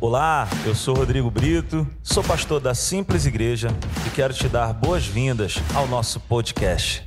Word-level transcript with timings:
Olá, 0.00 0.46
eu 0.64 0.76
sou 0.76 0.94
Rodrigo 0.94 1.28
Brito, 1.28 1.84
sou 2.04 2.22
pastor 2.22 2.60
da 2.60 2.72
Simples 2.72 3.26
Igreja 3.26 3.66
e 4.06 4.10
quero 4.10 4.32
te 4.32 4.48
dar 4.48 4.72
boas-vindas 4.72 5.56
ao 5.74 5.88
nosso 5.88 6.20
podcast. 6.20 7.04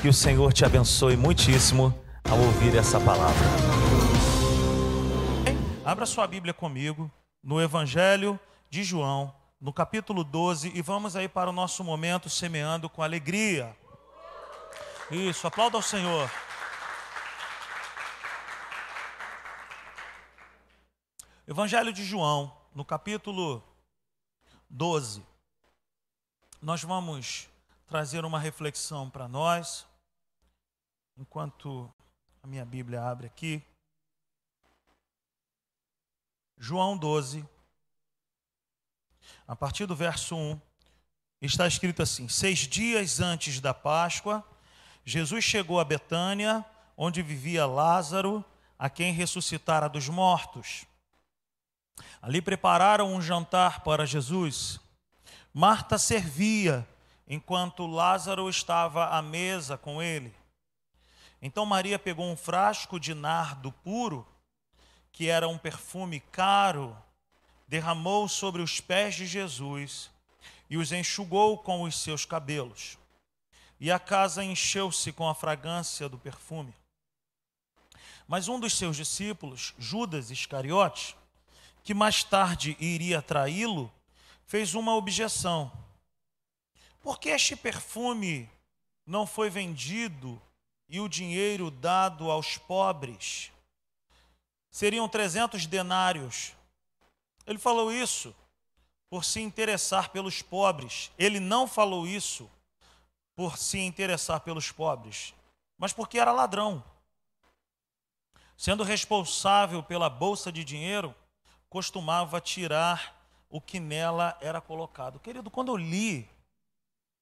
Que 0.00 0.06
o 0.06 0.12
Senhor 0.12 0.52
te 0.52 0.64
abençoe 0.64 1.16
muitíssimo 1.16 1.92
ao 2.30 2.38
ouvir 2.38 2.76
essa 2.76 3.00
palavra. 3.00 3.44
Abra 5.84 6.06
sua 6.06 6.28
Bíblia 6.28 6.54
comigo 6.54 7.10
no 7.42 7.60
Evangelho 7.60 8.38
de 8.70 8.84
João, 8.84 9.34
no 9.60 9.72
capítulo 9.72 10.22
12, 10.22 10.70
e 10.72 10.80
vamos 10.80 11.16
aí 11.16 11.28
para 11.28 11.50
o 11.50 11.52
nosso 11.52 11.82
momento 11.82 12.30
semeando 12.30 12.88
com 12.88 13.02
alegria. 13.02 13.74
Isso, 15.10 15.44
aplauda 15.44 15.76
ao 15.76 15.82
Senhor. 15.82 16.30
Evangelho 21.50 21.94
de 21.94 22.04
João, 22.04 22.54
no 22.74 22.84
capítulo 22.84 23.64
12, 24.68 25.24
nós 26.60 26.82
vamos 26.82 27.48
trazer 27.86 28.22
uma 28.22 28.38
reflexão 28.38 29.08
para 29.08 29.26
nós, 29.26 29.86
enquanto 31.16 31.90
a 32.42 32.46
minha 32.46 32.66
Bíblia 32.66 33.02
abre 33.02 33.28
aqui. 33.28 33.64
João 36.58 36.98
12, 36.98 37.48
a 39.46 39.56
partir 39.56 39.86
do 39.86 39.96
verso 39.96 40.36
1, 40.36 40.60
está 41.40 41.66
escrito 41.66 42.02
assim: 42.02 42.28
Seis 42.28 42.58
dias 42.58 43.20
antes 43.20 43.58
da 43.58 43.72
Páscoa, 43.72 44.46
Jesus 45.02 45.42
chegou 45.44 45.80
a 45.80 45.84
Betânia, 45.86 46.62
onde 46.94 47.22
vivia 47.22 47.64
Lázaro, 47.64 48.44
a 48.78 48.90
quem 48.90 49.14
ressuscitara 49.14 49.88
dos 49.88 50.10
mortos. 50.10 50.86
Ali 52.20 52.42
prepararam 52.42 53.12
um 53.12 53.20
jantar 53.20 53.80
para 53.80 54.06
Jesus. 54.06 54.80
Marta 55.52 55.98
servia, 55.98 56.86
enquanto 57.26 57.86
Lázaro 57.86 58.48
estava 58.48 59.08
à 59.08 59.22
mesa 59.22 59.76
com 59.76 60.02
ele. 60.02 60.34
Então 61.40 61.64
Maria 61.64 61.98
pegou 61.98 62.26
um 62.26 62.36
frasco 62.36 62.98
de 62.98 63.14
nardo 63.14 63.70
puro, 63.70 64.26
que 65.12 65.28
era 65.28 65.48
um 65.48 65.58
perfume 65.58 66.20
caro, 66.20 66.96
derramou 67.66 68.28
sobre 68.28 68.62
os 68.62 68.80
pés 68.80 69.14
de 69.14 69.26
Jesus 69.26 70.10
e 70.70 70.76
os 70.76 70.92
enxugou 70.92 71.58
com 71.58 71.82
os 71.82 72.00
seus 72.00 72.24
cabelos. 72.24 72.98
E 73.80 73.92
a 73.92 73.98
casa 73.98 74.42
encheu-se 74.42 75.12
com 75.12 75.28
a 75.28 75.34
fragrância 75.34 76.08
do 76.08 76.18
perfume. 76.18 76.74
Mas 78.26 78.48
um 78.48 78.58
dos 78.58 78.76
seus 78.76 78.96
discípulos, 78.96 79.74
Judas 79.78 80.30
Iscariote, 80.30 81.16
que 81.88 81.94
mais 81.94 82.22
tarde 82.22 82.76
iria 82.78 83.22
traí-lo, 83.22 83.90
fez 84.44 84.74
uma 84.74 84.94
objeção. 84.94 85.72
Por 87.00 87.18
que 87.18 87.30
este 87.30 87.56
perfume 87.56 88.46
não 89.06 89.26
foi 89.26 89.48
vendido 89.48 90.38
e 90.86 91.00
o 91.00 91.08
dinheiro 91.08 91.70
dado 91.70 92.30
aos 92.30 92.58
pobres? 92.58 93.50
Seriam 94.70 95.08
300 95.08 95.64
denários. 95.64 96.52
Ele 97.46 97.58
falou 97.58 97.90
isso 97.90 98.36
por 99.08 99.24
se 99.24 99.40
interessar 99.40 100.10
pelos 100.10 100.42
pobres. 100.42 101.10
Ele 101.18 101.40
não 101.40 101.66
falou 101.66 102.06
isso 102.06 102.50
por 103.34 103.56
se 103.56 103.78
interessar 103.78 104.40
pelos 104.40 104.70
pobres, 104.70 105.32
mas 105.78 105.94
porque 105.94 106.18
era 106.18 106.32
ladrão. 106.32 106.84
Sendo 108.58 108.84
responsável 108.84 109.82
pela 109.82 110.10
bolsa 110.10 110.52
de 110.52 110.62
dinheiro, 110.62 111.14
costumava 111.68 112.40
tirar 112.40 113.16
o 113.50 113.60
que 113.60 113.80
nela 113.80 114.36
era 114.40 114.60
colocado. 114.60 115.20
Querido, 115.20 115.50
quando 115.50 115.72
eu 115.72 115.76
li 115.76 116.28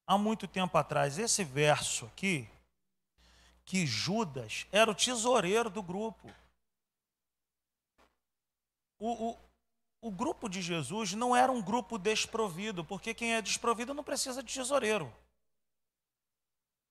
há 0.06 0.16
muito 0.16 0.46
tempo 0.46 0.76
atrás 0.78 1.18
esse 1.18 1.44
verso 1.44 2.06
aqui, 2.06 2.48
que 3.64 3.84
Judas 3.84 4.66
era 4.70 4.90
o 4.90 4.94
tesoureiro 4.94 5.68
do 5.68 5.82
grupo. 5.82 6.32
O, 8.98 9.30
o, 9.30 9.38
o 10.00 10.10
grupo 10.10 10.48
de 10.48 10.62
Jesus 10.62 11.12
não 11.12 11.34
era 11.34 11.50
um 11.50 11.60
grupo 11.60 11.98
desprovido, 11.98 12.84
porque 12.84 13.12
quem 13.12 13.34
é 13.34 13.42
desprovido 13.42 13.92
não 13.92 14.04
precisa 14.04 14.42
de 14.42 14.54
tesoureiro. 14.54 15.12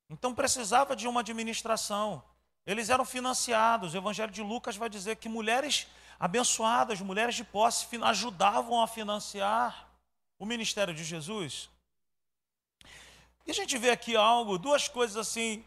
Então 0.10 0.36
precisava 0.36 0.96
de 0.96 1.08
uma 1.08 1.22
administração. 1.22 2.22
Eles 2.66 2.90
eram 2.90 3.06
financiados. 3.06 3.94
O 3.94 3.98
Evangelho 3.98 4.32
de 4.32 4.42
Lucas 4.42 4.76
vai 4.76 4.90
dizer 4.90 5.16
que 5.16 5.30
mulheres 5.30 5.88
abençoadas, 6.20 7.02
mulheres 7.02 7.36
de 7.36 7.44
posse, 7.44 7.88
ajudavam 8.02 8.82
a 8.82 8.88
financiar 8.88 9.88
o 10.40 10.46
ministério 10.46 10.94
de 10.94 11.04
Jesus. 11.04 11.70
E 13.46 13.52
a 13.52 13.54
gente 13.54 13.78
vê 13.78 13.92
aqui 13.92 14.16
algo, 14.16 14.58
duas 14.58 14.88
coisas 14.88 15.18
assim, 15.18 15.64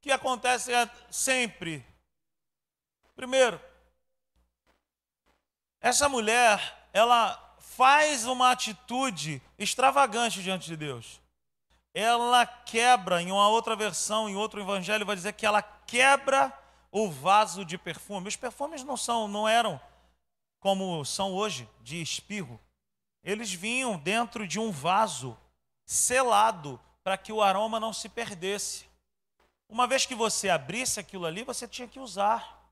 que 0.00 0.10
acontecem 0.10 0.74
sempre. 1.10 1.84
Primeiro, 3.14 3.60
essa 5.80 6.08
mulher, 6.08 6.86
ela 6.92 7.38
faz 7.58 8.26
uma 8.26 8.50
atitude 8.50 9.40
extravagante 9.58 10.42
diante 10.42 10.66
de 10.66 10.76
Deus. 10.76 11.20
Ela 11.94 12.46
quebra, 12.46 13.22
em 13.22 13.30
uma 13.30 13.48
outra 13.48 13.74
versão, 13.76 14.28
em 14.28 14.36
outro 14.36 14.60
evangelho, 14.60 15.06
vai 15.06 15.16
dizer 15.16 15.32
que 15.32 15.46
ela 15.46 15.62
quebra 15.62 16.52
o 16.90 17.10
vaso 17.10 17.64
de 17.64 17.78
perfume. 17.78 18.28
Os 18.28 18.36
perfumes 18.36 18.84
não 18.84 18.96
são, 18.96 19.26
não 19.26 19.48
eram 19.48 19.80
como 20.62 21.04
são 21.04 21.34
hoje, 21.34 21.68
de 21.82 22.00
espirro, 22.00 22.58
eles 23.24 23.52
vinham 23.52 23.98
dentro 23.98 24.46
de 24.46 24.60
um 24.60 24.70
vaso 24.70 25.36
selado 25.84 26.80
para 27.02 27.18
que 27.18 27.32
o 27.32 27.42
aroma 27.42 27.80
não 27.80 27.92
se 27.92 28.08
perdesse. 28.08 28.86
Uma 29.68 29.88
vez 29.88 30.06
que 30.06 30.14
você 30.14 30.48
abrisse 30.48 31.00
aquilo 31.00 31.26
ali, 31.26 31.42
você 31.42 31.66
tinha 31.66 31.88
que 31.88 31.98
usar. 31.98 32.64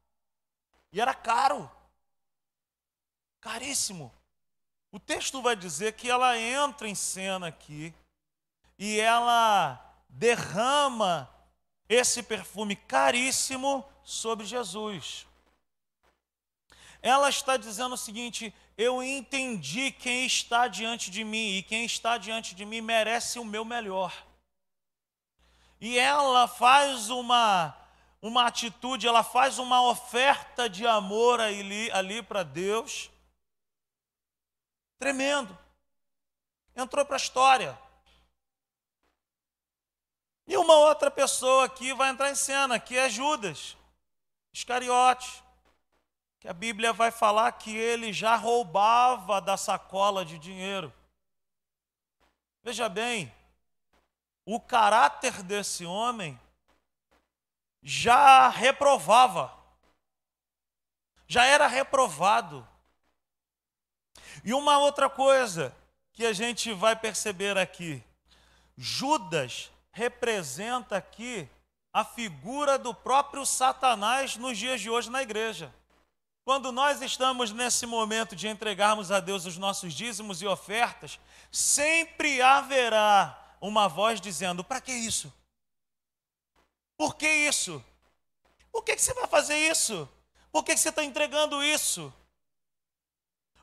E 0.92 1.00
era 1.00 1.12
caro. 1.12 1.68
Caríssimo. 3.40 4.14
O 4.92 5.00
texto 5.00 5.42
vai 5.42 5.56
dizer 5.56 5.94
que 5.94 6.08
ela 6.08 6.38
entra 6.38 6.88
em 6.88 6.94
cena 6.94 7.48
aqui 7.48 7.92
e 8.78 9.00
ela 9.00 9.84
derrama 10.08 11.28
esse 11.88 12.22
perfume 12.22 12.76
caríssimo 12.76 13.84
sobre 14.04 14.46
Jesus 14.46 15.26
ela 17.02 17.28
está 17.28 17.56
dizendo 17.56 17.94
o 17.94 17.98
seguinte: 17.98 18.54
eu 18.76 19.02
entendi 19.02 19.90
quem 19.90 20.26
está 20.26 20.68
diante 20.68 21.10
de 21.10 21.24
mim, 21.24 21.56
e 21.56 21.62
quem 21.62 21.84
está 21.84 22.18
diante 22.18 22.54
de 22.54 22.64
mim 22.64 22.80
merece 22.80 23.38
o 23.38 23.44
meu 23.44 23.64
melhor. 23.64 24.12
E 25.80 25.98
ela 25.98 26.46
faz 26.46 27.08
uma, 27.08 27.74
uma 28.20 28.46
atitude, 28.46 29.06
ela 29.06 29.22
faz 29.22 29.58
uma 29.58 29.82
oferta 29.88 30.68
de 30.68 30.86
amor 30.86 31.40
ali, 31.40 31.90
ali 31.92 32.22
para 32.22 32.42
Deus. 32.42 33.10
Tremendo. 34.98 35.58
Entrou 36.76 37.04
para 37.06 37.16
a 37.16 37.18
história. 37.18 37.78
E 40.46 40.56
uma 40.56 40.74
outra 40.74 41.10
pessoa 41.10 41.64
aqui 41.64 41.94
vai 41.94 42.10
entrar 42.10 42.30
em 42.30 42.34
cena, 42.34 42.78
que 42.78 42.96
é 42.96 43.08
Judas, 43.08 43.76
Iscariote 44.52 45.42
que 46.40 46.48
a 46.48 46.54
Bíblia 46.54 46.90
vai 46.90 47.10
falar 47.10 47.52
que 47.52 47.76
ele 47.76 48.14
já 48.14 48.34
roubava 48.34 49.42
da 49.42 49.58
sacola 49.58 50.24
de 50.24 50.38
dinheiro. 50.38 50.90
Veja 52.62 52.88
bem, 52.88 53.30
o 54.46 54.58
caráter 54.58 55.42
desse 55.42 55.84
homem 55.84 56.40
já 57.82 58.48
reprovava, 58.48 59.54
já 61.28 61.44
era 61.44 61.66
reprovado. 61.66 62.66
E 64.42 64.54
uma 64.54 64.78
outra 64.78 65.10
coisa 65.10 65.76
que 66.10 66.24
a 66.24 66.32
gente 66.32 66.72
vai 66.72 66.96
perceber 66.96 67.58
aqui: 67.58 68.02
Judas 68.78 69.70
representa 69.92 70.96
aqui 70.96 71.46
a 71.92 72.02
figura 72.02 72.78
do 72.78 72.94
próprio 72.94 73.44
Satanás 73.44 74.36
nos 74.36 74.56
dias 74.56 74.80
de 74.80 74.88
hoje 74.88 75.10
na 75.10 75.20
igreja. 75.20 75.74
Quando 76.44 76.72
nós 76.72 77.02
estamos 77.02 77.52
nesse 77.52 77.86
momento 77.86 78.34
de 78.34 78.48
entregarmos 78.48 79.10
a 79.10 79.20
Deus 79.20 79.44
os 79.44 79.56
nossos 79.56 79.92
dízimos 79.92 80.40
e 80.40 80.46
ofertas, 80.46 81.20
sempre 81.52 82.40
haverá 82.40 83.56
uma 83.60 83.88
voz 83.88 84.20
dizendo: 84.20 84.64
para 84.64 84.80
que 84.80 84.92
isso? 84.92 85.32
Por 86.96 87.14
que 87.14 87.28
isso? 87.28 87.84
Por 88.72 88.82
que, 88.82 88.96
você 88.96 89.12
vai 89.14 89.26
fazer 89.26 89.56
isso? 89.56 90.08
Por 90.52 90.64
que, 90.64 90.76
você 90.76 90.88
está 90.88 91.04
entregando 91.04 91.62
isso? 91.62 92.12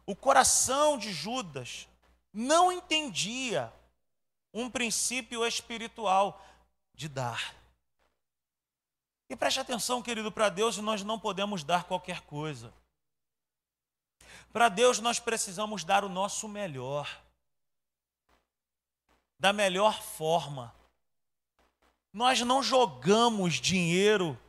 O 0.05 0.15
coração 0.15 0.97
de 0.97 1.11
Judas 1.11 1.87
não 2.33 2.71
entendia 2.71 3.73
um 4.53 4.69
princípio 4.69 5.45
espiritual 5.45 6.43
de 6.93 7.09
dar. 7.09 7.56
E 9.29 9.35
preste 9.35 9.59
atenção, 9.59 10.01
querido, 10.01 10.31
para 10.31 10.49
Deus 10.49 10.77
nós 10.77 11.03
não 11.03 11.19
podemos 11.19 11.63
dar 11.63 11.83
qualquer 11.83 12.21
coisa. 12.21 12.73
Para 14.53 14.69
Deus 14.69 14.99
nós 14.99 15.19
precisamos 15.19 15.83
dar 15.83 16.03
o 16.03 16.09
nosso 16.09 16.47
melhor, 16.47 17.21
da 19.37 19.51
melhor 19.51 20.01
forma. 20.01 20.73
Nós 22.13 22.41
não 22.41 22.63
jogamos 22.63 23.55
dinheiro 23.55 24.39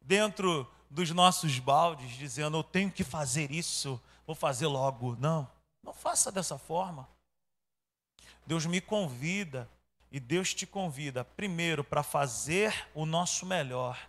dentro 0.00 0.66
dos 0.88 1.10
nossos 1.10 1.58
baldes, 1.58 2.16
dizendo 2.16 2.56
eu 2.56 2.64
tenho 2.64 2.90
que 2.90 3.04
fazer 3.04 3.50
isso, 3.52 4.00
vou 4.26 4.34
fazer 4.34 4.66
logo. 4.66 5.14
Não, 5.20 5.48
não 5.82 5.92
faça 5.92 6.32
dessa 6.32 6.58
forma. 6.58 7.06
Deus 8.46 8.66
me 8.66 8.80
convida 8.80 9.70
e 10.10 10.18
Deus 10.18 10.52
te 10.52 10.66
convida, 10.66 11.24
primeiro, 11.24 11.84
para 11.84 12.02
fazer 12.02 12.88
o 12.94 13.06
nosso 13.06 13.46
melhor, 13.46 14.08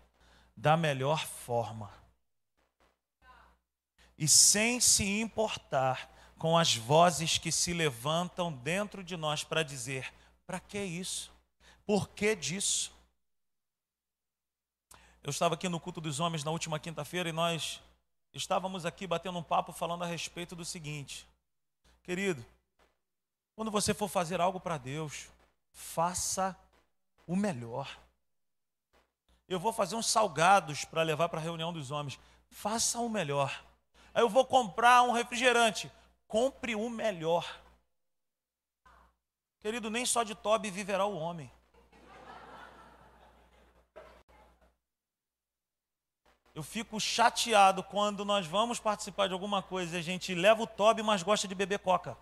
da 0.57 0.75
melhor 0.75 1.25
forma. 1.25 1.92
E 4.18 4.27
sem 4.27 4.80
se 4.80 5.03
importar 5.03 6.09
com 6.38 6.57
as 6.57 6.75
vozes 6.75 7.38
que 7.38 7.51
se 7.51 7.71
levantam 7.71 8.51
dentro 8.51 9.03
de 9.03 9.15
nós 9.15 9.44
para 9.44 9.62
dizer: 9.63 10.12
para 10.45 10.59
que 10.59 10.80
isso? 10.80 11.31
Por 11.86 12.09
que 12.09 12.36
disso? 12.36 12.92
Eu 15.24 15.30
estava 15.30 15.53
aqui 15.53 15.69
no 15.69 15.80
culto 15.80 16.01
dos 16.01 16.19
homens 16.19 16.44
na 16.44 16.50
última 16.50 16.80
quinta-feira 16.80 17.30
e 17.30 17.31
nós 17.31 17.80
estávamos 18.33 18.88
aqui 18.88 19.06
batendo 19.06 19.38
um 19.38 19.44
papo 19.44 19.71
falando 19.71 20.03
a 20.03 20.07
respeito 20.07 20.56
do 20.56 20.65
seguinte: 20.65 21.27
querido, 22.01 22.44
quando 23.56 23.69
você 23.69 23.94
for 23.94 24.07
fazer 24.07 24.42
algo 24.42 24.59
para 24.59 24.80
Deus, 24.80 25.30
faça 25.71 26.57
o 27.27 27.35
melhor. 27.35 27.97
Eu 29.47 29.59
vou 29.59 29.73
fazer 29.73 29.95
uns 29.95 30.07
salgados 30.07 30.85
para 30.85 31.03
levar 31.03 31.29
para 31.29 31.39
a 31.39 31.44
reunião 31.44 31.73
dos 31.73 31.91
homens. 31.91 32.19
Faça 32.50 33.00
o 33.00 33.09
melhor. 33.09 33.63
Aí 34.13 34.21
eu 34.21 34.29
vou 34.29 34.45
comprar 34.45 35.01
um 35.03 35.12
refrigerante. 35.12 35.91
Compre 36.27 36.75
o 36.75 36.89
melhor. 36.89 37.59
Querido, 39.59 39.89
nem 39.89 40.06
só 40.06 40.23
de 40.23 40.33
Toby 40.33 40.71
viverá 40.71 41.06
o 41.06 41.18
homem. 41.18 41.51
Eu 46.53 46.63
fico 46.63 47.00
chateado 47.00 47.81
quando 47.81 48.25
nós 48.25 48.45
vamos 48.45 48.79
participar 48.79 49.27
de 49.27 49.33
alguma 49.33 49.62
coisa 49.62 49.95
e 49.95 50.00
a 50.00 50.03
gente 50.03 50.35
leva 50.35 50.63
o 50.63 50.67
Toby, 50.67 51.01
mas 51.01 51.24
gosta 51.24 51.47
de 51.47 51.56
beber 51.56 51.79
coca. 51.79 52.17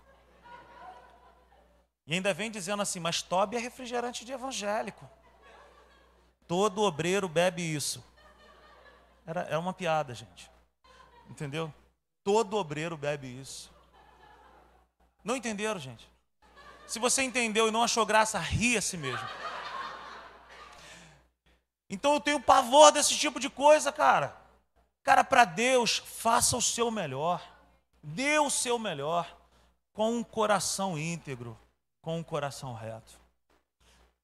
E 2.09 2.15
ainda 2.15 2.33
vem 2.33 2.49
dizendo 2.49 2.81
assim, 2.81 2.99
mas 2.99 3.21
Toby 3.21 3.55
é 3.55 3.59
refrigerante 3.59 4.25
de 4.25 4.31
evangélico. 4.31 5.07
Todo 6.47 6.81
obreiro 6.81 7.29
bebe 7.29 7.61
isso. 7.61 8.03
Era, 9.27 9.41
era 9.41 9.59
uma 9.59 9.73
piada, 9.73 10.15
gente. 10.15 10.49
Entendeu? 11.29 11.71
Todo 12.23 12.57
obreiro 12.57 12.97
bebe 12.97 13.27
isso. 13.27 13.71
Não 15.23 15.35
entenderam, 15.35 15.79
gente? 15.79 16.09
Se 16.87 16.97
você 16.97 17.21
entendeu 17.21 17.67
e 17.67 17.71
não 17.71 17.83
achou 17.83 18.03
graça, 18.07 18.39
ri 18.39 18.75
a 18.75 18.81
si 18.81 18.97
mesmo. 18.97 19.29
Então 21.87 22.15
eu 22.15 22.19
tenho 22.19 22.41
pavor 22.41 22.91
desse 22.91 23.15
tipo 23.15 23.39
de 23.39 23.51
coisa, 23.51 23.91
cara. 23.91 24.35
Cara, 25.03 25.23
para 25.23 25.45
Deus, 25.45 25.99
faça 25.99 26.57
o 26.57 26.61
seu 26.61 26.89
melhor. 26.89 27.39
Dê 28.01 28.39
o 28.39 28.49
seu 28.49 28.79
melhor 28.79 29.31
com 29.93 30.15
um 30.15 30.23
coração 30.23 30.97
íntegro 30.97 31.55
com 32.01 32.17
um 32.17 32.23
coração 32.23 32.73
reto. 32.73 33.19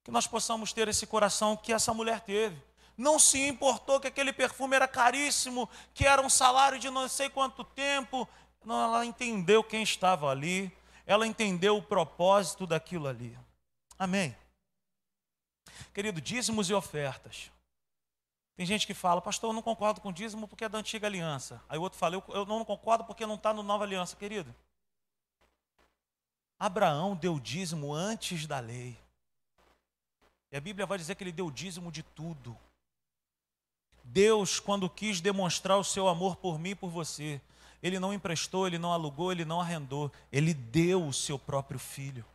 Que 0.03 0.11
nós 0.11 0.27
possamos 0.27 0.71
ter 0.71 0.87
esse 0.87 1.07
coração 1.07 1.57
que 1.57 1.73
essa 1.73 1.93
mulher 1.93 2.21
teve. 2.21 2.61
Não 2.97 3.19
se 3.19 3.39
importou 3.47 3.99
que 3.99 4.07
aquele 4.07 4.31
perfume 4.31 4.75
era 4.75 4.87
caríssimo, 4.87 5.69
que 5.93 6.05
era 6.05 6.21
um 6.21 6.29
salário 6.29 6.79
de 6.79 6.89
não 6.89 7.07
sei 7.09 7.29
quanto 7.29 7.63
tempo. 7.63 8.27
Não, 8.63 8.81
ela 8.83 9.05
entendeu 9.05 9.63
quem 9.63 9.83
estava 9.83 10.29
ali, 10.29 10.75
ela 11.05 11.27
entendeu 11.27 11.77
o 11.77 11.81
propósito 11.81 12.65
daquilo 12.65 13.07
ali. 13.07 13.37
Amém. 13.97 14.35
Querido, 15.93 16.21
dízimos 16.21 16.69
e 16.69 16.73
ofertas. 16.73 17.51
Tem 18.55 18.65
gente 18.65 18.87
que 18.87 18.93
fala, 18.93 19.21
pastor, 19.21 19.49
eu 19.49 19.53
não 19.53 19.61
concordo 19.61 19.99
com 19.99 20.13
dízimo 20.13 20.47
porque 20.47 20.63
é 20.63 20.69
da 20.69 20.77
antiga 20.77 21.07
aliança. 21.07 21.61
Aí 21.67 21.77
o 21.77 21.81
outro 21.81 21.99
fala, 21.99 22.15
eu, 22.15 22.23
eu 22.29 22.45
não 22.45 22.63
concordo 22.63 23.03
porque 23.03 23.25
não 23.25 23.35
está 23.35 23.53
no 23.53 23.61
nova 23.61 23.83
aliança. 23.83 24.15
Querido, 24.15 24.55
Abraão 26.59 27.15
deu 27.15 27.39
dízimo 27.39 27.93
antes 27.93 28.47
da 28.47 28.59
lei. 28.59 28.97
E 30.51 30.57
a 30.57 30.61
Bíblia 30.61 30.85
vai 30.85 30.97
dizer 30.97 31.15
que 31.15 31.23
ele 31.23 31.31
deu 31.31 31.51
dízimo 31.51 31.91
de 31.91 32.01
tudo. 32.01 32.57
Deus, 34.03 34.59
quando 34.59 34.89
quis 34.89 35.19
demonstrar 35.19 35.77
o 35.77 35.83
seu 35.83 36.07
amor 36.07 36.35
por 36.37 36.59
mim 36.59 36.69
e 36.69 36.75
por 36.75 36.89
você, 36.89 37.41
ele 37.81 37.99
não 37.99 38.13
emprestou, 38.13 38.65
ele 38.65 38.77
não 38.77 38.93
alugou, 38.93 39.31
ele 39.31 39.43
não 39.43 39.59
arrendou, 39.59 40.11
ele 40.31 40.53
deu 40.53 41.05
o 41.05 41.13
seu 41.13 41.37
próprio 41.37 41.79
filho. 41.79 42.25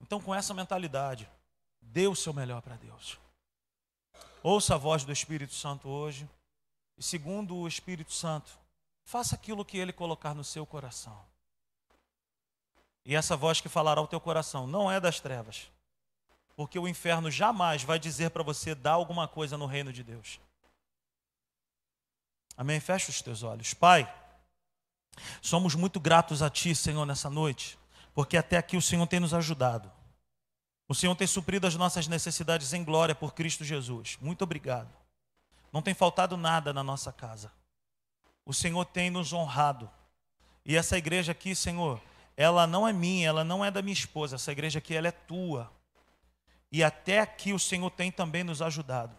Então, 0.00 0.20
com 0.20 0.34
essa 0.34 0.54
mentalidade, 0.54 1.28
dê 1.80 2.06
o 2.06 2.14
seu 2.14 2.32
melhor 2.32 2.62
para 2.62 2.76
Deus. 2.76 3.18
Ouça 4.42 4.76
a 4.76 4.78
voz 4.78 5.04
do 5.04 5.12
Espírito 5.12 5.54
Santo 5.54 5.88
hoje. 5.88 6.28
E 6.96 7.02
segundo 7.02 7.56
o 7.56 7.68
Espírito 7.68 8.12
Santo, 8.12 8.58
faça 9.04 9.34
aquilo 9.34 9.64
que 9.64 9.76
ele 9.76 9.92
colocar 9.92 10.34
no 10.34 10.44
seu 10.44 10.64
coração. 10.64 11.20
E 13.06 13.14
essa 13.14 13.36
voz 13.36 13.60
que 13.60 13.68
falará 13.68 14.00
ao 14.00 14.08
teu 14.08 14.20
coração 14.20 14.66
não 14.66 14.90
é 14.90 14.98
das 14.98 15.20
trevas. 15.20 15.70
Porque 16.56 16.76
o 16.76 16.88
inferno 16.88 17.30
jamais 17.30 17.84
vai 17.84 18.00
dizer 18.00 18.30
para 18.30 18.42
você 18.42 18.74
dar 18.74 18.92
alguma 18.92 19.28
coisa 19.28 19.56
no 19.56 19.64
reino 19.64 19.92
de 19.92 20.02
Deus. 20.02 20.40
Amém? 22.56 22.80
Fecha 22.80 23.10
os 23.10 23.22
teus 23.22 23.44
olhos. 23.44 23.72
Pai, 23.74 24.12
somos 25.40 25.76
muito 25.76 26.00
gratos 26.00 26.42
a 26.42 26.50
Ti, 26.50 26.74
Senhor, 26.74 27.06
nessa 27.06 27.30
noite, 27.30 27.78
porque 28.12 28.36
até 28.36 28.56
aqui 28.56 28.76
o 28.76 28.82
Senhor 28.82 29.06
tem 29.06 29.20
nos 29.20 29.32
ajudado. 29.32 29.92
O 30.88 30.94
Senhor 30.94 31.14
tem 31.14 31.28
suprido 31.28 31.66
as 31.66 31.76
nossas 31.76 32.08
necessidades 32.08 32.72
em 32.72 32.82
glória 32.82 33.14
por 33.14 33.34
Cristo 33.34 33.64
Jesus. 33.64 34.18
Muito 34.20 34.42
obrigado. 34.42 34.90
Não 35.72 35.80
tem 35.80 35.94
faltado 35.94 36.36
nada 36.36 36.72
na 36.72 36.82
nossa 36.82 37.12
casa. 37.12 37.52
O 38.44 38.52
Senhor 38.52 38.84
tem 38.84 39.10
nos 39.10 39.32
honrado. 39.32 39.88
E 40.64 40.76
essa 40.76 40.98
igreja 40.98 41.30
aqui, 41.32 41.54
Senhor, 41.54 42.00
ela 42.36 42.66
não 42.66 42.86
é 42.86 42.92
minha, 42.92 43.28
ela 43.28 43.44
não 43.44 43.64
é 43.64 43.70
da 43.70 43.80
minha 43.80 43.94
esposa, 43.94 44.36
essa 44.36 44.52
igreja 44.52 44.78
aqui 44.78 44.94
ela 44.94 45.08
é 45.08 45.12
tua. 45.12 45.72
E 46.70 46.84
até 46.84 47.20
aqui 47.20 47.52
o 47.52 47.58
Senhor 47.58 47.90
tem 47.90 48.10
também 48.10 48.44
nos 48.44 48.60
ajudado. 48.60 49.16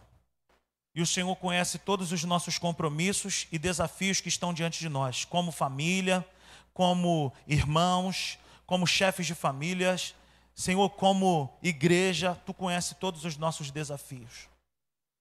E 0.94 1.02
o 1.02 1.06
Senhor 1.06 1.34
conhece 1.36 1.78
todos 1.78 2.12
os 2.12 2.24
nossos 2.24 2.58
compromissos 2.58 3.46
e 3.50 3.58
desafios 3.58 4.20
que 4.20 4.28
estão 4.28 4.52
diante 4.52 4.80
de 4.80 4.88
nós, 4.88 5.24
como 5.24 5.52
família, 5.52 6.26
como 6.72 7.32
irmãos, 7.46 8.38
como 8.66 8.86
chefes 8.86 9.26
de 9.26 9.34
famílias, 9.34 10.14
Senhor, 10.58 10.90
como 10.90 11.56
igreja, 11.62 12.34
tu 12.44 12.52
conhece 12.52 12.96
todos 12.96 13.24
os 13.24 13.36
nossos 13.36 13.70
desafios. 13.70 14.48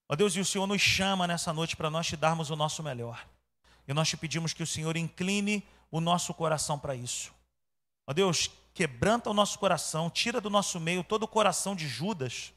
Ó 0.10 0.16
Deus, 0.16 0.36
e 0.36 0.40
o 0.40 0.46
Senhor 0.46 0.66
nos 0.66 0.82
chama 0.82 1.28
nessa 1.28 1.54
noite 1.54 1.78
para 1.78 1.92
nós 1.92 2.08
te 2.08 2.18
darmos 2.18 2.50
o 2.50 2.56
nosso 2.56 2.82
melhor. 2.82 3.24
E 3.88 3.94
nós 3.94 4.10
te 4.10 4.18
pedimos 4.18 4.52
que 4.52 4.64
o 4.64 4.68
Senhor 4.68 4.98
incline 4.98 5.64
o 5.92 6.02
nosso 6.02 6.34
coração 6.34 6.80
para 6.80 6.96
isso. 6.96 7.32
Ó 8.08 8.14
Deus, 8.14 8.50
quebranta 8.74 9.30
o 9.30 9.34
nosso 9.34 9.60
coração, 9.60 10.10
tira 10.10 10.40
do 10.40 10.50
nosso 10.50 10.80
meio 10.80 11.04
todo 11.04 11.24
o 11.24 11.28
coração 11.28 11.76
de 11.76 11.86
Judas, 11.86 12.54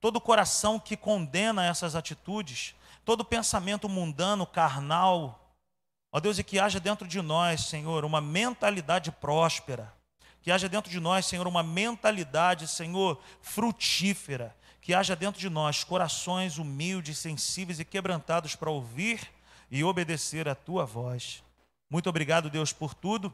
todo 0.00 0.16
o 0.16 0.20
coração 0.20 0.78
que 0.78 0.96
condena 0.96 1.66
essas 1.66 1.96
atitudes, 1.96 2.76
todo 3.04 3.24
pensamento 3.24 3.88
mundano, 3.88 4.46
carnal. 4.46 5.56
Ó 6.12 6.20
Deus, 6.20 6.38
e 6.38 6.44
que 6.44 6.60
haja 6.60 6.78
dentro 6.78 7.08
de 7.08 7.20
nós, 7.20 7.62
Senhor, 7.62 8.04
uma 8.04 8.20
mentalidade 8.20 9.10
próspera. 9.10 9.92
Que 10.40 10.52
haja 10.52 10.68
dentro 10.68 10.90
de 10.90 11.00
nós, 11.00 11.26
Senhor, 11.26 11.48
uma 11.48 11.64
mentalidade, 11.64 12.68
Senhor, 12.68 13.20
frutífera. 13.40 14.54
Que 14.80 14.94
haja 14.94 15.16
dentro 15.16 15.40
de 15.40 15.48
nós 15.48 15.82
corações 15.82 16.58
humildes, 16.58 17.18
sensíveis 17.18 17.80
e 17.80 17.84
quebrantados 17.84 18.54
para 18.54 18.70
ouvir 18.70 19.20
e 19.70 19.82
obedecer 19.82 20.48
a 20.48 20.54
tua 20.54 20.84
voz. 20.84 21.42
Muito 21.88 22.08
obrigado, 22.08 22.50
Deus, 22.50 22.72
por 22.72 22.94
tudo. 22.94 23.32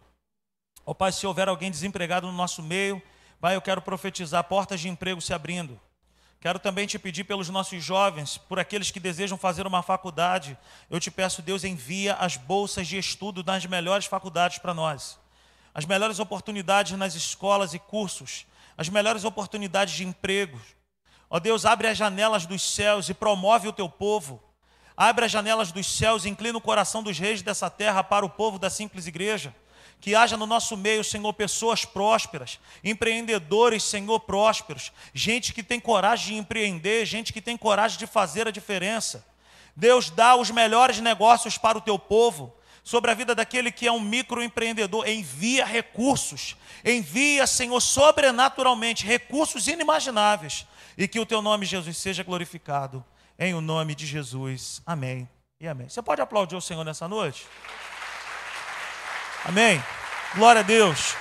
Ó 0.89 0.93
oh, 0.93 0.95
Pai, 0.95 1.13
se 1.13 1.27
houver 1.27 1.51
alguém 1.51 1.71
desempregado 1.71 2.27
no 2.27 2.33
nosso 2.33 2.63
meio, 2.63 3.03
Pai, 3.39 3.55
eu 3.55 3.61
quero 3.61 3.83
profetizar 3.83 4.43
portas 4.45 4.81
de 4.81 4.89
emprego 4.89 5.21
se 5.21 5.35
abrindo. 5.35 5.79
Quero 6.41 6.59
também 6.59 6.87
te 6.87 6.99
pedir 6.99 7.25
pelos 7.25 7.51
nossos 7.51 7.85
jovens, 7.85 8.39
por 8.39 8.59
aqueles 8.59 8.91
que 8.91 8.99
desejam 8.99 9.37
fazer 9.37 9.67
uma 9.67 9.83
faculdade. 9.83 10.57
Eu 10.89 10.99
te 10.99 11.11
peço, 11.11 11.43
Deus, 11.43 11.63
envia 11.63 12.15
as 12.15 12.39
bolsas 12.39 12.89
de 12.89 12.97
estudo 12.97 13.43
das 13.43 13.67
melhores 13.67 14.07
faculdades 14.07 14.57
para 14.61 14.73
nós. 14.73 15.19
As 15.75 15.85
melhores 15.85 16.19
oportunidades 16.21 16.97
nas 16.97 17.15
escolas 17.15 17.75
e 17.75 17.79
cursos. 17.79 18.47
As 18.75 18.89
melhores 18.89 19.25
oportunidades 19.25 19.93
de 19.93 20.07
emprego. 20.07 20.59
Ó 21.29 21.39
Deus, 21.39 21.67
abre 21.67 21.89
as 21.89 21.99
janelas 21.99 22.47
dos 22.47 22.63
céus 22.63 23.11
e 23.11 23.13
promove 23.13 23.69
o 23.69 23.75
teu 23.75 23.91
povo. 23.91 24.43
Abre 24.97 25.27
as 25.27 25.31
janelas 25.31 25.71
dos 25.71 25.87
céus 25.87 26.25
e 26.25 26.31
inclina 26.31 26.57
o 26.57 26.63
coração 26.63 27.03
dos 27.03 27.19
reis 27.19 27.43
dessa 27.43 27.69
terra 27.69 28.03
para 28.03 28.25
o 28.25 28.31
povo 28.31 28.59
da 28.59 28.71
simples 28.71 29.07
igreja 29.07 29.55
que 30.01 30.15
haja 30.15 30.37
no 30.37 30.47
nosso 30.47 30.77
meio, 30.77 31.03
Senhor, 31.03 31.33
pessoas 31.33 31.85
prósperas, 31.85 32.59
empreendedores, 32.85 33.83
Senhor, 33.83 34.21
prósperos, 34.21 34.93
gente 35.13 35.53
que 35.53 35.63
tem 35.63 35.81
coragem 35.81 36.35
de 36.35 36.41
empreender, 36.41 37.05
gente 37.05 37.33
que 37.33 37.41
tem 37.41 37.57
coragem 37.57 37.99
de 37.99 38.07
fazer 38.07 38.47
a 38.47 38.51
diferença. 38.51 39.27
Deus 39.75 40.11
dá 40.11 40.37
os 40.37 40.51
melhores 40.51 40.99
negócios 41.01 41.59
para 41.59 41.79
o 41.79 41.81
teu 41.81 41.99
povo. 41.99 42.55
sobre 42.89 43.11
a 43.11 43.15
vida 43.15 43.35
daquele 43.35 43.71
que 43.71 43.87
é 43.87 43.93
um 43.93 44.01
microempreendedor. 44.01 45.07
Envia 45.07 45.67
recursos, 45.67 46.57
envia, 46.83 47.47
Senhor, 47.47 47.79
sobrenaturalmente, 47.81 49.05
recursos 49.05 49.69
inimagináveis. 49.69 50.67
E 50.97 51.07
que 51.07 51.21
o 51.21 51.27
teu 51.27 51.43
nome, 51.43 51.67
Jesus, 51.67 51.99
seja 51.99 52.23
glorificado. 52.23 53.05
Em 53.39 53.53
o 53.53 53.61
nome 53.61 53.95
de 53.95 54.07
Jesus. 54.07 54.81
Amém 54.87 55.29
e 55.61 55.69
amém. 55.69 55.87
Você 55.87 56.01
pode 56.01 56.23
aplaudir 56.23 56.57
o 56.57 56.63
Senhor 56.63 56.83
nessa 56.83 57.07
noite? 57.07 57.47
Amém. 59.45 59.83
Glória 60.35 60.61
a 60.61 60.63
Deus. 60.65 61.15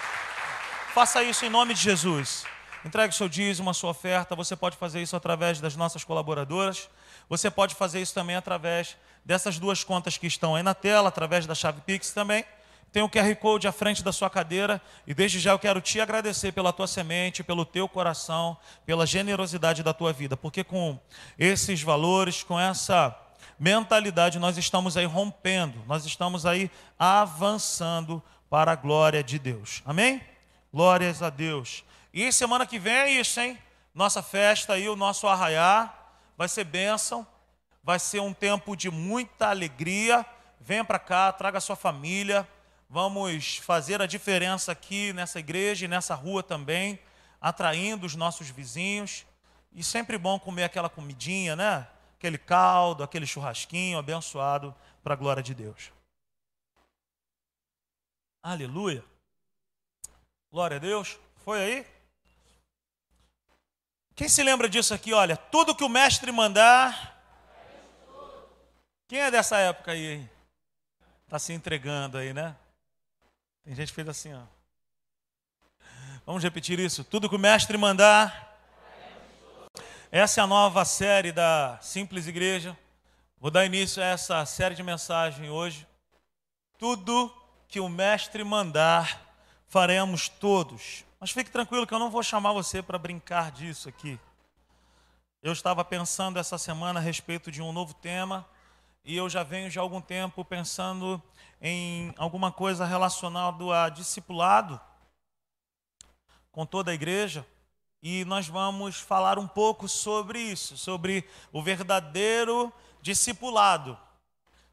Faça 0.94 1.24
isso 1.24 1.46
em 1.46 1.50
nome 1.50 1.74
de 1.74 1.82
Jesus. 1.82 2.46
Entregue 2.84 3.14
o 3.14 3.16
seu 3.16 3.30
dízimo, 3.30 3.70
a 3.70 3.74
sua 3.74 3.92
oferta. 3.92 4.36
Você 4.36 4.56
pode 4.56 4.76
fazer 4.76 5.02
isso 5.02 5.16
através 5.16 5.62
das 5.62 5.76
nossas 5.76 6.04
colaboradoras. 6.04 6.90
Você 7.30 7.52
pode 7.52 7.76
fazer 7.76 8.02
isso 8.02 8.14
também 8.14 8.36
através 8.36 8.98
dessas 9.24 9.60
duas 9.60 9.84
contas 9.84 10.18
que 10.18 10.26
estão 10.26 10.56
aí 10.56 10.64
na 10.64 10.74
tela, 10.74 11.10
através 11.10 11.46
da 11.46 11.54
chave 11.54 11.82
Pix 11.82 12.12
também. 12.12 12.44
Tem 12.92 13.04
o 13.04 13.10
QR 13.10 13.36
Code 13.36 13.68
à 13.68 13.72
frente 13.72 14.04
da 14.04 14.12
sua 14.12 14.30
cadeira 14.30 14.82
e 15.06 15.14
desde 15.14 15.40
já 15.40 15.52
eu 15.52 15.60
quero 15.60 15.80
te 15.80 16.02
agradecer 16.02 16.52
pela 16.52 16.74
tua 16.74 16.88
semente, 16.88 17.44
pelo 17.44 17.66
teu 17.66 17.88
coração, 17.88 18.58
pela 18.86 19.06
generosidade 19.06 19.84
da 19.84 19.94
tua 19.94 20.12
vida, 20.12 20.36
porque 20.36 20.64
com 20.64 21.00
esses 21.38 21.82
valores, 21.82 22.44
com 22.44 22.60
essa 22.60 23.16
mentalidade, 23.60 24.40
nós 24.40 24.58
estamos 24.58 24.98
aí 24.98 25.06
rompendo, 25.06 25.84
nós 25.88 26.06
estamos 26.06 26.46
aí 26.46 26.70
avançando 26.98 28.22
para 28.50 28.72
a 28.72 28.76
glória 28.76 29.24
de 29.24 29.38
Deus. 29.40 29.82
Amém? 29.86 30.22
Glórias 30.74 31.22
a 31.22 31.30
Deus. 31.30 31.84
E 32.14 32.32
semana 32.32 32.66
que 32.66 32.80
vem 32.80 32.94
é 32.94 33.12
isso, 33.12 33.40
hein? 33.40 33.58
Nossa 33.94 34.22
festa 34.22 34.74
aí, 34.74 34.88
o 34.88 34.96
nosso 34.96 35.28
arraiar, 35.28 36.14
vai 36.38 36.48
ser 36.48 36.64
bênção, 36.64 37.26
vai 37.84 38.00
ser 38.00 38.20
um 38.20 38.34
tempo 38.34 38.76
de 38.76 38.92
muita 38.92 39.48
alegria. 39.50 40.26
Venha 40.60 40.84
para 40.84 41.00
cá, 41.00 41.32
traga 41.32 41.60
sua 41.60 41.76
família. 41.76 42.48
Vamos 42.90 43.58
fazer 43.58 44.02
a 44.02 44.06
diferença 44.06 44.72
aqui 44.72 45.12
nessa 45.14 45.40
igreja 45.40 45.86
e 45.86 45.88
nessa 45.88 46.14
rua 46.14 46.44
também, 46.44 47.00
atraindo 47.42 48.06
os 48.06 48.16
nossos 48.16 48.50
vizinhos. 48.50 49.26
E 49.74 49.84
sempre 49.84 50.18
bom 50.18 50.40
comer 50.40 50.64
aquela 50.66 50.90
comidinha, 50.90 51.56
né? 51.56 51.88
Aquele 52.18 52.38
caldo, 52.38 53.04
aquele 53.04 53.28
churrasquinho 53.28 53.98
abençoado 53.98 54.76
para 55.04 55.14
a 55.14 55.18
glória 55.18 55.44
de 55.44 55.54
Deus. 55.54 55.92
Aleluia. 58.42 59.04
Glória 60.52 60.78
a 60.78 60.80
Deus. 60.80 61.20
Foi 61.44 61.62
aí? 61.62 61.88
Quem 64.16 64.28
se 64.28 64.42
lembra 64.42 64.68
disso 64.68 64.94
aqui? 64.94 65.14
Olha, 65.14 65.38
tudo 65.38 65.76
que 65.76 65.84
o 65.84 65.90
mestre 65.90 66.32
mandar. 66.32 67.22
Quem 69.08 69.20
é 69.20 69.30
dessa 69.30 69.58
época 69.58 69.92
aí? 69.92 70.28
Está 71.26 71.38
se 71.38 71.54
entregando 71.54 72.18
aí, 72.18 72.34
né? 72.34 72.56
Tem 73.64 73.76
gente 73.76 73.90
que 73.90 73.96
fez 73.96 74.08
assim, 74.10 74.34
ó. 74.34 74.42
Vamos 76.26 76.42
repetir 76.42 76.80
isso. 76.80 77.04
Tudo 77.04 77.30
que 77.30 77.36
o 77.36 77.40
mestre 77.40 77.78
mandar. 77.78 78.47
Essa 80.10 80.40
é 80.40 80.44
a 80.44 80.48
nova 80.48 80.86
série 80.86 81.34
da 81.34 81.78
Simples 81.82 82.28
Igreja. 82.28 82.78
Vou 83.42 83.52
dar 83.52 83.66
início 83.66 84.02
a 84.02 84.06
essa 84.06 84.46
série 84.46 84.74
de 84.74 84.82
mensagens 84.82 85.50
hoje. 85.50 85.86
Tudo 86.78 87.30
que 87.68 87.82
o 87.82 87.90
mestre 87.90 88.42
mandar, 88.42 89.22
faremos 89.68 90.30
todos. 90.30 91.04
Mas 91.20 91.32
fique 91.32 91.52
tranquilo 91.52 91.86
que 91.86 91.94
eu 91.94 92.00
não 92.00 92.10
vou 92.10 92.24
chamar 92.24 92.54
você 92.54 92.82
para 92.82 92.98
brincar 92.98 93.52
disso 93.52 93.90
aqui. 93.90 94.18
Eu 95.44 95.52
estava 95.52 95.84
pensando 95.84 96.40
essa 96.40 96.58
semana 96.58 97.02
a 97.02 97.04
respeito 97.04 97.52
de 97.52 97.62
um 97.62 97.74
novo 97.74 97.94
tema 97.94 98.48
e 99.04 99.18
eu 99.18 99.30
já 99.30 99.44
venho 99.44 99.70
de 99.70 99.78
algum 99.78 100.00
tempo 100.00 100.46
pensando 100.46 101.22
em 101.62 102.14
alguma 102.16 102.50
coisa 102.50 102.86
relacionada 102.86 103.84
a 103.84 103.90
discipulado 103.90 104.80
com 106.50 106.66
toda 106.66 106.92
a 106.92 106.94
igreja. 106.94 107.46
E 108.02 108.24
nós 108.26 108.48
vamos 108.48 108.98
falar 108.98 109.40
um 109.40 109.48
pouco 109.48 109.88
sobre 109.88 110.40
isso, 110.40 110.78
sobre 110.78 111.28
o 111.52 111.62
verdadeiro 111.62 112.72
discipulado, 113.02 113.98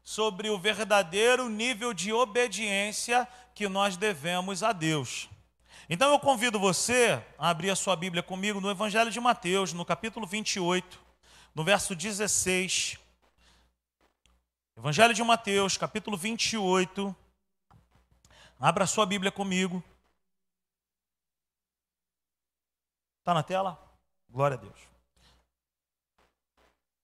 sobre 0.03 0.49
o 0.49 0.59
verdadeiro 0.59 1.49
nível 1.49 1.93
de 1.93 2.13
obediência 2.13 3.27
que 3.55 3.67
nós 3.67 3.97
devemos 3.97 4.61
a 4.61 4.71
Deus. 4.71 5.27
Então 5.89 6.11
eu 6.11 6.19
convido 6.19 6.59
você 6.59 7.23
a 7.37 7.49
abrir 7.49 7.69
a 7.69 7.75
sua 7.75 7.95
Bíblia 7.95 8.21
comigo 8.21 8.59
no 8.61 8.69
Evangelho 8.69 9.09
de 9.09 9.19
Mateus, 9.19 9.73
no 9.73 9.85
capítulo 9.85 10.27
28, 10.27 10.99
no 11.53 11.63
verso 11.63 11.95
16. 11.95 12.99
Evangelho 14.77 15.13
de 15.13 15.23
Mateus, 15.23 15.77
capítulo 15.77 16.17
28. 16.17 17.15
Abra 18.59 18.83
a 18.83 18.87
sua 18.87 19.05
Bíblia 19.05 19.31
comigo. 19.31 19.83
Está 23.25 23.33
na 23.33 23.41
tela? 23.41 23.75
Glória 24.29 24.55
a 24.55 24.59
Deus. 24.59 24.77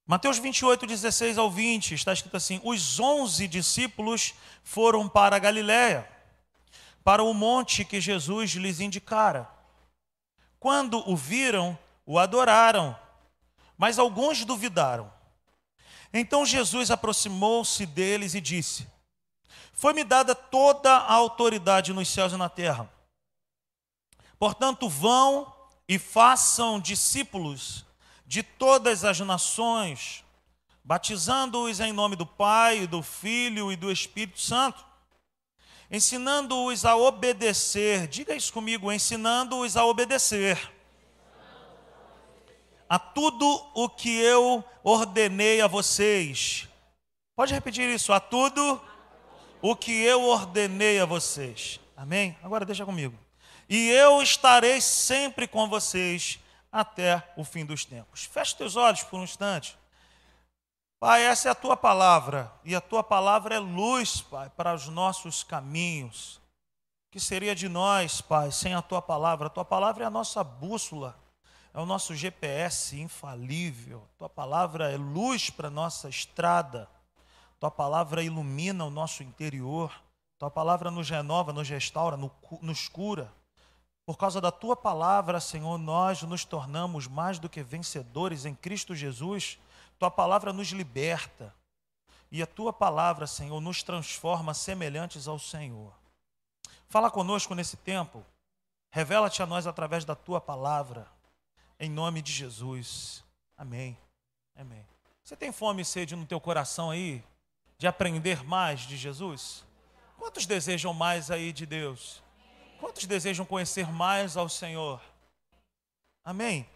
Mateus 0.06 0.38
28, 0.38 0.86
16 0.86 1.40
ao 1.40 1.50
20, 1.50 1.96
está 1.96 2.14
escrito 2.14 2.38
assim: 2.38 2.62
Os 2.64 3.00
onze 3.00 3.48
discípulos 3.48 4.36
foram 4.64 5.10
para 5.10 5.36
a 5.36 5.40
Galiléia 5.40 6.08
para 7.04 7.24
o 7.24 7.34
monte 7.34 7.84
que 7.84 8.00
Jesus 8.00 8.52
lhes 8.52 8.80
indicara. 8.80 9.50
Quando 10.60 11.04
o 11.10 11.16
viram, 11.16 11.76
o 12.06 12.20
adoraram, 12.20 12.96
mas 13.76 13.98
alguns 13.98 14.46
duvidaram. 14.46 15.12
Então 16.14 16.46
Jesus 16.46 16.92
aproximou-se 16.92 17.84
deles 17.84 18.36
e 18.36 18.42
disse: 18.42 18.88
Foi-me 19.74 20.04
dada 20.04 20.36
toda 20.36 20.98
a 20.98 21.14
autoridade 21.14 21.92
nos 21.92 22.08
céus 22.10 22.32
e 22.32 22.38
na 22.38 22.48
terra. 22.48 22.88
Portanto, 24.38 24.88
vão 24.88 25.61
e 25.92 26.00
façam 26.00 26.80
discípulos 26.80 27.86
de 28.26 28.42
todas 28.42 29.04
as 29.04 29.20
nações, 29.20 30.24
batizando-os 30.86 31.82
em 31.82 31.92
nome 31.92 32.16
do 32.16 32.26
Pai, 32.26 32.88
do 32.88 33.04
Filho 33.04 33.74
e 33.74 33.76
do 33.76 33.92
Espírito 33.92 34.40
Santo 34.40 34.86
ensinando-os 35.92 36.86
a 36.86 36.96
obedecer. 36.96 38.08
Diga 38.08 38.34
isso 38.34 38.54
comigo, 38.54 38.90
ensinando-os 38.90 39.76
a 39.76 39.86
obedecer. 39.86 40.58
A 42.88 42.98
tudo 42.98 43.46
o 43.74 43.90
que 43.90 44.18
eu 44.18 44.64
ordenei 44.84 45.60
a 45.60 45.68
vocês. 45.68 46.70
Pode 47.36 47.54
repetir 47.54 47.90
isso, 47.90 48.14
a 48.14 48.22
tudo 48.22 48.82
o 49.62 49.76
que 49.76 49.92
eu 49.92 50.24
ordenei 50.24 51.02
a 51.02 51.06
vocês. 51.06 51.82
Amém? 51.98 52.38
Agora 52.42 52.66
deixa 52.66 52.86
comigo. 52.86 53.18
E 53.74 53.90
eu 53.90 54.22
estarei 54.22 54.82
sempre 54.82 55.48
com 55.48 55.70
vocês 55.70 56.38
até 56.70 57.26
o 57.38 57.46
fim 57.46 57.66
dos 57.66 57.86
tempos. 57.86 58.26
Feche 58.26 58.54
teus 58.54 58.76
olhos 58.76 59.02
por 59.04 59.18
um 59.18 59.24
instante. 59.24 59.80
Pai, 61.00 61.24
essa 61.24 61.48
é 61.48 61.52
a 61.54 61.56
tua 61.56 61.78
palavra, 61.78 62.52
e 62.66 62.76
a 62.76 62.82
tua 62.82 63.02
palavra 63.02 63.56
é 63.56 63.60
luz, 63.60 64.20
Pai, 64.20 64.50
para 64.58 64.74
os 64.74 64.90
nossos 64.90 65.42
caminhos. 65.42 66.42
Que 67.10 67.18
seria 67.18 67.56
de 67.56 67.70
nós, 67.70 68.20
Pai, 68.20 68.52
sem 68.52 68.74
a 68.74 68.82
tua 68.82 69.02
palavra? 69.02 69.48
A 69.48 69.50
tua 69.50 69.64
palavra 69.64 70.04
é 70.04 70.08
a 70.08 70.12
nossa 70.12 70.44
bússola, 70.44 71.18
é 71.74 71.80
o 71.80 71.86
nosso 71.86 72.14
GPS 72.14 73.00
infalível. 73.00 74.06
A 74.16 74.18
tua 74.18 74.30
palavra 74.30 74.92
é 74.92 74.98
luz 74.98 75.50
para 75.50 75.70
a 75.70 75.72
nossa 75.72 76.10
estrada. 76.10 76.90
A 77.56 77.60
tua 77.62 77.72
palavra 77.72 78.22
ilumina 78.22 78.84
o 78.84 78.90
nosso 78.90 79.24
interior. 79.24 79.94
A 80.36 80.40
tua 80.40 80.52
palavra 80.52 80.92
nos 80.92 81.10
renova, 81.10 81.54
nos 81.54 81.70
restaura, 81.70 82.18
nos 82.62 82.90
cura. 82.90 83.32
Por 84.12 84.18
causa 84.18 84.42
da 84.42 84.52
tua 84.52 84.76
palavra, 84.76 85.40
Senhor, 85.40 85.78
nós 85.78 86.22
nos 86.24 86.44
tornamos 86.44 87.08
mais 87.08 87.40
do 87.40 87.48
que 87.48 87.64
vencedores 87.64 88.44
em 88.44 88.54
Cristo 88.54 88.94
Jesus 88.94 89.58
tua 89.98 90.12
palavra 90.12 90.52
nos 90.52 90.68
liberta. 90.68 91.56
E 92.30 92.44
a 92.44 92.46
tua 92.46 92.74
palavra, 92.74 93.26
Senhor, 93.26 93.62
nos 93.62 93.84
transforma 93.84 94.54
semelhantes 94.54 95.30
ao 95.30 95.40
Senhor. 95.40 95.94
Fala 96.90 97.10
conosco 97.10 97.56
nesse 97.56 97.78
tempo. 97.78 98.26
Revela-te 98.90 99.42
a 99.42 99.46
nós 99.46 99.66
através 99.66 100.04
da 100.04 100.14
tua 100.14 100.42
palavra. 100.42 101.08
Em 101.80 101.90
nome 101.90 102.22
de 102.22 102.34
Jesus. 102.34 103.24
Amém. 103.58 103.98
Amém. 104.58 104.86
Você 105.24 105.38
tem 105.38 105.54
fome 105.54 105.84
e 105.84 105.86
sede 105.86 106.18
no 106.18 106.26
teu 106.26 106.42
coração 106.42 106.92
aí 106.92 107.24
de 107.78 107.88
aprender 107.88 108.44
mais 108.44 108.82
de 108.82 108.98
Jesus? 108.98 109.64
Quantos 110.18 110.46
desejam 110.46 110.94
mais 110.94 111.32
aí 111.32 111.54
de 111.54 111.66
Deus? 111.66 112.22
Quantos 112.82 113.06
desejam 113.06 113.46
conhecer 113.46 113.92
mais 113.92 114.36
ao 114.36 114.50
Senhor? 114.50 115.00
Amém. 116.24 116.68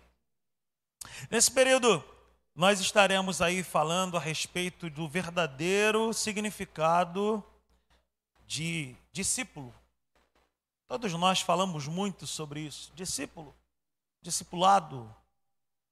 Nesse 1.32 1.52
período 1.52 2.04
nós 2.54 2.80
estaremos 2.80 3.42
aí 3.42 3.64
falando 3.64 4.16
a 4.16 4.20
respeito 4.20 4.88
do 4.88 5.10
verdadeiro 5.10 6.14
significado 6.14 7.44
de 8.46 8.96
discípulo. 9.12 9.74
Todos 10.88 11.12
nós 11.14 11.42
falamos 11.42 11.88
muito 11.88 12.28
sobre 12.28 12.60
isso. 12.60 12.94
Discípulo, 12.94 13.56
discipulado, 14.22 15.12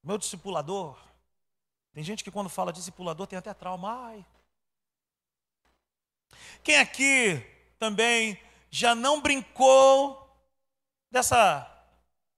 meu 0.04 0.20
discipulador. 0.20 0.96
Tem 1.92 2.04
gente 2.04 2.24
que 2.24 2.30
quando 2.30 2.50
fala 2.50 2.72
discipulador 2.72 3.26
tem 3.26 3.40
até 3.40 3.52
trauma. 3.52 4.10
Ai. 4.10 4.26
Quem 6.64 6.78
aqui 6.78 7.44
também 7.80 8.40
já 8.74 8.96
não 8.96 9.22
brincou 9.22 10.36
dessa 11.12 11.72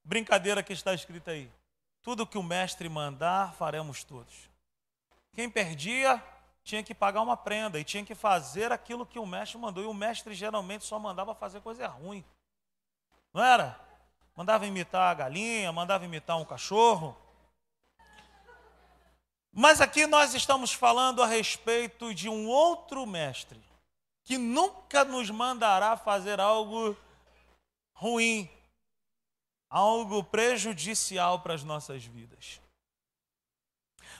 brincadeira 0.03 0.61
que 0.61 0.73
está 0.73 0.93
escrita 0.93 1.31
aí? 1.31 1.49
Tudo 2.03 2.27
que 2.27 2.37
o 2.37 2.43
mestre 2.43 2.89
mandar, 2.89 3.53
faremos 3.53 4.03
todos. 4.03 4.49
Quem 5.33 5.49
perdia, 5.49 6.21
tinha 6.61 6.83
que 6.83 6.93
pagar 6.93 7.21
uma 7.21 7.37
prenda 7.37 7.79
e 7.79 7.85
tinha 7.85 8.03
que 8.03 8.13
fazer 8.13 8.69
aquilo 8.69 9.05
que 9.05 9.17
o 9.17 9.25
mestre 9.25 9.57
mandou. 9.57 9.81
E 9.81 9.87
o 9.87 9.93
mestre 9.93 10.35
geralmente 10.35 10.83
só 10.83 10.99
mandava 10.99 11.33
fazer 11.33 11.61
coisa 11.61 11.87
ruim. 11.87 12.21
Não 13.33 13.41
era? 13.41 13.79
Mandava 14.35 14.67
imitar 14.67 15.09
a 15.09 15.13
galinha, 15.13 15.71
mandava 15.71 16.03
imitar 16.03 16.37
um 16.37 16.43
cachorro. 16.43 17.15
Mas 19.53 19.79
aqui 19.79 20.05
nós 20.05 20.33
estamos 20.33 20.73
falando 20.73 21.23
a 21.23 21.27
respeito 21.27 22.13
de 22.13 22.27
um 22.27 22.49
outro 22.49 23.05
mestre 23.05 23.63
que 24.25 24.39
nunca 24.39 25.05
nos 25.05 25.29
mandará 25.29 25.95
fazer 25.95 26.39
algo 26.39 26.97
ruim, 27.93 28.49
algo 29.69 30.23
prejudicial 30.23 31.39
para 31.39 31.53
as 31.53 31.63
nossas 31.63 32.03
vidas. 32.03 32.59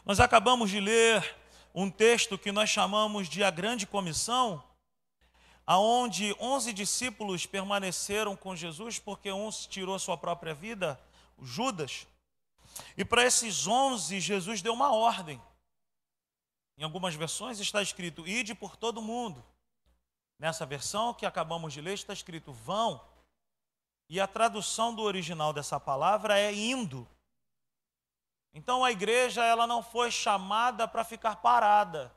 Nós 0.06 0.20
acabamos 0.20 0.70
de 0.70 0.80
ler 0.80 1.36
um 1.74 1.90
texto 1.90 2.38
que 2.38 2.52
nós 2.52 2.70
chamamos 2.70 3.28
de 3.28 3.44
a 3.44 3.50
Grande 3.50 3.88
Comissão, 3.88 4.64
aonde 5.66 6.36
onze 6.40 6.72
discípulos 6.72 7.48
permaneceram 7.48 8.36
com 8.36 8.56
Jesus 8.56 9.00
porque 9.00 9.32
um 9.32 9.50
tirou 9.50 9.98
sua 9.98 10.16
própria 10.16 10.54
vida, 10.54 11.02
Judas. 11.42 12.06
E 12.96 13.04
para 13.04 13.26
esses 13.26 13.66
onze, 13.66 14.20
Jesus 14.20 14.62
deu 14.62 14.74
uma 14.74 14.94
ordem. 14.94 15.42
Em 16.78 16.84
algumas 16.84 17.16
versões 17.16 17.60
está 17.60 17.82
escrito: 17.82 18.28
ide 18.28 18.54
por 18.54 18.76
todo 18.76 19.02
mundo. 19.02 19.44
Nessa 20.38 20.66
versão 20.66 21.14
que 21.14 21.26
acabamos 21.26 21.74
de 21.74 21.82
ler 21.82 21.94
está 21.94 22.14
escrito: 22.14 22.52
vão. 22.52 23.02
E 24.08 24.20
a 24.20 24.28
tradução 24.28 24.94
do 24.94 25.02
original 25.02 25.52
dessa 25.52 25.80
palavra 25.80 26.38
é 26.40 26.54
indo. 26.54 27.08
Então 28.54 28.84
a 28.84 28.92
igreja 28.92 29.44
ela 29.44 29.66
não 29.66 29.82
foi 29.82 30.12
chamada 30.12 30.88
para 30.88 31.04
ficar 31.04 31.38
parada. 31.38 32.16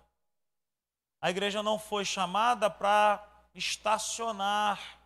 A 1.20 1.30
igreja 1.30 1.62
não 1.62 1.78
foi 1.78 2.04
chamada 2.04 2.70
para 2.70 3.26
estacionar. 3.54 5.00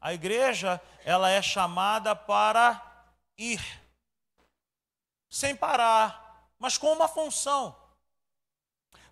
A 0.00 0.14
igreja 0.14 0.80
ela 1.04 1.28
é 1.30 1.42
chamada 1.42 2.14
para 2.14 2.80
ir 3.36 3.60
sem 5.28 5.54
parar, 5.54 6.48
mas 6.58 6.78
com 6.78 6.92
uma 6.92 7.08
função: 7.08 7.76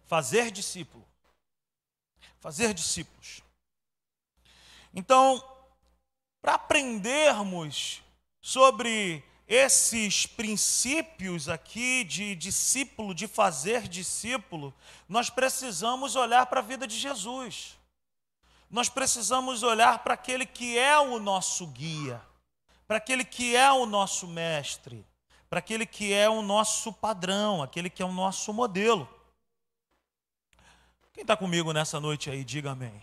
fazer 0.05 0.51
discípulo. 0.51 1.07
Fazer 2.45 2.75
discípulos. 2.75 3.41
Então, 4.95 5.43
para 6.43 6.57
aprendermos 6.57 8.03
sobre 8.39 9.25
esses 9.49 10.27
princípios 10.27 11.49
aqui 11.49 12.05
de 12.05 12.35
discípulo, 12.35 13.15
de 13.15 13.27
fazer 13.27 13.89
discípulo, 13.89 14.75
nós 15.09 15.31
precisamos 15.31 16.17
olhar 16.17 16.45
para 16.45 16.61
a 16.61 16.63
vida 16.63 16.87
de 16.87 16.99
Jesus. 16.99 17.79
Nós 18.71 18.91
precisamos 18.91 19.63
olhar 19.63 20.01
para 20.01 20.13
aquele 20.13 20.45
que 20.45 20.77
é 20.77 20.99
o 20.99 21.19
nosso 21.19 21.67
guia, 21.69 22.21
para 22.87 22.99
aquele 22.99 23.25
que 23.25 23.57
é 23.57 23.73
o 23.73 23.87
nosso 23.87 24.27
mestre, 24.27 25.03
para 25.49 25.61
aquele 25.61 25.87
que 25.87 26.13
é 26.13 26.29
o 26.29 26.43
nosso 26.43 26.93
padrão, 26.93 27.63
aquele 27.63 27.89
que 27.89 28.03
é 28.03 28.05
o 28.05 28.13
nosso 28.13 28.53
modelo. 28.53 29.09
Quem 31.15 31.23
está 31.23 31.37
comigo 31.37 31.73
nessa 31.73 32.01
noite 32.01 32.29
aí, 32.29 32.43
diga 32.43 32.73
amém. 32.73 33.01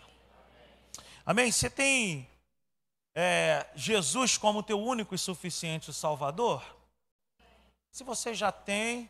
Amém? 1.24 1.50
Você 1.50 1.70
tem 1.70 2.28
é, 3.14 3.66
Jesus 3.74 4.36
como 4.36 4.62
teu 4.62 4.78
único 4.78 5.14
e 5.14 5.18
suficiente 5.18 5.94
Salvador? 5.94 6.62
Se 7.90 8.04
você 8.04 8.34
já 8.34 8.52
tem, 8.52 9.08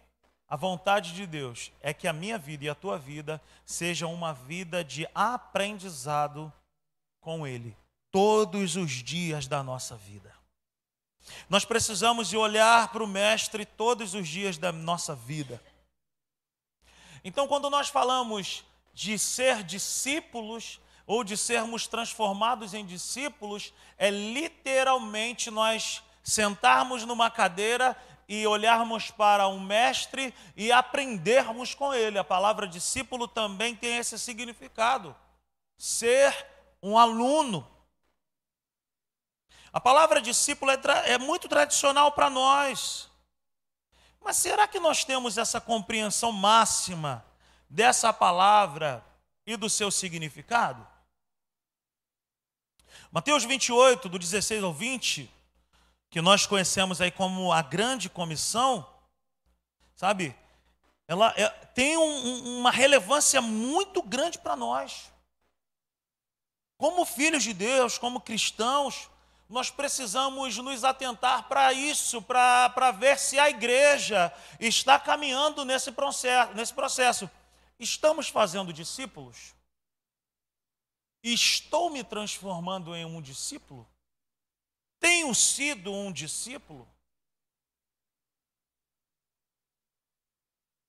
a 0.49 0.55
vontade 0.55 1.15
de 1.15 1.27
Deus 1.27 1.73
é 1.81 1.93
que 1.93 2.07
a 2.07 2.13
minha 2.13 2.39
vida 2.39 2.65
e 2.65 2.69
a 2.69 2.77
tua 2.77 2.97
vida 2.97 3.43
seja 3.67 4.07
uma 4.07 4.33
vida 4.33 4.85
de 4.85 5.05
aprendizado 5.13 6.53
com 7.21 7.45
Ele, 7.45 7.77
todos 8.13 8.77
os 8.77 8.93
dias 8.93 9.49
da 9.49 9.65
nossa 9.65 9.97
vida. 9.97 10.33
Nós 11.49 11.65
precisamos 11.65 12.29
de 12.29 12.37
olhar 12.37 12.93
para 12.93 13.03
o 13.03 13.09
Mestre 13.09 13.67
todos 13.67 14.15
os 14.15 14.29
dias 14.29 14.59
da 14.59 14.71
nossa 14.71 15.13
vida. 15.13 15.61
Então, 17.25 17.49
quando 17.49 17.69
nós 17.69 17.89
falamos 17.89 18.65
de 18.93 19.19
ser 19.19 19.63
discípulos, 19.63 20.81
ou 21.07 21.25
de 21.25 21.37
sermos 21.37 21.87
transformados 21.87 22.75
em 22.75 22.87
discípulos, 22.87 23.73
é 23.99 24.11
literalmente 24.11 25.51
nós 25.51 26.03
sentarmos 26.23 27.05
numa 27.05 27.31
cadeira 27.31 27.97
e 28.29 28.47
olharmos 28.47 29.11
para 29.11 29.49
um 29.49 29.61
mestre 29.61 30.33
e 30.57 30.71
aprendermos 30.71 31.75
com 31.75 31.93
ele. 31.93 32.19
A 32.19 32.25
palavra 32.25 32.67
discípulo 32.67 33.27
também 33.27 33.75
tem 33.75 33.99
esse 33.99 34.19
significado. 34.19 35.15
Ser 35.77 36.47
um 36.83 36.97
aluno. 36.97 37.69
A 39.73 39.81
palavra 39.81 40.21
discípulo 40.21 40.71
é, 40.71 40.79
é 41.07 41.19
muito 41.19 41.49
tradicional 41.49 42.13
para 42.13 42.31
nós. 42.31 43.11
Mas 44.21 44.37
será 44.37 44.69
que 44.69 44.79
nós 44.79 45.05
temos 45.05 45.37
essa 45.37 45.61
compreensão 45.61 46.31
máxima 46.31 47.25
dessa 47.73 48.13
palavra 48.13 49.03
e 49.47 49.57
do 49.57 49.69
seu 49.71 49.91
significado? 49.91 50.87
Mateus 53.11 53.45
28, 53.45 54.11
do 54.11 54.19
16 54.19 54.63
ao 54.63 54.75
20, 54.75 55.31
que 56.11 56.21
nós 56.21 56.45
conhecemos 56.45 57.01
aí 57.01 57.11
como 57.11 57.51
a 57.51 57.63
grande 57.63 58.11
comissão, 58.11 58.87
sabe? 59.97 60.37
Ela 61.09 61.33
é, 61.35 61.49
tem 61.49 61.97
um, 61.97 62.59
uma 62.59 62.71
relevância 62.71 63.41
muito 63.41 64.03
grande 64.03 64.39
para 64.39 64.55
nós. 64.55 65.11
Como 66.77 67.07
filhos 67.07 67.43
de 67.43 67.55
Deus, 67.55 67.97
como 67.97 68.21
cristãos, 68.21 69.09
nós 69.49 69.71
precisamos 69.71 70.57
nos 70.59 70.85
atentar 70.85 71.45
para 71.45 71.73
isso, 71.73 72.21
para 72.21 72.91
ver 72.91 73.19
se 73.19 73.39
a 73.39 73.49
igreja 73.49 74.31
está 74.61 74.99
caminhando 74.99 75.65
nesse 75.65 75.91
processo, 75.93 76.53
nesse 76.55 76.75
processo. 76.75 77.31
Estamos 77.83 78.29
fazendo 78.29 78.73
discípulos? 78.73 79.57
Estou 81.21 81.91
me 81.91 82.05
transformando 82.05 82.95
em 82.95 83.05
um 83.05 83.21
discípulo? 83.21 83.89
Tenho 85.01 85.35
sido 85.35 85.93
um 85.93 86.13
discípulo? 86.13 86.89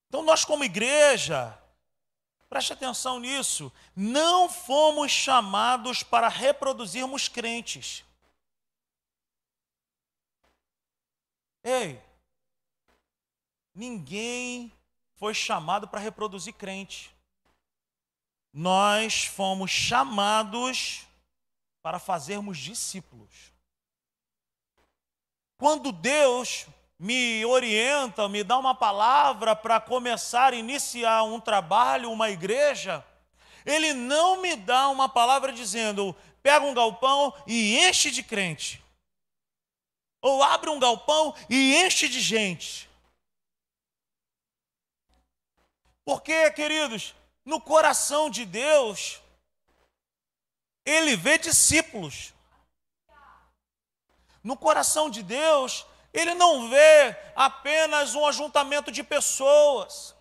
Então, 0.07 0.21
nós, 0.21 0.45
como 0.45 0.63
igreja, 0.63 1.59
preste 2.47 2.73
atenção 2.73 3.19
nisso, 3.19 3.73
não 3.95 4.47
fomos 4.47 5.11
chamados 5.11 6.03
para 6.03 6.27
reproduzirmos 6.27 7.27
crentes. 7.27 8.05
Ei, 11.63 11.99
ninguém 13.73 14.71
foi 15.23 15.33
chamado 15.33 15.87
para 15.87 16.01
reproduzir 16.01 16.53
crente 16.53 17.13
nós 18.53 19.23
fomos 19.23 19.71
chamados 19.71 21.07
para 21.81 21.97
fazermos 21.97 22.57
discípulos. 22.57 23.53
Quando 25.57 25.93
Deus 25.93 26.67
me 26.99 27.43
orienta, 27.45 28.27
me 28.27 28.43
dá 28.43 28.57
uma 28.57 28.75
palavra 28.75 29.55
para 29.55 29.79
começar, 29.79 30.53
iniciar 30.53 31.23
um 31.23 31.39
trabalho, 31.39 32.11
uma 32.11 32.29
igreja, 32.29 33.01
Ele 33.65 33.93
não 33.93 34.41
me 34.41 34.57
dá 34.57 34.89
uma 34.89 35.07
palavra 35.07 35.53
dizendo, 35.53 36.13
pega 36.43 36.65
um 36.65 36.73
galpão 36.73 37.33
e 37.47 37.79
enche 37.79 38.11
de 38.11 38.21
crente. 38.21 38.83
Ou 40.21 40.43
abre 40.43 40.69
um 40.69 40.79
galpão 40.79 41.33
e 41.49 41.75
enche 41.77 42.09
de 42.09 42.19
gente. 42.19 42.92
Porque, 46.05 46.51
queridos, 46.51 47.15
no 47.45 47.59
coração 47.61 48.29
de 48.29 48.45
Deus, 48.45 49.21
ele 50.85 51.15
vê 51.15 51.37
discípulos. 51.37 52.33
No 54.43 54.57
coração 54.57 55.09
de 55.09 55.23
Deus, 55.23 55.85
ele 56.13 56.33
não 56.35 56.69
vê 56.69 57.15
apenas 57.35 58.15
um 58.15 58.25
ajuntamento 58.25 58.91
de 58.91 59.01
pessoas. 59.01 60.13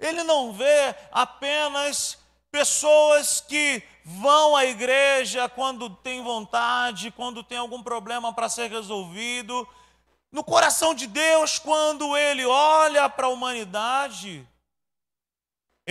Ele 0.00 0.22
não 0.24 0.52
vê 0.52 0.94
apenas 1.12 2.18
pessoas 2.50 3.40
que 3.40 3.82
vão 4.04 4.56
à 4.56 4.64
igreja 4.64 5.48
quando 5.48 5.88
tem 5.88 6.22
vontade, 6.22 7.10
quando 7.10 7.42
tem 7.42 7.58
algum 7.58 7.82
problema 7.82 8.32
para 8.32 8.48
ser 8.48 8.70
resolvido. 8.70 9.68
No 10.30 10.42
coração 10.42 10.94
de 10.94 11.06
Deus, 11.06 11.58
quando 11.58 12.16
ele 12.16 12.44
olha 12.44 13.08
para 13.08 13.26
a 13.26 13.30
humanidade, 13.30 14.46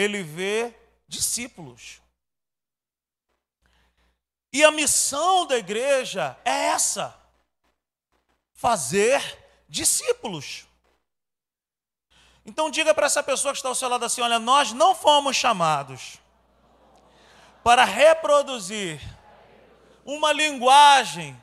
ele 0.02 0.24
vê 0.24 0.74
discípulos. 1.08 2.02
E 4.54 4.64
a 4.64 4.72
missão 4.72 5.46
da 5.46 5.58
igreja 5.58 6.38
é 6.44 6.68
essa: 6.68 7.16
fazer 8.54 9.22
discípulos. 9.70 10.66
Então 12.46 12.70
diga 12.72 12.94
para 12.94 13.06
essa 13.06 13.22
pessoa 13.22 13.54
que 13.54 13.60
está 13.60 13.70
ao 13.70 13.76
seu 13.76 13.88
lado 13.88 14.06
assim: 14.06 14.22
olha, 14.22 14.40
nós 14.40 14.74
não 14.74 14.94
fomos 14.94 15.36
chamados 15.36 16.18
para 17.64 17.86
reproduzir 17.86 19.00
uma 20.04 20.34
linguagem 20.34 21.40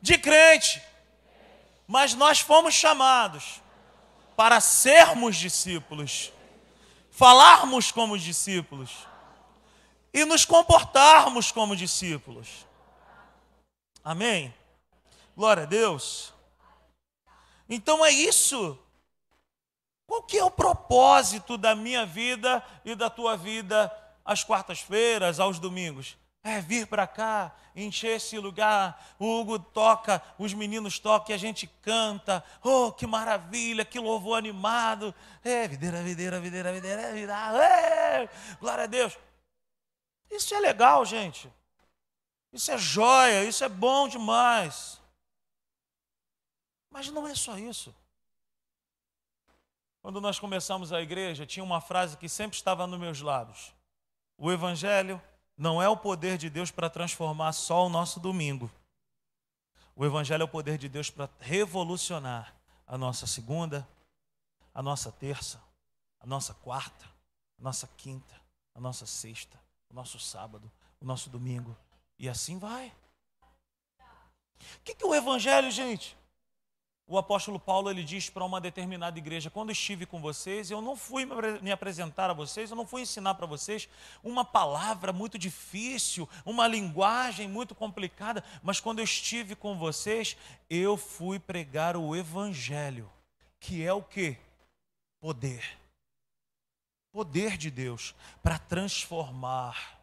de 0.00 0.18
crente, 0.18 0.82
mas 1.86 2.14
nós 2.14 2.40
fomos 2.40 2.74
chamados 2.74 3.62
para 4.36 4.60
sermos 4.60 5.36
discípulos, 5.36 6.32
falarmos 7.14 7.92
como 7.92 8.18
discípulos 8.18 9.06
e 10.12 10.24
nos 10.24 10.44
comportarmos 10.44 11.52
como 11.52 11.76
discípulos. 11.76 12.66
Amém? 14.02 14.52
Glória 15.36 15.62
a 15.62 15.66
Deus. 15.66 16.34
Então 17.68 18.04
é 18.04 18.10
isso. 18.10 18.76
Qual 20.08 20.24
que 20.24 20.36
é 20.36 20.44
o 20.44 20.50
propósito 20.50 21.56
da 21.56 21.74
minha 21.76 22.04
vida 22.04 22.62
e 22.84 22.96
da 22.96 23.08
tua 23.08 23.36
vida 23.36 23.90
às 24.24 24.42
quartas-feiras, 24.42 25.38
aos 25.38 25.60
domingos? 25.60 26.16
É 26.46 26.60
vir 26.60 26.86
para 26.86 27.06
cá, 27.06 27.56
encher 27.74 28.16
esse 28.16 28.38
lugar. 28.38 29.02
O 29.18 29.40
Hugo 29.40 29.58
toca, 29.58 30.22
os 30.38 30.52
meninos 30.52 30.98
tocam 30.98 31.30
e 31.30 31.32
a 31.32 31.38
gente 31.38 31.66
canta. 31.80 32.44
Oh, 32.62 32.92
que 32.92 33.06
maravilha, 33.06 33.82
que 33.82 33.98
louvor 33.98 34.36
animado. 34.36 35.14
É, 35.42 35.66
videira, 35.66 36.02
videira, 36.02 36.38
videira, 36.38 36.70
videira, 36.70 37.12
videira. 37.12 37.64
É, 37.64 38.28
glória 38.60 38.84
a 38.84 38.86
Deus. 38.86 39.16
Isso 40.30 40.54
é 40.54 40.60
legal, 40.60 41.02
gente. 41.06 41.50
Isso 42.52 42.70
é 42.70 42.76
joia, 42.76 43.42
isso 43.44 43.64
é 43.64 43.68
bom 43.68 44.06
demais. 44.06 45.00
Mas 46.90 47.08
não 47.08 47.26
é 47.26 47.34
só 47.34 47.56
isso. 47.56 47.94
Quando 50.02 50.20
nós 50.20 50.38
começamos 50.38 50.92
a 50.92 51.00
igreja, 51.00 51.46
tinha 51.46 51.64
uma 51.64 51.80
frase 51.80 52.18
que 52.18 52.28
sempre 52.28 52.58
estava 52.58 52.86
nos 52.86 53.00
meus 53.00 53.22
lábios: 53.22 53.72
O 54.36 54.52
Evangelho 54.52 55.20
não 55.56 55.80
é 55.80 55.88
o 55.88 55.96
poder 55.96 56.36
de 56.36 56.50
Deus 56.50 56.70
para 56.70 56.90
transformar 56.90 57.52
só 57.52 57.86
o 57.86 57.88
nosso 57.88 58.18
domingo. 58.18 58.70
O 59.96 60.04
Evangelho 60.04 60.42
é 60.42 60.44
o 60.44 60.48
poder 60.48 60.76
de 60.76 60.88
Deus 60.88 61.10
para 61.10 61.30
revolucionar 61.38 62.54
a 62.86 62.98
nossa 62.98 63.26
segunda, 63.26 63.86
a 64.74 64.82
nossa 64.82 65.12
terça, 65.12 65.62
a 66.20 66.26
nossa 66.26 66.52
quarta, 66.54 67.04
a 67.58 67.62
nossa 67.62 67.88
quinta, 67.96 68.34
a 68.74 68.80
nossa 68.80 69.06
sexta, 69.06 69.58
o 69.88 69.94
nosso 69.94 70.18
sábado, 70.18 70.70
o 71.00 71.04
nosso 71.04 71.30
domingo. 71.30 71.76
E 72.18 72.28
assim 72.28 72.58
vai. 72.58 72.92
O 74.76 74.80
que, 74.82 74.94
que 74.94 75.04
é 75.04 75.06
o 75.06 75.14
Evangelho, 75.14 75.70
gente? 75.70 76.16
O 77.06 77.18
apóstolo 77.18 77.60
Paulo 77.60 77.90
ele 77.90 78.02
diz 78.02 78.30
para 78.30 78.44
uma 78.44 78.60
determinada 78.60 79.18
igreja: 79.18 79.50
quando 79.50 79.70
estive 79.70 80.06
com 80.06 80.20
vocês, 80.20 80.70
eu 80.70 80.80
não 80.80 80.96
fui 80.96 81.26
me 81.60 81.70
apresentar 81.70 82.30
a 82.30 82.32
vocês, 82.32 82.70
eu 82.70 82.76
não 82.76 82.86
fui 82.86 83.02
ensinar 83.02 83.34
para 83.34 83.46
vocês 83.46 83.88
uma 84.22 84.44
palavra 84.44 85.12
muito 85.12 85.38
difícil, 85.38 86.28
uma 86.44 86.66
linguagem 86.66 87.48
muito 87.48 87.74
complicada, 87.74 88.42
mas 88.62 88.80
quando 88.80 89.00
eu 89.00 89.04
estive 89.04 89.54
com 89.54 89.76
vocês, 89.76 90.36
eu 90.70 90.96
fui 90.96 91.38
pregar 91.38 91.96
o 91.96 92.16
evangelho, 92.16 93.10
que 93.60 93.84
é 93.84 93.92
o 93.92 94.02
que? 94.02 94.36
Poder 95.20 95.84
poder 97.14 97.56
de 97.56 97.70
Deus 97.70 98.12
para 98.42 98.58
transformar. 98.58 100.00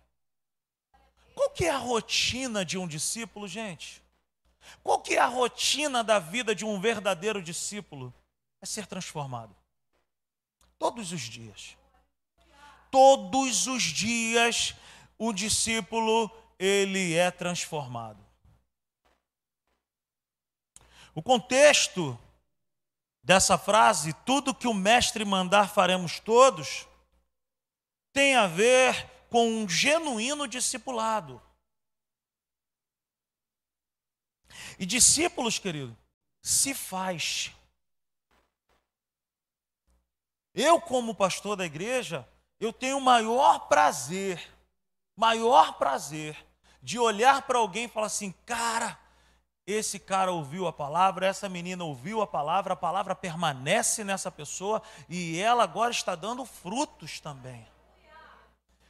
Qual 1.36 1.50
que 1.50 1.66
é 1.66 1.70
a 1.70 1.78
rotina 1.78 2.64
de 2.64 2.78
um 2.78 2.88
discípulo, 2.88 3.50
gente? 3.50 4.01
Qual 4.84 5.02
que 5.02 5.16
é 5.16 5.20
a 5.20 5.28
rotina 5.28 6.04
da 6.04 6.20
vida 6.20 6.56
de 6.56 6.66
um 6.66 6.80
verdadeiro 6.80 7.42
discípulo? 7.42 8.14
É 8.62 8.66
ser 8.66 8.88
transformado. 8.88 9.56
Todos 10.78 11.12
os 11.12 11.22
dias. 11.22 11.78
Todos 12.90 13.68
os 13.68 13.84
dias 13.84 14.76
o 15.18 15.32
discípulo 15.32 16.32
ele 16.58 17.14
é 17.14 17.30
transformado. 17.30 18.26
O 21.14 21.22
contexto 21.22 22.18
dessa 23.24 23.58
frase, 23.58 24.14
tudo 24.26 24.56
que 24.56 24.68
o 24.68 24.74
mestre 24.74 25.24
mandar 25.24 25.70
faremos 25.70 26.20
todos, 26.20 26.88
tem 28.12 28.36
a 28.36 28.48
ver 28.48 29.10
com 29.30 29.48
um 29.48 29.70
genuíno 29.70 30.48
discipulado. 30.48 31.42
E 34.80 34.86
discípulos, 34.86 35.60
querido, 35.60 35.96
se 36.42 36.74
faz. 36.74 37.52
Eu, 40.54 40.82
como 40.82 41.16
pastor 41.16 41.56
da 41.56 41.66
igreja, 41.66 42.28
eu 42.60 42.74
tenho 42.74 42.98
o 42.98 43.02
maior 43.02 43.68
prazer, 43.68 44.42
maior 45.16 45.74
prazer 45.74 46.38
de 46.82 47.00
olhar 47.00 47.44
para 47.44 47.60
alguém 47.60 47.86
e 47.86 47.88
falar 47.88 48.08
assim: 48.08 48.34
cara, 48.46 49.00
esse 49.66 50.00
cara 50.00 50.32
ouviu 50.32 50.68
a 50.68 50.74
palavra, 50.74 51.26
essa 51.26 51.48
menina 51.48 51.84
ouviu 51.84 52.22
a 52.22 52.28
palavra, 52.28 52.74
a 52.74 52.78
palavra 52.78 53.16
permanece 53.16 54.04
nessa 54.04 54.32
pessoa 54.32 54.82
e 55.08 55.40
ela 55.40 55.64
agora 55.64 55.92
está 55.92 56.16
dando 56.16 56.44
frutos 56.46 57.20
também. 57.20 57.66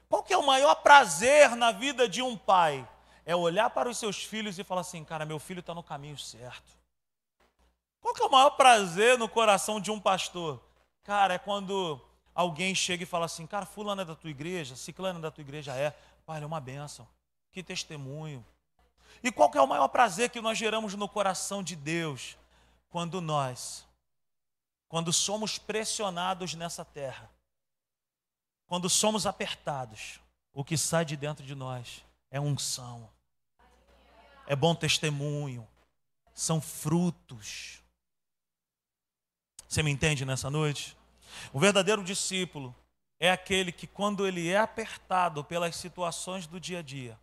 Qual 0.10 0.24
que 0.24 0.34
é 0.34 0.38
o 0.38 0.45
maior 0.45 0.76
prazer 0.76 1.56
na 1.56 1.71
vida 1.71 2.08
de 2.08 2.21
um 2.21 2.38
pai? 2.38 2.88
É 3.32 3.36
olhar 3.36 3.70
para 3.70 3.89
os 3.89 3.98
seus 3.98 4.22
filhos 4.22 4.60
e 4.60 4.63
falar 4.65 4.82
assim, 4.82 5.06
cara, 5.06 5.24
meu 5.24 5.39
filho 5.39 5.62
está 5.62 5.74
no 5.74 5.82
caminho 5.82 6.17
certo. 6.17 6.78
Qual 8.02 8.13
que 8.13 8.22
é 8.22 8.26
o 8.26 8.30
maior 8.30 8.50
prazer 8.50 9.17
no 9.17 9.30
coração 9.30 9.80
de 9.80 9.89
um 9.89 9.98
pastor? 9.98 10.62
Cara, 11.02 11.36
é 11.36 11.38
quando 11.38 11.98
alguém 12.36 12.76
chega 12.76 13.04
e 13.04 13.06
fala 13.06 13.28
assim, 13.28 13.48
cara, 13.48 13.65
fulano 13.65 14.02
é 14.02 14.04
da 14.04 14.17
tua 14.17 14.30
igreja, 14.30 14.76
ciclano 14.76 15.20
é 15.20 15.22
da 15.22 15.32
tua 15.32 15.44
igreja, 15.44 15.74
é. 15.74 15.91
Pai, 16.26 16.44
é 16.44 16.46
uma 16.46 16.60
bênção. 16.60 17.08
Que 17.54 17.63
testemunho. 17.63 18.46
E 19.24 19.32
qual 19.32 19.50
que 19.50 19.58
é 19.58 19.62
o 19.62 19.67
maior 19.67 19.88
prazer 19.88 20.30
que 20.30 20.41
nós 20.41 20.58
geramos 20.58 20.94
no 20.96 21.08
coração 21.08 21.63
de 21.63 21.78
Deus? 21.78 22.38
Quando 22.89 23.22
nós, 23.22 23.88
quando 24.89 25.13
somos 25.13 25.58
pressionados 25.58 26.54
nessa 26.54 26.84
terra, 26.84 27.32
quando 28.65 28.89
somos 28.89 29.26
apertados, 29.26 30.20
o 30.52 30.65
que 30.65 30.78
sai 30.78 31.06
de 31.06 31.15
dentro 31.15 31.46
de 31.46 31.56
nós 31.56 32.04
é 32.30 32.41
unção, 32.41 33.10
é 34.52 34.56
bom 34.56 34.76
testemunho, 34.76 35.66
são 36.34 36.60
frutos. 36.60 37.82
Você 39.66 39.82
me 39.82 39.90
entende 39.90 40.26
nessa 40.26 40.50
noite? 40.50 40.98
O 41.54 41.60
verdadeiro 41.62 42.04
discípulo 42.04 42.76
é 43.18 43.32
aquele 43.32 43.72
que, 43.72 43.88
quando 43.88 44.28
ele 44.28 44.50
é 44.50 44.58
apertado 44.58 45.42
pelas 45.42 45.78
situações 45.78 46.48
do 46.48 46.60
dia 46.60 46.80
a 46.80 46.82
dia, 46.82 47.18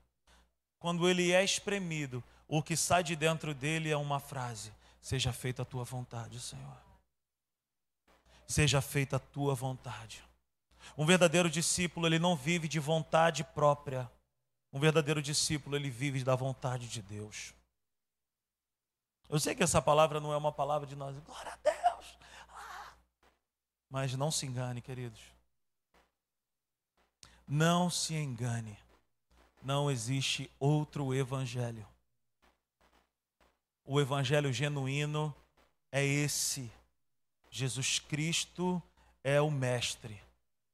quando 0.79 1.07
ele 1.07 1.31
é 1.31 1.45
espremido, 1.45 2.25
o 2.49 2.63
que 2.63 2.75
sai 2.75 3.05
de 3.05 3.15
dentro 3.15 3.53
dele 3.53 3.91
é 3.91 3.97
uma 3.99 4.19
frase: 4.19 4.73
Seja 4.99 5.31
feita 5.31 5.61
a 5.61 5.67
tua 5.67 5.85
vontade, 5.85 6.41
Senhor. 6.41 6.81
Seja 8.47 8.81
feita 8.81 9.17
a 9.17 9.21
tua 9.21 9.55
vontade. 9.55 10.25
Um 10.97 11.05
verdadeiro 11.05 11.51
discípulo, 11.51 12.07
ele 12.07 12.19
não 12.19 12.35
vive 12.35 12.67
de 12.67 12.81
vontade 12.81 13.45
própria. 13.45 14.11
Um 14.73 14.79
verdadeiro 14.79 15.23
discípulo, 15.23 15.77
ele 15.77 15.91
vive 15.91 16.23
da 16.23 16.35
vontade 16.35 16.89
de 16.89 17.01
Deus. 17.01 17.55
Eu 19.29 19.39
sei 19.39 19.55
que 19.55 19.63
essa 19.63 19.81
palavra 19.81 20.21
não 20.21 20.33
é 20.33 20.37
uma 20.37 20.53
palavra 20.53 20.87
de 20.87 20.97
nós, 20.97 21.19
glória 21.21 21.53
a 21.53 21.57
Deus. 21.57 22.19
Ah. 22.51 22.93
Mas 23.91 24.15
não 24.15 24.31
se 24.31 24.47
engane, 24.47 24.81
queridos. 24.81 25.21
Não 27.47 27.91
se 27.91 28.15
engane. 28.15 28.79
Não 29.63 29.91
existe 29.91 30.51
outro 30.59 31.15
evangelho. 31.15 31.87
O 33.85 34.01
evangelho 34.01 34.53
genuíno 34.53 35.35
é 35.91 36.05
esse. 36.05 36.71
Jesus 37.51 37.99
Cristo 37.99 38.83
é 39.25 39.41
o 39.41 39.51
Mestre 39.51 40.29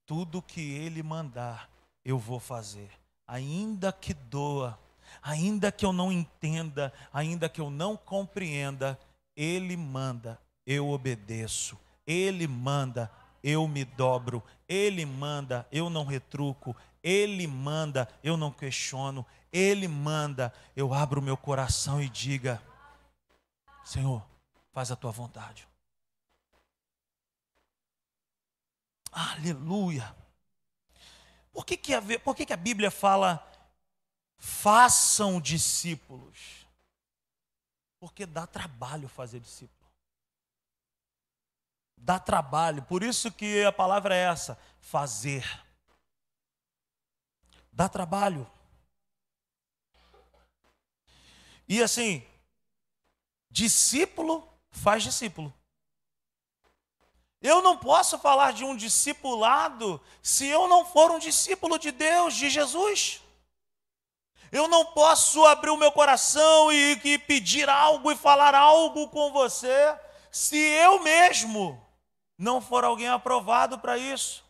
tudo 0.06 0.42
que 0.42 0.60
ele 0.60 1.02
mandar, 1.02 1.70
eu 2.04 2.18
vou 2.18 2.38
fazer, 2.38 2.90
ainda 3.26 3.92
que 3.92 4.14
doa, 4.14 4.78
ainda 5.22 5.72
que 5.72 5.84
eu 5.84 5.92
não 5.92 6.12
entenda, 6.12 6.92
ainda 7.12 7.48
que 7.48 7.60
eu 7.60 7.70
não 7.70 7.96
compreenda, 7.96 8.98
ele 9.36 9.76
manda, 9.76 10.40
eu 10.66 10.88
obedeço, 10.88 11.78
ele 12.06 12.46
manda, 12.46 13.10
eu 13.42 13.66
me 13.68 13.84
dobro, 13.84 14.42
ele 14.68 15.04
manda, 15.04 15.66
eu 15.70 15.90
não 15.90 16.04
retruco, 16.04 16.76
ele 17.02 17.46
manda, 17.46 18.08
eu 18.22 18.36
não 18.36 18.50
questiono, 18.50 19.26
ele 19.52 19.86
manda, 19.86 20.52
eu 20.74 20.92
abro 20.94 21.20
meu 21.20 21.36
coração 21.36 22.02
e 22.02 22.08
diga: 22.08 22.60
Senhor, 23.84 24.24
faz 24.72 24.90
a 24.90 24.96
tua 24.96 25.12
vontade. 25.12 25.68
Aleluia. 29.12 30.23
Por 31.54 31.64
que, 31.64 31.76
que, 31.76 31.94
a, 31.94 32.02
por 32.22 32.36
que, 32.36 32.44
que 32.44 32.52
a 32.52 32.56
Bíblia 32.56 32.90
fala 32.90 33.42
façam 34.44 35.40
discípulos. 35.40 36.66
Porque 37.98 38.26
dá 38.26 38.46
trabalho 38.46 39.08
fazer 39.08 39.40
discípulo. 39.40 39.90
Dá 41.96 42.18
trabalho. 42.18 42.82
Por 42.82 43.02
isso 43.02 43.32
que 43.32 43.64
a 43.64 43.72
palavra 43.72 44.14
é 44.14 44.24
essa: 44.24 44.58
fazer. 44.78 45.44
Dá 47.72 47.88
trabalho. 47.88 48.50
E 51.66 51.82
assim, 51.82 52.22
discípulo 53.50 54.46
faz 54.70 55.02
discípulo. 55.02 55.52
Eu 57.44 57.60
não 57.60 57.76
posso 57.76 58.18
falar 58.18 58.54
de 58.54 58.64
um 58.64 58.74
discipulado 58.74 60.00
se 60.22 60.46
eu 60.46 60.66
não 60.66 60.82
for 60.82 61.10
um 61.10 61.18
discípulo 61.18 61.78
de 61.78 61.90
Deus, 61.90 62.34
de 62.34 62.48
Jesus. 62.48 63.20
Eu 64.50 64.66
não 64.66 64.86
posso 64.86 65.44
abrir 65.44 65.68
o 65.68 65.76
meu 65.76 65.92
coração 65.92 66.72
e, 66.72 66.98
e 67.04 67.18
pedir 67.18 67.68
algo 67.68 68.10
e 68.10 68.16
falar 68.16 68.54
algo 68.54 69.08
com 69.08 69.30
você 69.30 69.94
se 70.32 70.56
eu 70.56 71.02
mesmo 71.02 71.86
não 72.38 72.62
for 72.62 72.82
alguém 72.82 73.08
aprovado 73.08 73.78
para 73.78 73.98
isso. 73.98 74.42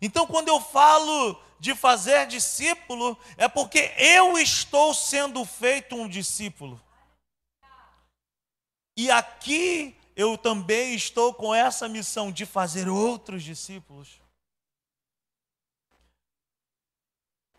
Então, 0.00 0.28
quando 0.28 0.46
eu 0.46 0.60
falo 0.60 1.42
de 1.58 1.74
fazer 1.74 2.28
discípulo, 2.28 3.18
é 3.36 3.48
porque 3.48 3.92
eu 3.98 4.38
estou 4.38 4.94
sendo 4.94 5.44
feito 5.44 5.96
um 5.96 6.08
discípulo. 6.08 6.80
E 8.96 9.10
aqui 9.10 9.97
eu 10.18 10.36
também 10.36 10.96
estou 10.96 11.32
com 11.32 11.54
essa 11.54 11.88
missão 11.88 12.32
de 12.32 12.44
fazer 12.44 12.88
outros 12.88 13.44
discípulos. 13.44 14.20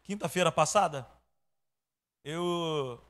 Quinta-feira 0.04 0.52
passada, 0.52 1.10
eu 2.22 3.02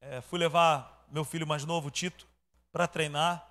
é, 0.00 0.20
fui 0.20 0.36
levar 0.36 1.06
meu 1.12 1.24
filho 1.24 1.46
mais 1.46 1.64
novo, 1.64 1.92
Tito, 1.92 2.26
para 2.72 2.88
treinar. 2.88 3.48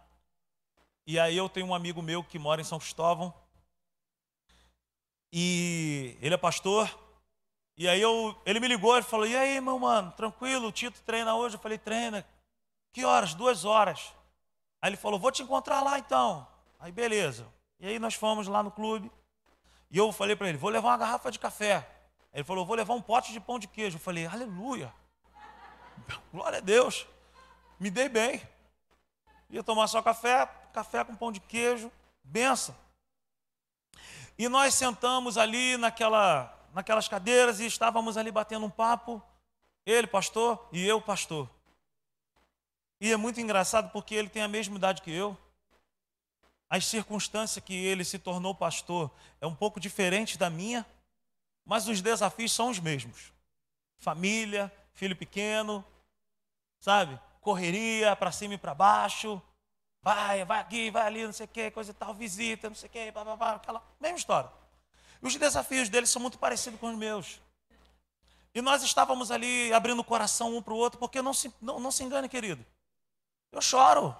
E 1.06 1.18
aí 1.18 1.38
eu 1.38 1.48
tenho 1.48 1.68
um 1.68 1.74
amigo 1.74 2.02
meu 2.02 2.22
que 2.22 2.38
mora 2.38 2.60
em 2.60 2.66
São 2.66 2.78
Cristóvão. 2.78 3.34
E 5.32 6.18
ele 6.20 6.36
é 6.36 6.38
pastor. 6.38 6.94
E 7.78 7.88
aí 7.88 8.02
eu, 8.02 8.36
ele 8.46 8.60
me 8.60 8.68
ligou 8.68 8.98
e 8.98 9.02
falou: 9.02 9.26
E 9.26 9.34
aí, 9.34 9.62
meu 9.62 9.80
mano, 9.80 10.12
tranquilo? 10.12 10.68
O 10.68 10.72
Tito 10.74 11.02
treina 11.04 11.38
hoje? 11.38 11.56
Eu 11.56 11.62
falei: 11.62 11.78
Treina. 11.78 12.28
Que 12.92 13.06
horas? 13.06 13.34
Duas 13.34 13.64
horas. 13.64 14.17
Aí 14.82 14.90
ele 14.90 14.98
falou: 14.98 15.20
Vou 15.20 15.32
te 15.32 15.44
encontrar 15.44 15.82
lá 15.82 15.98
então. 16.00 16.48
Aí 16.80 16.92
beleza. 16.92 17.48
E 17.80 17.88
aí 17.88 18.00
nós 18.00 18.14
fomos 18.14 18.48
lá 18.48 18.62
no 18.62 18.72
clube. 18.72 19.12
E 19.90 19.98
eu 19.98 20.12
falei 20.12 20.36
para 20.36 20.50
ele: 20.50 20.58
Vou 20.58 20.70
levar 20.70 20.90
uma 20.90 20.98
garrafa 20.98 21.32
de 21.32 21.40
café. 21.40 21.88
Ele 22.34 22.44
falou: 22.44 22.66
Vou 22.66 22.76
levar 22.76 22.94
um 22.94 23.02
pote 23.02 23.32
de 23.32 23.40
pão 23.40 23.58
de 23.60 23.68
queijo. 23.68 23.98
Eu 23.98 24.02
falei: 24.02 24.26
Aleluia. 24.26 24.94
Glória 26.32 26.60
a 26.60 26.62
Deus. 26.62 27.08
Me 27.80 27.90
dei 27.90 28.10
bem. 28.10 28.42
Ia 29.50 29.64
tomar 29.64 29.88
só 29.88 30.02
café, 30.02 30.46
café 30.74 31.04
com 31.04 31.16
pão 31.16 31.32
de 31.32 31.40
queijo. 31.40 31.92
Benção. 32.24 32.76
E 34.38 34.48
nós 34.48 34.76
sentamos 34.76 35.38
ali 35.38 35.78
naquela, 35.78 36.54
naquelas 36.74 37.08
cadeiras 37.08 37.60
e 37.60 37.66
estávamos 37.66 38.18
ali 38.18 38.32
batendo 38.32 38.66
um 38.66 38.70
papo. 38.70 39.22
Ele, 39.86 40.06
pastor, 40.06 40.68
e 40.72 40.86
eu, 40.86 41.02
pastor. 41.02 41.50
E 43.00 43.12
é 43.12 43.18
muito 43.18 43.40
engraçado 43.40 43.92
porque 43.92 44.16
ele 44.16 44.30
tem 44.30 44.42
a 44.42 44.48
mesma 44.48 44.78
idade 44.78 45.02
que 45.02 45.12
eu. 45.12 45.38
As 46.70 46.86
circunstâncias 46.86 47.64
que 47.64 47.74
ele 47.74 48.04
se 48.04 48.20
tornou 48.20 48.54
pastor 48.54 49.12
é 49.40 49.48
um 49.48 49.56
pouco 49.56 49.80
diferente 49.80 50.38
da 50.38 50.50
minha 50.50 50.86
mas 51.68 51.86
os 51.90 52.02
desafios 52.02 52.54
são 52.54 52.70
os 52.70 52.80
mesmos. 52.80 53.34
Família, 53.98 54.72
filho 54.94 55.18
pequeno, 55.18 55.84
sabe? 56.80 57.20
Correria 57.42 58.16
para 58.16 58.32
cima 58.32 58.54
e 58.54 58.58
para 58.58 58.74
baixo. 58.74 59.42
Vai, 60.02 60.46
vai 60.46 60.62
aqui, 60.62 60.90
vai 60.90 61.06
ali, 61.06 61.26
não 61.26 61.34
sei 61.34 61.46
o 61.46 61.50
que, 61.50 61.70
coisa 61.70 61.92
e 61.92 61.94
tal, 61.94 62.14
visita, 62.14 62.70
não 62.70 62.76
sei 62.76 62.88
o 62.88 62.92
que, 62.92 63.12
blá, 63.12 63.26
blá, 63.26 63.36
blá, 63.36 63.52
aquela 63.56 63.84
mesma 64.00 64.18
história. 64.18 64.50
Os 65.22 65.36
desafios 65.36 65.90
deles 65.90 66.10
são 66.10 66.22
muito 66.22 66.40
parecidos 66.40 66.80
com 66.80 66.90
os 66.90 66.96
meus. 66.96 67.42
E 68.56 68.62
nós 68.62 68.82
estávamos 68.82 69.30
ali 69.30 69.74
abrindo 69.74 70.00
o 70.00 70.06
coração 70.06 70.56
um 70.56 70.62
para 70.62 70.74
o 70.74 70.78
outro, 70.78 70.98
porque 70.98 71.22
não 71.22 71.34
se, 71.34 71.54
não, 71.62 71.82
não 71.82 71.92
se 71.92 72.02
engane, 72.02 72.30
querido. 72.30 72.66
Eu 73.52 73.62
choro. 73.62 74.16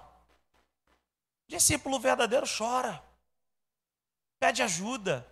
Discípulo 1.46 1.98
verdadeiro 1.98 2.46
chora. 2.46 3.02
Pede 4.38 4.62
ajuda 4.62 5.26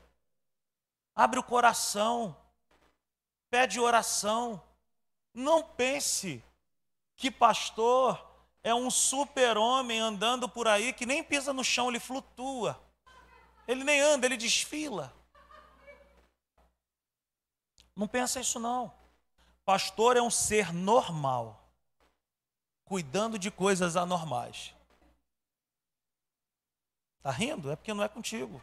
abre 1.17 1.39
o 1.39 1.43
coração, 1.43 2.37
pede 3.49 3.81
oração. 3.81 4.63
Não 5.33 5.63
pense 5.63 6.45
que 7.17 7.31
pastor 7.31 8.23
é 8.63 8.75
um 8.75 8.91
super-homem 8.91 9.99
andando 9.99 10.47
por 10.47 10.69
aí 10.69 10.93
que 10.93 11.07
nem 11.07 11.25
pisa 11.25 11.55
no 11.55 11.65
chão, 11.65 11.89
ele 11.89 11.99
flutua. 11.99 12.79
Ele 13.67 13.83
nem 13.83 14.01
anda, 14.01 14.27
ele 14.27 14.37
desfila. 14.37 15.13
Não 17.95 18.07
pensa 18.07 18.39
isso 18.39 18.61
não. 18.61 18.93
Pastor 19.65 20.17
é 20.17 20.23
um 20.23 20.31
ser 20.31 20.73
normal, 20.73 21.66
cuidando 22.87 23.39
de 23.39 23.51
coisas 23.51 23.97
anormais. 23.97 24.73
Tá 27.23 27.31
rindo? 27.31 27.71
É 27.71 27.77
porque 27.77 27.93
não 27.93 28.05
é 28.05 28.09
contigo. 28.09 28.63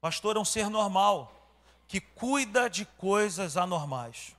Pastor 0.00 0.36
é 0.36 0.38
um 0.38 0.44
ser 0.44 0.70
normal, 0.70 1.32
que 1.88 2.00
cuida 2.00 2.70
de 2.70 2.84
coisas 2.84 3.56
anormais. 3.56 4.34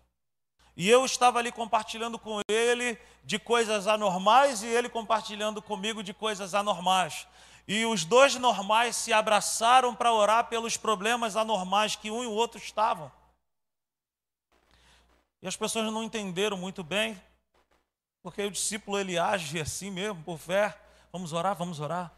E 0.78 0.89
eu 0.89 1.06
estava 1.06 1.39
ali 1.39 1.51
compartilhando 1.51 2.17
com 2.17 2.39
ele 2.47 2.97
de 3.23 3.38
coisas 3.38 3.88
anormais 3.88 4.63
e 4.63 4.67
ele 4.67 4.89
compartilhando 4.89 5.62
comigo 5.62 6.01
de 6.01 6.13
coisas 6.13 6.54
anormais. 6.54 7.28
E 7.67 7.86
os 7.86 8.06
dois 8.06 8.36
normais 8.36 8.95
se 8.95 9.12
abraçaram 9.12 9.95
para 9.95 10.13
orar 10.13 10.45
pelos 10.47 10.78
problemas 10.78 11.36
anormais 11.36 11.95
que 11.95 12.12
um 12.12 12.23
e 12.23 12.28
o 12.28 12.32
outro 12.32 12.58
estavam. 12.58 13.12
E 15.41 15.47
as 15.47 15.56
pessoas 15.56 15.91
não 15.91 16.04
entenderam 16.04 16.58
muito 16.58 16.84
bem, 16.84 17.19
porque 18.25 18.41
o 18.41 18.49
discípulo 18.49 18.97
ele 18.97 19.19
age 19.19 19.61
assim 19.61 19.91
mesmo, 19.91 20.23
por 20.23 20.39
fé. 20.39 20.75
Vamos 21.11 21.31
orar, 21.31 21.55
vamos 21.55 21.79
orar. 21.79 22.11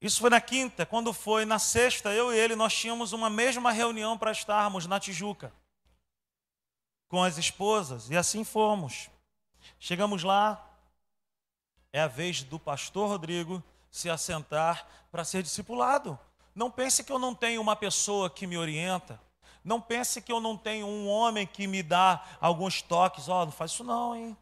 Isso 0.00 0.18
foi 0.18 0.30
na 0.30 0.40
quinta, 0.40 0.84
quando 0.84 1.12
foi 1.12 1.44
na 1.44 1.60
sexta, 1.60 2.12
eu 2.12 2.34
e 2.34 2.36
ele, 2.36 2.56
nós 2.56 2.74
tínhamos 2.74 3.12
uma 3.12 3.30
mesma 3.30 3.70
reunião 3.70 4.18
para 4.18 4.32
estarmos 4.32 4.84
na 4.84 4.98
Tijuca, 4.98 5.52
com 7.06 7.22
as 7.22 7.38
esposas, 7.38 8.10
e 8.10 8.16
assim 8.16 8.42
fomos. 8.42 9.08
Chegamos 9.78 10.24
lá, 10.24 10.68
é 11.92 12.00
a 12.00 12.08
vez 12.08 12.42
do 12.42 12.58
pastor 12.58 13.10
Rodrigo 13.10 13.62
se 13.92 14.10
assentar 14.10 14.88
para 15.12 15.24
ser 15.24 15.44
discipulado. 15.44 16.18
Não 16.52 16.68
pense 16.68 17.04
que 17.04 17.12
eu 17.12 17.18
não 17.20 17.32
tenho 17.32 17.60
uma 17.60 17.76
pessoa 17.76 18.28
que 18.28 18.44
me 18.44 18.58
orienta. 18.58 19.20
Não 19.62 19.80
pense 19.80 20.20
que 20.20 20.32
eu 20.32 20.40
não 20.40 20.56
tenho 20.56 20.88
um 20.88 21.08
homem 21.08 21.46
que 21.46 21.68
me 21.68 21.80
dá 21.80 22.24
alguns 22.40 22.82
toques. 22.82 23.28
Ó, 23.28 23.42
oh, 23.42 23.44
não 23.44 23.52
faz 23.52 23.70
isso 23.70 23.84
não, 23.84 24.16
hein? 24.16 24.36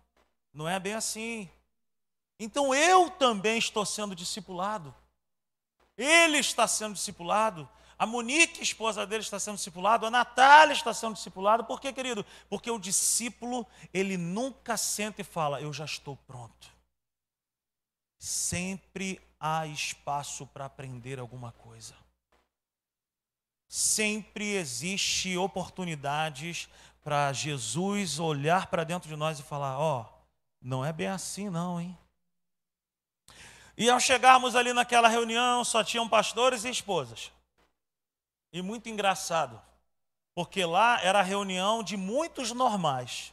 Não 0.56 0.66
é 0.66 0.80
bem 0.80 0.94
assim. 0.94 1.50
Então 2.40 2.74
eu 2.74 3.10
também 3.10 3.58
estou 3.58 3.84
sendo 3.84 4.14
discipulado. 4.14 4.94
Ele 5.96 6.38
está 6.38 6.66
sendo 6.66 6.94
discipulado. 6.94 7.68
A 7.98 8.06
Monique, 8.06 8.62
esposa 8.62 9.06
dele, 9.06 9.22
está 9.22 9.38
sendo 9.38 9.56
discipulado. 9.56 10.06
A 10.06 10.10
Natália 10.10 10.72
está 10.72 10.94
sendo 10.94 11.14
discipulada. 11.14 11.62
Por 11.62 11.80
quê, 11.80 11.92
querido? 11.92 12.24
Porque 12.48 12.70
o 12.70 12.78
discípulo, 12.78 13.66
ele 13.92 14.16
nunca 14.16 14.76
senta 14.78 15.20
e 15.20 15.24
fala, 15.24 15.60
eu 15.60 15.72
já 15.72 15.84
estou 15.84 16.16
pronto. 16.26 16.70
Sempre 18.18 19.20
há 19.38 19.66
espaço 19.66 20.46
para 20.46 20.64
aprender 20.64 21.18
alguma 21.18 21.52
coisa. 21.52 21.94
Sempre 23.68 24.54
existe 24.54 25.36
oportunidades 25.36 26.68
para 27.02 27.32
Jesus 27.32 28.18
olhar 28.18 28.68
para 28.68 28.84
dentro 28.84 29.08
de 29.08 29.16
nós 29.16 29.38
e 29.38 29.42
falar: 29.42 29.78
ó, 29.78 30.02
oh, 30.02 30.15
não 30.66 30.84
é 30.84 30.92
bem 30.92 31.06
assim, 31.06 31.48
não, 31.48 31.80
hein? 31.80 31.96
E 33.78 33.88
ao 33.88 34.00
chegarmos 34.00 34.56
ali 34.56 34.72
naquela 34.72 35.06
reunião, 35.06 35.64
só 35.64 35.84
tinham 35.84 36.08
pastores 36.08 36.64
e 36.64 36.70
esposas. 36.70 37.30
E 38.52 38.60
muito 38.60 38.88
engraçado, 38.88 39.62
porque 40.34 40.64
lá 40.64 41.00
era 41.02 41.20
a 41.20 41.22
reunião 41.22 41.84
de 41.84 41.96
muitos 41.96 42.50
normais, 42.50 43.32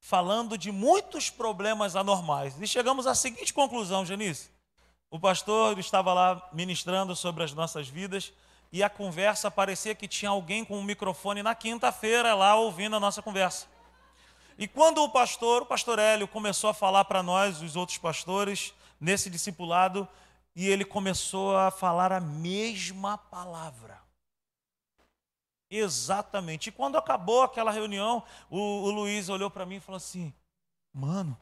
falando 0.00 0.58
de 0.58 0.70
muitos 0.70 1.30
problemas 1.30 1.96
anormais. 1.96 2.60
E 2.60 2.66
chegamos 2.66 3.06
à 3.06 3.14
seguinte 3.14 3.54
conclusão, 3.54 4.04
Janice. 4.04 4.50
O 5.10 5.18
pastor 5.18 5.78
estava 5.78 6.12
lá 6.12 6.50
ministrando 6.52 7.16
sobre 7.16 7.42
as 7.42 7.54
nossas 7.54 7.88
vidas 7.88 8.34
e 8.70 8.82
a 8.82 8.90
conversa 8.90 9.50
parecia 9.50 9.94
que 9.94 10.06
tinha 10.06 10.30
alguém 10.30 10.62
com 10.64 10.78
um 10.78 10.84
microfone 10.84 11.42
na 11.42 11.54
quinta-feira 11.54 12.34
lá 12.34 12.54
ouvindo 12.56 12.96
a 12.96 13.00
nossa 13.00 13.22
conversa. 13.22 13.66
E 14.60 14.68
quando 14.68 15.02
o 15.02 15.08
pastor, 15.08 15.62
o 15.62 15.66
pastor 15.66 15.98
Hélio, 15.98 16.28
começou 16.28 16.70
a 16.70 16.74
falar 16.74 17.04
para 17.06 17.22
nós, 17.22 17.62
os 17.62 17.74
outros 17.74 17.98
pastores, 17.98 18.72
nesse 19.00 19.30
discipulado 19.30 20.06
e 20.54 20.68
ele 20.68 20.84
começou 20.84 21.56
a 21.56 21.70
falar 21.70 22.12
a 22.12 22.20
mesma 22.20 23.16
palavra. 23.16 23.98
Exatamente. 25.70 26.68
E 26.68 26.72
quando 26.72 26.98
acabou 26.98 27.42
aquela 27.42 27.70
reunião, 27.70 28.22
o, 28.50 28.58
o 28.58 28.90
Luiz 28.90 29.28
olhou 29.28 29.50
para 29.50 29.64
mim 29.64 29.76
e 29.76 29.80
falou 29.80 29.96
assim: 29.96 30.34
Mano, 30.92 31.38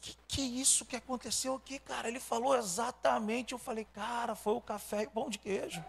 que, 0.00 0.16
que 0.28 0.42
isso 0.42 0.84
que 0.84 0.96
aconteceu 0.96 1.54
aqui, 1.54 1.78
cara? 1.78 2.08
Ele 2.08 2.20
falou 2.20 2.56
exatamente. 2.56 3.52
Eu 3.52 3.58
falei, 3.58 3.84
cara, 3.84 4.34
foi 4.34 4.54
o 4.54 4.60
café 4.60 5.02
e 5.02 5.06
o 5.06 5.10
pão 5.10 5.28
de 5.28 5.38
queijo. 5.38 5.84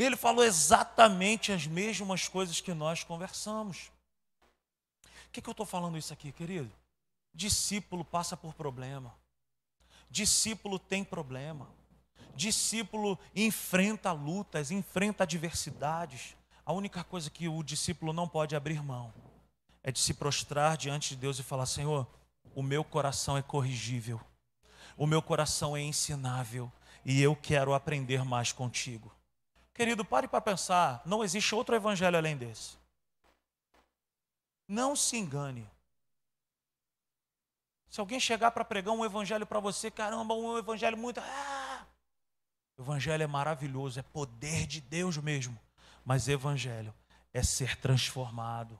Ele 0.00 0.16
falou 0.16 0.42
exatamente 0.42 1.52
as 1.52 1.66
mesmas 1.66 2.26
coisas 2.26 2.58
que 2.58 2.72
nós 2.72 3.04
conversamos. 3.04 3.90
O 5.04 5.30
que, 5.30 5.42
que 5.42 5.48
eu 5.48 5.52
estou 5.52 5.66
falando 5.66 5.98
isso 5.98 6.10
aqui, 6.10 6.32
querido? 6.32 6.72
Discípulo 7.34 8.02
passa 8.02 8.34
por 8.34 8.54
problema. 8.54 9.14
Discípulo 10.08 10.78
tem 10.78 11.04
problema. 11.04 11.68
Discípulo 12.34 13.18
enfrenta 13.36 14.10
lutas, 14.10 14.70
enfrenta 14.70 15.24
adversidades. 15.24 16.34
A 16.64 16.72
única 16.72 17.04
coisa 17.04 17.28
que 17.28 17.46
o 17.46 17.62
discípulo 17.62 18.14
não 18.14 18.26
pode 18.26 18.56
abrir 18.56 18.82
mão 18.82 19.12
é 19.82 19.92
de 19.92 19.98
se 19.98 20.14
prostrar 20.14 20.78
diante 20.78 21.10
de 21.10 21.16
Deus 21.16 21.38
e 21.38 21.42
falar: 21.42 21.66
Senhor, 21.66 22.06
o 22.54 22.62
meu 22.62 22.82
coração 22.82 23.36
é 23.36 23.42
corrigível, 23.42 24.18
o 24.96 25.06
meu 25.06 25.20
coração 25.20 25.76
é 25.76 25.82
ensinável 25.82 26.72
e 27.04 27.20
eu 27.20 27.36
quero 27.36 27.74
aprender 27.74 28.24
mais 28.24 28.50
contigo. 28.50 29.12
Querido, 29.80 30.04
pare 30.04 30.28
para 30.28 30.42
pensar: 30.42 31.00
não 31.06 31.24
existe 31.24 31.54
outro 31.54 31.74
evangelho 31.74 32.14
além 32.14 32.36
desse. 32.36 32.76
Não 34.68 34.94
se 34.94 35.16
engane. 35.16 35.66
Se 37.88 37.98
alguém 37.98 38.20
chegar 38.20 38.50
para 38.50 38.62
pregar 38.62 38.92
um 38.92 39.02
evangelho 39.02 39.46
para 39.46 39.58
você, 39.58 39.90
caramba, 39.90 40.34
um 40.34 40.58
evangelho 40.58 40.98
muito. 40.98 41.18
Ah! 41.20 41.86
Evangelho 42.78 43.22
é 43.22 43.26
maravilhoso, 43.26 43.98
é 43.98 44.02
poder 44.02 44.66
de 44.66 44.82
Deus 44.82 45.16
mesmo. 45.16 45.58
Mas 46.04 46.28
evangelho 46.28 46.92
é 47.32 47.42
ser 47.42 47.74
transformado. 47.76 48.78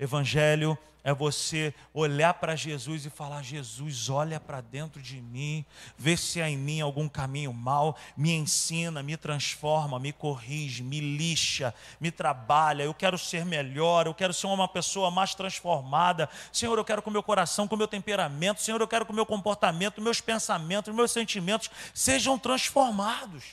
Evangelho 0.00 0.78
é 1.04 1.12
você 1.12 1.74
olhar 1.92 2.32
para 2.34 2.56
Jesus 2.56 3.04
e 3.04 3.10
falar: 3.10 3.42
Jesus, 3.42 4.08
olha 4.08 4.40
para 4.40 4.62
dentro 4.62 5.00
de 5.00 5.20
mim, 5.20 5.62
vê 5.98 6.16
se 6.16 6.40
há 6.40 6.48
em 6.48 6.56
mim 6.56 6.80
algum 6.80 7.06
caminho 7.06 7.52
mal, 7.52 7.94
me 8.16 8.32
ensina, 8.32 9.02
me 9.02 9.14
transforma, 9.16 9.98
me 9.98 10.10
corrige, 10.10 10.82
me 10.82 11.00
lixa, 11.00 11.74
me 12.00 12.10
trabalha. 12.10 12.82
Eu 12.82 12.94
quero 12.94 13.18
ser 13.18 13.44
melhor, 13.44 14.06
eu 14.06 14.14
quero 14.14 14.32
ser 14.32 14.46
uma 14.46 14.66
pessoa 14.66 15.10
mais 15.10 15.34
transformada. 15.34 16.30
Senhor, 16.50 16.78
eu 16.78 16.84
quero 16.84 17.02
com 17.02 17.10
o 17.10 17.12
meu 17.12 17.22
coração, 17.22 17.68
com 17.68 17.74
o 17.74 17.78
meu 17.78 17.88
temperamento, 17.88 18.62
Senhor, 18.62 18.80
eu 18.80 18.88
quero 18.88 19.04
com 19.04 19.12
o 19.12 19.16
meu 19.16 19.26
comportamento, 19.26 20.00
meus 20.00 20.20
pensamentos, 20.20 20.94
meus 20.94 21.10
sentimentos 21.10 21.70
sejam 21.92 22.38
transformados. 22.38 23.44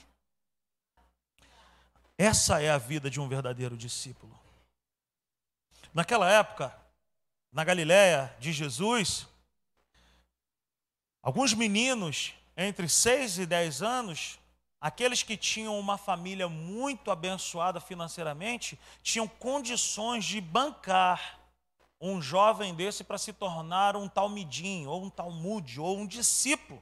Essa 2.18 2.62
é 2.62 2.70
a 2.70 2.78
vida 2.78 3.10
de 3.10 3.20
um 3.20 3.28
verdadeiro 3.28 3.76
discípulo. 3.78 4.47
Naquela 5.98 6.32
época, 6.32 6.72
na 7.52 7.64
Galiléia 7.64 8.32
de 8.40 8.54
Jesus, 8.54 9.26
alguns 11.24 11.56
meninos 11.56 12.36
entre 12.56 12.88
6 12.88 13.40
e 13.40 13.48
10 13.48 13.82
anos, 13.82 14.38
aqueles 14.80 15.24
que 15.24 15.36
tinham 15.36 15.80
uma 15.80 15.98
família 15.98 16.48
muito 16.48 17.10
abençoada 17.10 17.82
financeiramente, 17.82 18.80
tinham 19.02 19.28
condições 19.28 20.24
de 20.24 20.40
bancar 20.40 21.40
um 22.00 22.22
jovem 22.22 22.76
desse 22.76 23.04
para 23.04 23.18
se 23.18 23.34
tornar 23.34 23.96
um 23.96 24.08
talmidim, 24.08 24.86
ou 24.86 25.04
um 25.04 25.10
talmude, 25.10 25.80
ou 25.80 25.98
um 25.98 26.06
discípulo. 26.06 26.80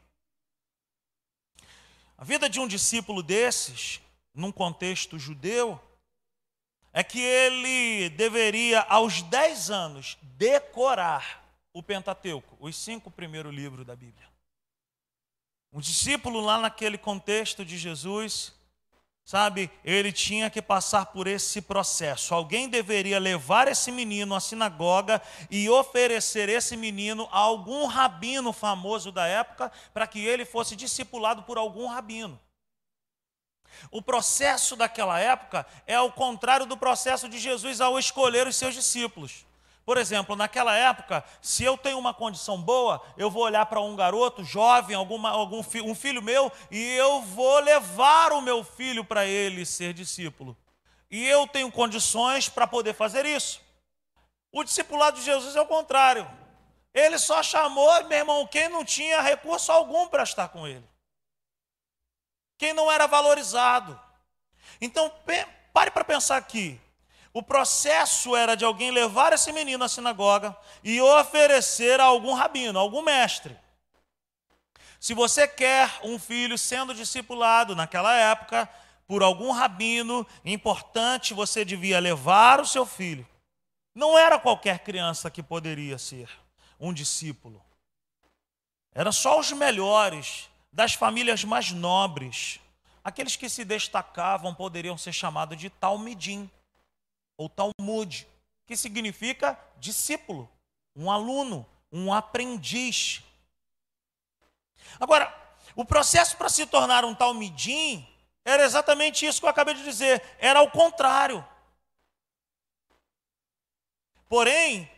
A 2.17 2.25
vida 2.25 2.49
de 2.49 2.60
um 2.60 2.67
discípulo 2.67 3.23
desses, 3.23 4.01
num 4.34 4.51
contexto 4.51 5.17
judeu, 5.17 5.82
é 6.97 7.03
que 7.03 7.19
ele 7.19 8.08
deveria, 8.12 8.79
aos 8.84 9.21
10 9.21 9.69
anos, 9.69 10.17
decorar 10.21 11.45
o 11.73 11.84
Pentateuco, 11.84 12.55
os 12.58 12.73
cinco 12.73 13.12
primeiros 13.12 13.53
livros 13.53 13.86
da 13.86 13.93
Bíblia. 13.93 14.25
Um 15.73 15.81
discípulo 15.81 16.39
lá 16.39 16.58
naquele 16.58 16.97
contexto 16.97 17.65
de 17.65 17.77
Jesus, 17.77 18.53
sabe, 19.25 19.69
ele 19.84 20.10
tinha 20.13 20.49
que 20.49 20.62
passar 20.62 21.08
por 21.08 21.27
esse 21.27 21.62
processo. 21.62 22.34
Alguém 22.34 22.69
deveria 22.69 23.19
levar 23.19 23.67
esse 23.67 23.91
menino 23.91 24.34
à 24.34 24.39
sinagoga 24.39 25.21
e 25.51 25.69
oferecer 25.69 26.47
esse 26.47 26.77
menino 26.77 27.27
a 27.29 27.39
algum 27.39 27.88
rabino 27.88 28.53
famoso 28.53 29.12
da 29.12 29.27
época, 29.27 29.69
para 29.93 30.08
que 30.08 30.25
ele 30.25 30.45
fosse 30.45 30.77
discipulado 30.77 31.43
por 31.43 31.58
algum 31.58 31.88
rabino. 31.88 32.39
O 33.91 34.01
processo 34.01 34.75
daquela 34.75 35.19
época 35.19 35.65
é 35.86 35.95
ao 35.95 36.12
contrário 36.12 36.65
do 36.65 36.78
processo 36.78 37.28
de 37.30 37.38
Jesus 37.38 37.82
ao 37.82 37.99
escolher 37.99 38.47
os 38.47 38.56
seus 38.56 38.73
discípulos. 38.73 39.45
Por 39.86 39.97
exemplo, 39.97 40.36
naquela 40.36 40.75
época, 40.75 41.23
se 41.39 41.63
eu 41.63 41.78
tenho 41.78 41.99
uma 41.99 42.13
condição 42.13 42.60
boa, 42.60 42.99
eu 43.15 43.30
vou 43.30 43.43
olhar 43.43 43.67
para 43.67 43.80
um 43.80 43.95
garoto 43.95 44.43
jovem, 44.43 44.95
alguma, 44.95 45.30
algum 45.30 45.62
fi, 45.62 45.80
um 45.80 45.93
filho 45.93 46.23
meu, 46.23 46.51
e 46.71 46.82
eu 46.93 47.21
vou 47.21 47.60
levar 47.60 48.34
o 48.34 48.41
meu 48.41 48.63
filho 48.63 49.06
para 49.06 49.25
ele 49.25 49.63
ser 49.63 49.93
discípulo. 49.93 50.58
E 51.12 51.23
eu 51.28 51.47
tenho 51.47 51.71
condições 51.71 52.49
para 52.49 52.65
poder 52.65 52.95
fazer 52.95 53.28
isso. 53.28 53.62
O 54.51 54.63
discipulado 54.63 55.19
de 55.19 55.25
Jesus 55.25 55.56
é 55.56 55.62
o 55.62 55.67
contrário. 55.67 56.28
Ele 56.91 57.19
só 57.19 57.43
chamou, 57.43 58.04
meu 58.06 58.17
irmão, 58.17 58.47
quem 58.47 58.69
não 58.69 58.84
tinha 58.84 59.21
recurso 59.21 59.71
algum 59.71 60.08
para 60.08 60.23
estar 60.23 60.47
com 60.47 60.65
ele 60.65 60.84
quem 62.57 62.73
não 62.73 62.91
era 62.91 63.07
valorizado. 63.07 63.99
Então, 64.79 65.11
pare 65.73 65.91
para 65.91 66.03
pensar 66.03 66.37
aqui. 66.37 66.79
O 67.33 67.43
processo 67.43 68.35
era 68.35 68.55
de 68.55 68.63
alguém 68.63 68.91
levar 68.91 69.33
esse 69.33 69.51
menino 69.51 69.83
à 69.83 69.89
sinagoga 69.89 70.55
e 70.83 71.01
oferecer 71.01 71.99
a 71.99 72.05
algum 72.05 72.33
rabino, 72.33 72.79
a 72.79 72.81
algum 72.81 73.01
mestre. 73.01 73.57
Se 74.99 75.13
você 75.13 75.47
quer 75.47 75.99
um 76.01 76.17
filho 76.17 76.57
sendo 76.57 76.93
discipulado 76.93 77.75
naquela 77.75 78.15
época 78.15 78.69
por 79.05 79.21
algum 79.21 79.51
rabino 79.51 80.25
importante, 80.43 81.33
você 81.33 81.65
devia 81.65 81.99
levar 81.99 82.61
o 82.61 82.65
seu 82.65 82.85
filho. 82.85 83.27
Não 83.93 84.17
era 84.17 84.39
qualquer 84.39 84.79
criança 84.79 85.29
que 85.29 85.43
poderia 85.43 85.97
ser 85.97 86.29
um 86.79 86.93
discípulo. 86.93 87.63
Era 88.93 89.11
só 89.11 89.39
os 89.39 89.51
melhores 89.51 90.49
das 90.75 90.93
famílias 90.93 91.45
mais 91.45 91.71
nobres. 91.71 92.59
Aqueles 93.01 93.38
que 93.38 93.47
se 93.47 93.63
destacavam 93.63 94.53
poderiam 94.53 94.97
ser 94.97 95.13
chamados 95.13 95.57
de 95.57 95.69
Talmidim 95.69 96.51
ou 97.38 97.47
Talmud, 97.47 98.27
que 98.65 98.75
significa 98.75 99.57
discípulo, 99.79 100.49
um 100.93 101.09
aluno, 101.09 101.65
um 101.89 102.13
aprendiz. 102.13 103.23
Agora, 104.99 105.33
o 105.77 105.85
processo 105.85 106.35
para 106.35 106.49
se 106.49 106.65
tornar 106.65 107.05
um 107.05 107.15
Talmidim 107.15 108.05
era 108.43 108.65
exatamente 108.65 109.25
isso 109.25 109.39
que 109.39 109.45
eu 109.45 109.51
acabei 109.51 109.75
de 109.75 109.83
dizer, 109.83 110.21
era 110.39 110.61
o 110.61 110.69
contrário. 110.69 111.45
Porém, 114.27 114.91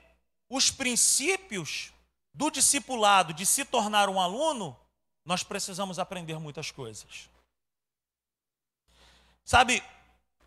os 0.50 0.72
princípios 0.72 1.94
do 2.34 2.50
discipulado 2.50 3.32
de 3.32 3.46
se 3.46 3.64
tornar 3.64 4.10
um 4.10 4.20
aluno 4.20 4.76
nós 5.28 5.44
precisamos 5.44 6.00
aprender 6.00 6.40
muitas 6.40 6.72
coisas. 6.72 7.30
Sabe, 9.44 9.84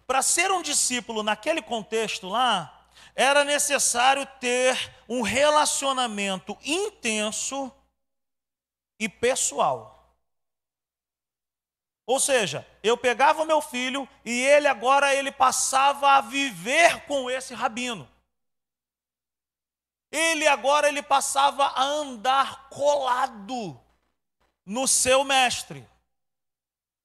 para 0.07 0.23
ser 0.23 0.51
um 0.51 0.63
discípulo 0.63 1.23
naquele 1.23 1.61
contexto 1.61 2.27
lá, 2.27 2.89
era 3.15 3.45
necessário 3.45 4.27
ter 4.41 4.75
um 5.07 5.21
relacionamento 5.21 6.57
intenso 6.65 7.71
e 8.99 9.07
pessoal. 9.07 10.17
Ou 12.07 12.19
seja, 12.19 12.67
eu 12.83 12.97
pegava 12.97 13.43
o 13.43 13.47
meu 13.47 13.61
filho 13.61 14.09
e 14.25 14.31
ele 14.31 14.67
agora 14.67 15.15
ele 15.15 15.31
passava 15.31 16.13
a 16.13 16.23
viver 16.23 17.05
com 17.05 17.31
esse 17.31 17.53
rabino. 17.53 18.11
Ele 20.11 20.47
agora 20.47 20.89
ele 20.89 21.03
passava 21.03 21.67
a 21.67 21.83
andar 21.83 22.71
colado 22.71 23.79
no 24.71 24.87
seu 24.87 25.25
mestre. 25.25 25.85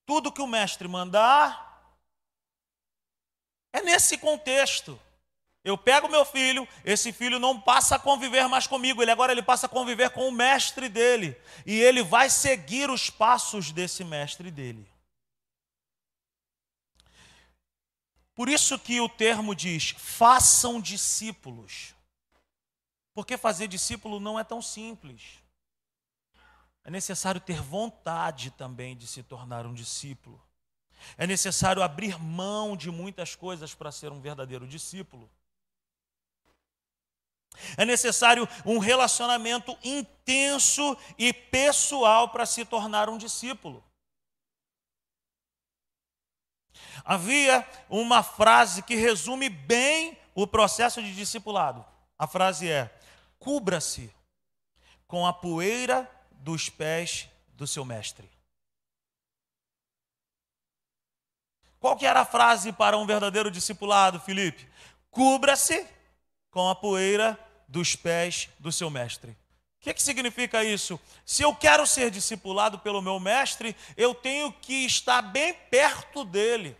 Tudo 0.06 0.30
que 0.30 0.40
o 0.40 0.46
mestre 0.46 0.86
mandar 0.86 1.84
é 3.72 3.82
nesse 3.82 4.16
contexto. 4.16 5.00
Eu 5.64 5.76
pego 5.76 6.08
meu 6.08 6.24
filho, 6.24 6.66
esse 6.84 7.12
filho 7.12 7.40
não 7.40 7.60
passa 7.60 7.96
a 7.96 7.98
conviver 7.98 8.46
mais 8.46 8.68
comigo, 8.68 9.02
ele 9.02 9.10
agora 9.10 9.32
ele 9.32 9.42
passa 9.42 9.66
a 9.66 9.68
conviver 9.68 10.10
com 10.10 10.28
o 10.28 10.32
mestre 10.32 10.88
dele, 10.88 11.36
e 11.66 11.74
ele 11.74 12.04
vai 12.04 12.30
seguir 12.30 12.88
os 12.88 13.10
passos 13.10 13.72
desse 13.72 14.04
mestre 14.04 14.48
dele. 14.52 14.88
Por 18.32 18.48
isso 18.48 18.78
que 18.78 19.00
o 19.00 19.08
termo 19.08 19.56
diz: 19.56 19.90
façam 19.98 20.80
discípulos. 20.80 21.96
Porque 23.12 23.36
fazer 23.36 23.66
discípulo 23.66 24.20
não 24.20 24.38
é 24.38 24.44
tão 24.44 24.62
simples. 24.62 25.44
É 26.86 26.90
necessário 26.90 27.40
ter 27.40 27.60
vontade 27.60 28.52
também 28.52 28.96
de 28.96 29.08
se 29.08 29.20
tornar 29.20 29.66
um 29.66 29.74
discípulo. 29.74 30.40
É 31.18 31.26
necessário 31.26 31.82
abrir 31.82 32.16
mão 32.16 32.76
de 32.76 32.92
muitas 32.92 33.34
coisas 33.34 33.74
para 33.74 33.90
ser 33.90 34.12
um 34.12 34.20
verdadeiro 34.20 34.68
discípulo. 34.68 35.28
É 37.76 37.84
necessário 37.84 38.48
um 38.64 38.78
relacionamento 38.78 39.76
intenso 39.82 40.96
e 41.18 41.32
pessoal 41.32 42.28
para 42.28 42.46
se 42.46 42.64
tornar 42.64 43.08
um 43.08 43.18
discípulo. 43.18 43.82
Havia 47.04 47.68
uma 47.90 48.22
frase 48.22 48.80
que 48.80 48.94
resume 48.94 49.48
bem 49.48 50.16
o 50.36 50.46
processo 50.46 51.02
de 51.02 51.12
discipulado. 51.12 51.84
A 52.16 52.28
frase 52.28 52.70
é: 52.70 52.96
cubra-se 53.40 54.14
com 55.08 55.26
a 55.26 55.32
poeira 55.32 56.08
dos 56.36 56.68
pés 56.68 57.28
do 57.48 57.66
seu 57.66 57.84
mestre. 57.84 58.30
Qual 61.78 61.96
que 61.96 62.06
era 62.06 62.20
a 62.20 62.24
frase 62.24 62.72
para 62.72 62.96
um 62.96 63.06
verdadeiro 63.06 63.50
discipulado, 63.50 64.18
Felipe? 64.20 64.68
Cubra-se 65.10 65.86
com 66.50 66.68
a 66.68 66.74
poeira 66.74 67.38
dos 67.68 67.94
pés 67.94 68.48
do 68.58 68.72
seu 68.72 68.90
mestre. 68.90 69.30
O 69.30 69.84
que, 69.86 69.94
que 69.94 70.02
significa 70.02 70.64
isso? 70.64 70.98
Se 71.24 71.42
eu 71.42 71.54
quero 71.54 71.86
ser 71.86 72.10
discipulado 72.10 72.78
pelo 72.78 73.00
meu 73.00 73.20
mestre, 73.20 73.76
eu 73.96 74.14
tenho 74.14 74.52
que 74.52 74.84
estar 74.84 75.22
bem 75.22 75.54
perto 75.70 76.24
dele. 76.24 76.76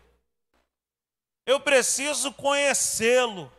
Eu 1.45 1.61
preciso 1.61 2.33
conhecê-lo. 2.33 3.53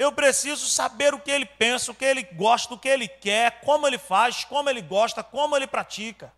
Eu 0.00 0.10
preciso 0.10 0.66
saber 0.66 1.12
o 1.12 1.20
que 1.20 1.30
ele 1.30 1.44
pensa, 1.44 1.92
o 1.92 1.94
que 1.94 2.06
ele 2.06 2.22
gosta, 2.22 2.72
o 2.72 2.78
que 2.78 2.88
ele 2.88 3.06
quer, 3.06 3.60
como 3.60 3.86
ele 3.86 3.98
faz, 3.98 4.46
como 4.46 4.70
ele 4.70 4.80
gosta, 4.80 5.22
como 5.22 5.54
ele 5.54 5.66
pratica. 5.66 6.34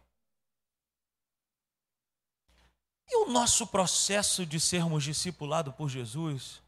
E 3.08 3.18
o 3.18 3.30
nosso 3.30 3.68
processo 3.68 4.44
de 4.44 4.58
sermos 4.58 5.04
discipulados 5.04 5.72
por 5.76 5.88
Jesus 5.88 6.60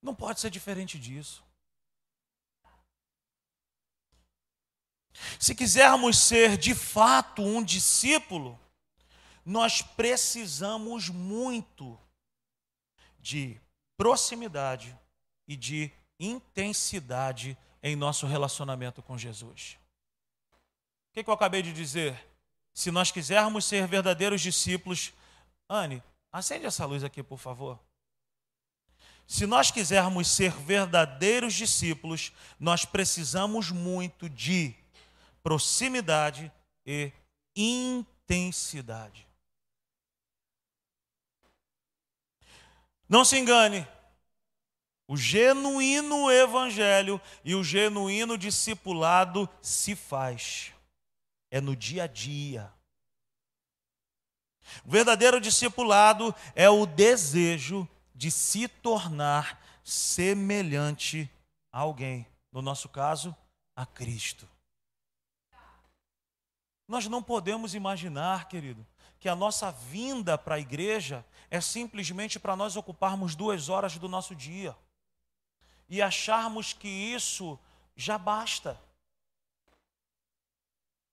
não 0.00 0.14
pode 0.14 0.38
ser 0.38 0.50
diferente 0.50 1.00
disso. 1.00 1.42
Se 5.40 5.52
quisermos 5.52 6.16
ser 6.16 6.56
de 6.56 6.76
fato 6.76 7.42
um 7.42 7.60
discípulo, 7.60 8.56
nós 9.44 9.82
precisamos 9.82 11.08
muito 11.08 11.98
de 13.18 13.60
proximidade 13.96 14.96
e 15.48 15.56
de 15.56 15.92
intensidade 16.18 17.56
em 17.82 17.96
nosso 17.96 18.26
relacionamento 18.26 19.02
com 19.02 19.18
Jesus. 19.18 19.76
O 21.10 21.14
que, 21.14 21.22
que 21.22 21.30
eu 21.30 21.34
acabei 21.34 21.62
de 21.62 21.72
dizer? 21.72 22.18
Se 22.72 22.90
nós 22.90 23.10
quisermos 23.10 23.64
ser 23.64 23.86
verdadeiros 23.86 24.40
discípulos, 24.40 25.12
Anne, 25.68 26.02
acende 26.32 26.66
essa 26.66 26.84
luz 26.84 27.04
aqui, 27.04 27.22
por 27.22 27.38
favor. 27.38 27.78
Se 29.26 29.46
nós 29.46 29.70
quisermos 29.70 30.28
ser 30.28 30.52
verdadeiros 30.52 31.54
discípulos, 31.54 32.32
nós 32.58 32.84
precisamos 32.84 33.70
muito 33.70 34.28
de 34.28 34.74
proximidade 35.42 36.52
e 36.84 37.12
intensidade. 37.54 39.26
Não 43.08 43.24
se 43.24 43.38
engane, 43.38 43.86
o 45.06 45.16
genuíno 45.16 46.30
evangelho 46.30 47.20
e 47.44 47.54
o 47.54 47.62
genuíno 47.62 48.38
discipulado 48.38 49.48
se 49.60 49.94
faz. 49.94 50.72
É 51.50 51.60
no 51.60 51.76
dia 51.76 52.04
a 52.04 52.06
dia. 52.06 52.72
O 54.84 54.90
verdadeiro 54.90 55.40
discipulado 55.40 56.34
é 56.54 56.70
o 56.70 56.86
desejo 56.86 57.86
de 58.14 58.30
se 58.30 58.66
tornar 58.66 59.62
semelhante 59.84 61.30
a 61.70 61.80
alguém. 61.80 62.26
No 62.50 62.62
nosso 62.62 62.88
caso, 62.88 63.36
a 63.76 63.84
Cristo. 63.84 64.48
Nós 66.88 67.06
não 67.08 67.22
podemos 67.22 67.74
imaginar, 67.74 68.48
querido, 68.48 68.86
que 69.20 69.28
a 69.28 69.36
nossa 69.36 69.70
vinda 69.70 70.38
para 70.38 70.54
a 70.54 70.60
igreja 70.60 71.24
é 71.50 71.60
simplesmente 71.60 72.38
para 72.38 72.56
nós 72.56 72.76
ocuparmos 72.76 73.34
duas 73.34 73.68
horas 73.68 73.98
do 73.98 74.08
nosso 74.08 74.34
dia 74.34 74.74
e 75.88 76.00
acharmos 76.02 76.72
que 76.72 76.88
isso 76.88 77.58
já 77.96 78.18
basta. 78.18 78.80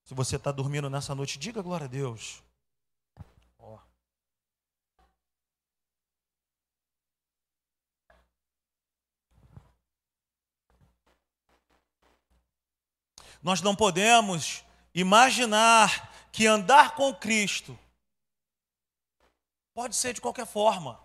Se 0.04 0.14
você 0.14 0.36
está 0.36 0.52
dormindo 0.52 0.90
nessa 0.90 1.16
noite, 1.16 1.40
diga 1.40 1.62
glória 1.62 1.86
a 1.86 1.88
Deus. 1.88 2.44
Oh. 3.58 3.80
Nós 13.42 13.62
não 13.62 13.76
podemos 13.76 14.64
imaginar 14.94 16.12
que 16.32 16.46
andar 16.48 16.96
com 16.96 17.14
Cristo 17.14 17.78
pode 19.74 19.96
ser 19.96 20.14
de 20.14 20.22
qualquer 20.22 20.46
forma, 20.46 21.02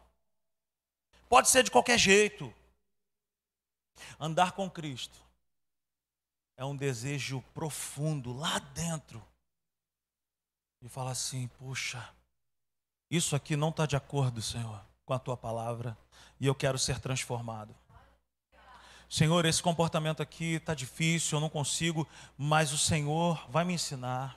pode 1.28 1.48
ser 1.48 1.62
de 1.62 1.70
qualquer 1.70 1.98
jeito. 1.98 2.52
Andar 4.18 4.52
com 4.52 4.70
Cristo 4.70 5.18
é 6.56 6.64
um 6.64 6.76
desejo 6.76 7.42
profundo 7.54 8.32
lá 8.32 8.58
dentro 8.58 9.22
e 10.82 10.88
falar 10.88 11.12
assim: 11.12 11.48
puxa, 11.58 12.08
isso 13.10 13.36
aqui 13.36 13.56
não 13.56 13.68
está 13.70 13.86
de 13.86 13.96
acordo, 13.96 14.40
Senhor, 14.42 14.80
com 15.04 15.12
a 15.12 15.18
tua 15.18 15.36
palavra 15.36 15.96
e 16.40 16.46
eu 16.46 16.54
quero 16.54 16.78
ser 16.78 16.98
transformado. 16.98 17.74
Senhor, 19.08 19.44
esse 19.44 19.62
comportamento 19.62 20.20
aqui 20.20 20.54
está 20.54 20.74
difícil, 20.74 21.36
eu 21.36 21.40
não 21.40 21.48
consigo, 21.48 22.08
mas 22.36 22.72
o 22.72 22.78
Senhor 22.78 23.48
vai 23.48 23.64
me 23.64 23.74
ensinar. 23.74 24.36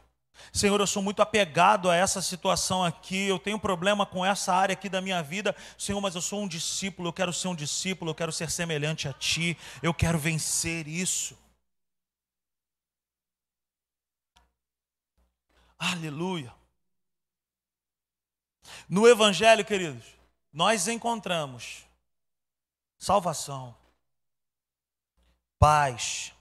Senhor, 0.52 0.80
eu 0.80 0.88
sou 0.88 1.02
muito 1.02 1.22
apegado 1.22 1.90
a 1.90 1.96
essa 1.96 2.22
situação 2.22 2.84
aqui, 2.84 3.28
eu 3.28 3.38
tenho 3.38 3.60
problema 3.60 4.06
com 4.06 4.26
essa 4.26 4.54
área 4.54 4.74
aqui 4.74 4.90
da 4.90 5.02
minha 5.02 5.22
vida. 5.22 5.56
Senhor, 5.78 6.00
mas 6.02 6.16
eu 6.16 6.22
sou 6.22 6.42
um 6.42 6.48
discípulo, 6.48 7.10
eu 7.10 7.14
quero 7.14 7.32
ser 7.32 7.48
um 7.48 7.56
discípulo, 7.56 8.12
eu 8.12 8.16
quero 8.16 8.32
ser 8.32 8.50
semelhante 8.50 9.08
a 9.08 9.14
Ti, 9.14 9.58
eu 9.84 9.94
quero 9.94 10.18
vencer 10.18 10.88
isso. 10.88 11.38
Aleluia. 15.78 16.54
No 18.88 19.08
Evangelho, 19.08 19.64
queridos, 19.64 20.06
nós 20.52 20.88
encontramos 20.88 21.86
salvação, 22.98 23.76
paz, 25.58 26.34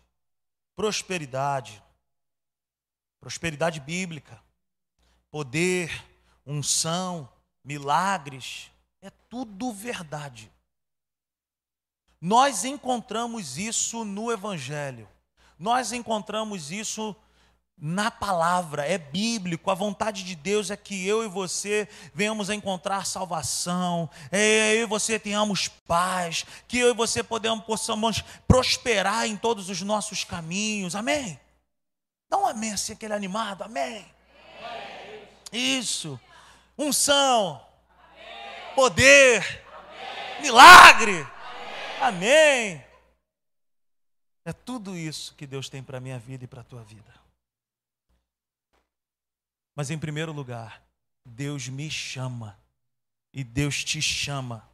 prosperidade, 0.75 1.83
prosperidade 3.21 3.81
bíblica, 3.81 4.41
poder, 5.31 6.05
unção, 6.47 7.29
milagres, 7.65 8.71
é 9.03 9.11
tudo 9.11 9.73
verdade. 9.73 10.51
Nós 12.21 12.65
encontramos 12.65 13.59
isso 13.59 14.05
no 14.05 14.33
Evangelho, 14.33 15.09
nós 15.59 15.93
encontramos 15.93 16.71
isso 16.71 17.15
na 17.81 18.11
palavra, 18.11 18.85
é 18.85 18.99
bíblico, 18.99 19.71
a 19.71 19.75
vontade 19.75 20.25
de 20.25 20.35
Deus 20.35 20.69
é 20.69 20.77
que 20.77 21.07
eu 21.07 21.25
e 21.25 21.29
você 21.29 21.89
venhamos 22.13 22.51
a 22.51 22.55
encontrar 22.55 23.07
salvação, 23.07 24.11
é, 24.33 24.75
eu 24.75 24.83
e 24.83 24.87
você 24.87 25.17
tenhamos 25.17 25.69
paz, 25.69 26.45
que 26.67 26.77
eu 26.77 26.91
e 26.91 26.95
você 26.95 27.23
podemos, 27.23 27.65
possamos 27.65 28.25
prosperar 28.49 29.27
em 29.27 29.37
todos 29.37 29.69
os 29.69 29.81
nossos 29.81 30.25
caminhos, 30.25 30.97
amém? 30.97 31.39
Dá 32.29 32.37
um 32.37 32.47
amém 32.47 32.73
assim, 32.73 32.93
aquele 32.93 33.15
animado, 33.15 33.63
amém. 33.63 34.07
Isso. 35.53 36.21
Unção. 36.77 37.65
Poder. 38.75 39.65
Milagre. 40.41 41.27
Amém. 42.01 42.85
É 44.45 44.53
tudo 44.53 44.97
isso 44.97 45.35
que 45.35 45.47
Deus 45.47 45.69
tem 45.69 45.83
para 45.83 45.99
a 45.99 46.01
minha 46.01 46.19
vida 46.19 46.45
e 46.45 46.47
para 46.47 46.61
a 46.61 46.65
tua 46.65 46.83
vida. 46.83 47.13
Mas 49.75 49.91
em 49.91 49.99
primeiro 49.99 50.33
lugar, 50.33 50.83
Deus 51.25 51.69
me 51.69 51.91
chama 51.91 52.59
e 53.33 53.45
Deus 53.45 53.85
te 53.85 54.01
chama 54.01 54.69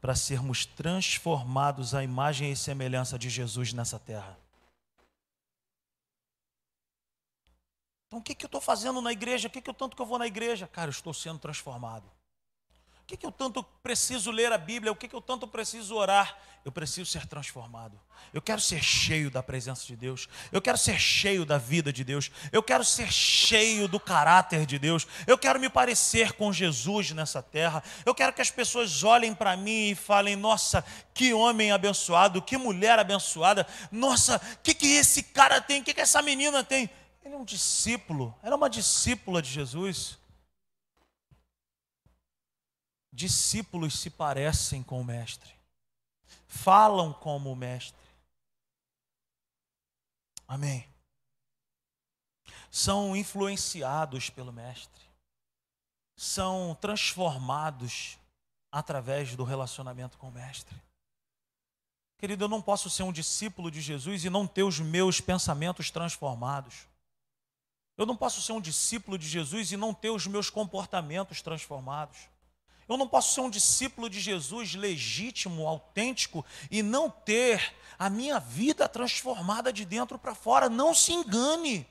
para 0.00 0.14
sermos 0.14 0.66
transformados 0.66 1.94
à 1.94 2.04
imagem 2.04 2.52
e 2.52 2.56
semelhança 2.56 3.18
de 3.18 3.30
Jesus 3.30 3.72
nessa 3.72 3.98
terra. 3.98 4.38
Então, 8.14 8.20
o 8.20 8.22
que, 8.22 8.32
que 8.32 8.44
eu 8.44 8.46
estou 8.48 8.60
fazendo 8.60 9.00
na 9.00 9.10
igreja? 9.10 9.48
O 9.48 9.50
que, 9.50 9.60
que 9.60 9.68
eu 9.68 9.74
tanto 9.74 9.96
que 9.96 10.02
eu 10.02 10.06
vou 10.06 10.20
na 10.20 10.26
igreja? 10.26 10.68
Cara, 10.68 10.86
eu 10.86 10.92
estou 10.92 11.12
sendo 11.12 11.40
transformado. 11.40 12.04
O 13.02 13.06
que, 13.06 13.16
que 13.16 13.26
eu 13.26 13.32
tanto 13.32 13.60
preciso 13.82 14.30
ler 14.30 14.52
a 14.52 14.56
Bíblia? 14.56 14.92
O 14.92 14.96
que, 14.96 15.08
que 15.08 15.16
eu 15.16 15.20
tanto 15.20 15.48
preciso 15.48 15.96
orar? 15.96 16.38
Eu 16.64 16.70
preciso 16.70 17.10
ser 17.10 17.26
transformado. 17.26 18.00
Eu 18.32 18.40
quero 18.40 18.60
ser 18.60 18.82
cheio 18.84 19.32
da 19.32 19.42
presença 19.42 19.84
de 19.84 19.96
Deus. 19.96 20.28
Eu 20.52 20.62
quero 20.62 20.78
ser 20.78 20.96
cheio 20.96 21.44
da 21.44 21.58
vida 21.58 21.92
de 21.92 22.04
Deus. 22.04 22.30
Eu 22.52 22.62
quero 22.62 22.84
ser 22.84 23.12
cheio 23.12 23.88
do 23.88 23.98
caráter 23.98 24.64
de 24.64 24.78
Deus. 24.78 25.08
Eu 25.26 25.36
quero 25.36 25.58
me 25.58 25.68
parecer 25.68 26.34
com 26.34 26.52
Jesus 26.52 27.10
nessa 27.10 27.42
terra. 27.42 27.82
Eu 28.06 28.14
quero 28.14 28.32
que 28.32 28.40
as 28.40 28.50
pessoas 28.50 29.02
olhem 29.02 29.34
para 29.34 29.56
mim 29.56 29.90
e 29.90 29.94
falem: 29.96 30.36
Nossa, 30.36 30.84
que 31.12 31.34
homem 31.34 31.72
abençoado, 31.72 32.40
que 32.40 32.56
mulher 32.56 32.96
abençoada. 32.96 33.66
Nossa, 33.90 34.36
o 34.36 34.58
que, 34.62 34.72
que 34.72 34.86
esse 34.86 35.24
cara 35.24 35.60
tem? 35.60 35.80
O 35.80 35.84
que, 35.84 35.92
que 35.92 36.00
essa 36.00 36.22
menina 36.22 36.62
tem? 36.62 36.88
Ele 37.24 37.34
é 37.34 37.38
um 37.38 37.44
discípulo. 37.44 38.36
Ela 38.42 38.54
é 38.54 38.56
uma 38.56 38.68
discípula 38.68 39.40
de 39.40 39.50
Jesus. 39.50 40.18
Discípulos 43.12 43.98
se 43.98 44.10
parecem 44.10 44.82
com 44.82 45.00
o 45.00 45.04
Mestre, 45.04 45.54
falam 46.48 47.12
como 47.12 47.52
o 47.52 47.56
Mestre. 47.56 48.02
Amém. 50.48 50.86
São 52.70 53.14
influenciados 53.14 54.30
pelo 54.30 54.52
Mestre, 54.52 55.04
são 56.16 56.76
transformados 56.80 58.18
através 58.70 59.36
do 59.36 59.44
relacionamento 59.44 60.18
com 60.18 60.28
o 60.28 60.32
Mestre. 60.32 60.76
Querido, 62.18 62.44
eu 62.44 62.48
não 62.48 62.60
posso 62.60 62.90
ser 62.90 63.04
um 63.04 63.12
discípulo 63.12 63.70
de 63.70 63.80
Jesus 63.80 64.24
e 64.24 64.30
não 64.30 64.44
ter 64.44 64.64
os 64.64 64.80
meus 64.80 65.20
pensamentos 65.20 65.88
transformados. 65.88 66.88
Eu 67.96 68.04
não 68.06 68.16
posso 68.16 68.42
ser 68.42 68.52
um 68.52 68.60
discípulo 68.60 69.16
de 69.16 69.28
Jesus 69.28 69.70
e 69.70 69.76
não 69.76 69.94
ter 69.94 70.10
os 70.10 70.26
meus 70.26 70.50
comportamentos 70.50 71.40
transformados. 71.40 72.18
Eu 72.88 72.96
não 72.96 73.08
posso 73.08 73.32
ser 73.32 73.40
um 73.40 73.48
discípulo 73.48 74.10
de 74.10 74.20
Jesus 74.20 74.74
legítimo, 74.74 75.66
autêntico 75.66 76.44
e 76.70 76.82
não 76.82 77.08
ter 77.08 77.74
a 77.98 78.10
minha 78.10 78.38
vida 78.38 78.88
transformada 78.88 79.72
de 79.72 79.84
dentro 79.84 80.18
para 80.18 80.34
fora. 80.34 80.68
Não 80.68 80.92
se 80.92 81.12
engane. 81.12 81.86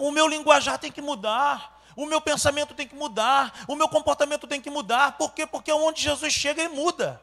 O 0.00 0.12
meu 0.12 0.28
linguajar 0.28 0.78
tem 0.78 0.92
que 0.92 1.02
mudar, 1.02 1.82
o 1.96 2.06
meu 2.06 2.20
pensamento 2.20 2.74
tem 2.74 2.86
que 2.86 2.94
mudar, 2.94 3.64
o 3.66 3.74
meu 3.74 3.88
comportamento 3.88 4.46
tem 4.46 4.60
que 4.60 4.70
mudar. 4.70 5.18
Por 5.18 5.32
quê? 5.32 5.44
Porque 5.46 5.72
onde 5.72 6.02
Jesus 6.02 6.32
chega, 6.32 6.62
ele 6.62 6.74
muda. 6.74 7.20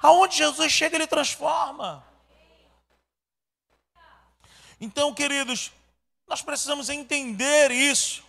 Aonde 0.00 0.36
Jesus 0.36 0.72
chega, 0.72 0.96
ele 0.96 1.06
transforma. 1.06 2.02
Então, 4.80 5.12
queridos, 5.12 5.72
nós 6.28 6.42
precisamos 6.42 6.88
entender 6.88 7.70
isso. 7.70 8.22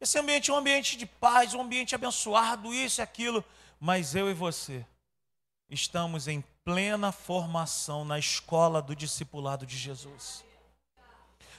Esse 0.00 0.18
ambiente 0.18 0.50
é 0.50 0.54
um 0.54 0.58
ambiente 0.58 0.96
de 0.96 1.06
paz, 1.06 1.54
um 1.54 1.60
ambiente 1.60 1.94
abençoado, 1.94 2.72
isso 2.72 3.00
e 3.00 3.02
aquilo. 3.02 3.44
Mas 3.80 4.14
eu 4.14 4.30
e 4.30 4.34
você 4.34 4.86
estamos 5.68 6.28
em 6.28 6.42
plena 6.64 7.10
formação 7.10 8.04
na 8.04 8.18
escola 8.18 8.80
do 8.80 8.94
discipulado 8.94 9.66
de 9.66 9.76
Jesus. 9.76 10.44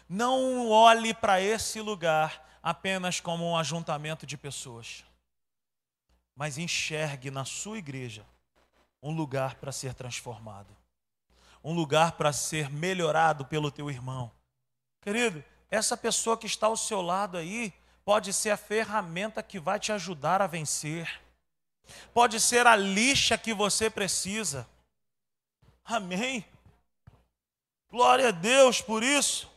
Não 0.08 0.70
olhe 0.70 1.14
para 1.14 1.42
esse 1.42 1.82
lugar 1.82 2.60
apenas 2.62 3.20
como 3.20 3.46
um 3.46 3.58
ajuntamento 3.58 4.26
de 4.26 4.38
pessoas, 4.38 5.04
mas 6.36 6.58
enxergue 6.58 7.30
na 7.30 7.46
sua 7.46 7.78
igreja 7.78 8.26
um 9.02 9.12
lugar 9.12 9.56
para 9.56 9.72
ser 9.72 9.94
transformado, 9.94 10.76
um 11.64 11.74
lugar 11.74 12.14
para 12.14 12.32
ser 12.32 12.70
melhorado 12.70 13.46
pelo 13.46 13.72
teu 13.72 13.90
irmão. 13.90 14.32
Querido, 15.02 15.44
essa 15.70 15.98
pessoa 15.98 16.38
que 16.38 16.46
está 16.46 16.68
ao 16.68 16.78
seu 16.78 17.02
lado 17.02 17.38
aí, 17.38 17.74
pode 18.04 18.32
ser 18.32 18.52
a 18.52 18.58
ferramenta 18.58 19.42
que 19.42 19.60
vai 19.60 19.80
te 19.80 19.92
ajudar 19.92 20.42
a 20.42 20.48
vencer, 20.48 21.22
pode 22.14 22.40
ser 22.40 22.68
a 22.68 22.76
lixa 22.76 23.38
que 23.38 23.54
você 23.54 23.90
precisa. 23.90 24.68
Amém? 25.84 26.46
Glória 27.90 28.30
a 28.30 28.32
Deus 28.32 28.82
por 28.82 29.04
isso. 29.04 29.50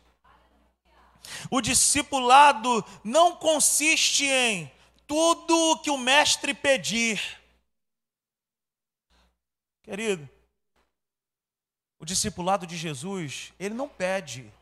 O 1.50 1.60
discipulado 1.60 2.84
não 3.04 3.36
consiste 3.36 4.26
em 4.26 4.70
tudo 5.06 5.72
o 5.72 5.78
que 5.78 5.90
o 5.90 5.98
mestre 5.98 6.54
pedir. 6.54 7.20
Querido, 9.82 10.28
o 11.98 12.04
discipulado 12.04 12.66
de 12.66 12.76
Jesus, 12.76 13.52
ele 13.58 13.74
não 13.74 13.88
pede, 13.88 14.52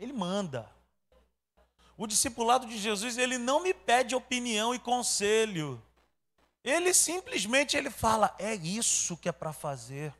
ele 0.00 0.14
manda. 0.14 0.68
O 1.94 2.06
discipulado 2.06 2.66
de 2.66 2.78
Jesus, 2.78 3.18
ele 3.18 3.36
não 3.36 3.62
me 3.62 3.74
pede 3.74 4.14
opinião 4.14 4.74
e 4.74 4.78
conselho. 4.78 5.80
Ele 6.64 6.94
simplesmente 6.94 7.76
ele 7.76 7.90
fala: 7.90 8.34
"É 8.38 8.54
isso 8.54 9.16
que 9.18 9.28
é 9.28 9.32
para 9.32 9.52
fazer. 9.52 10.14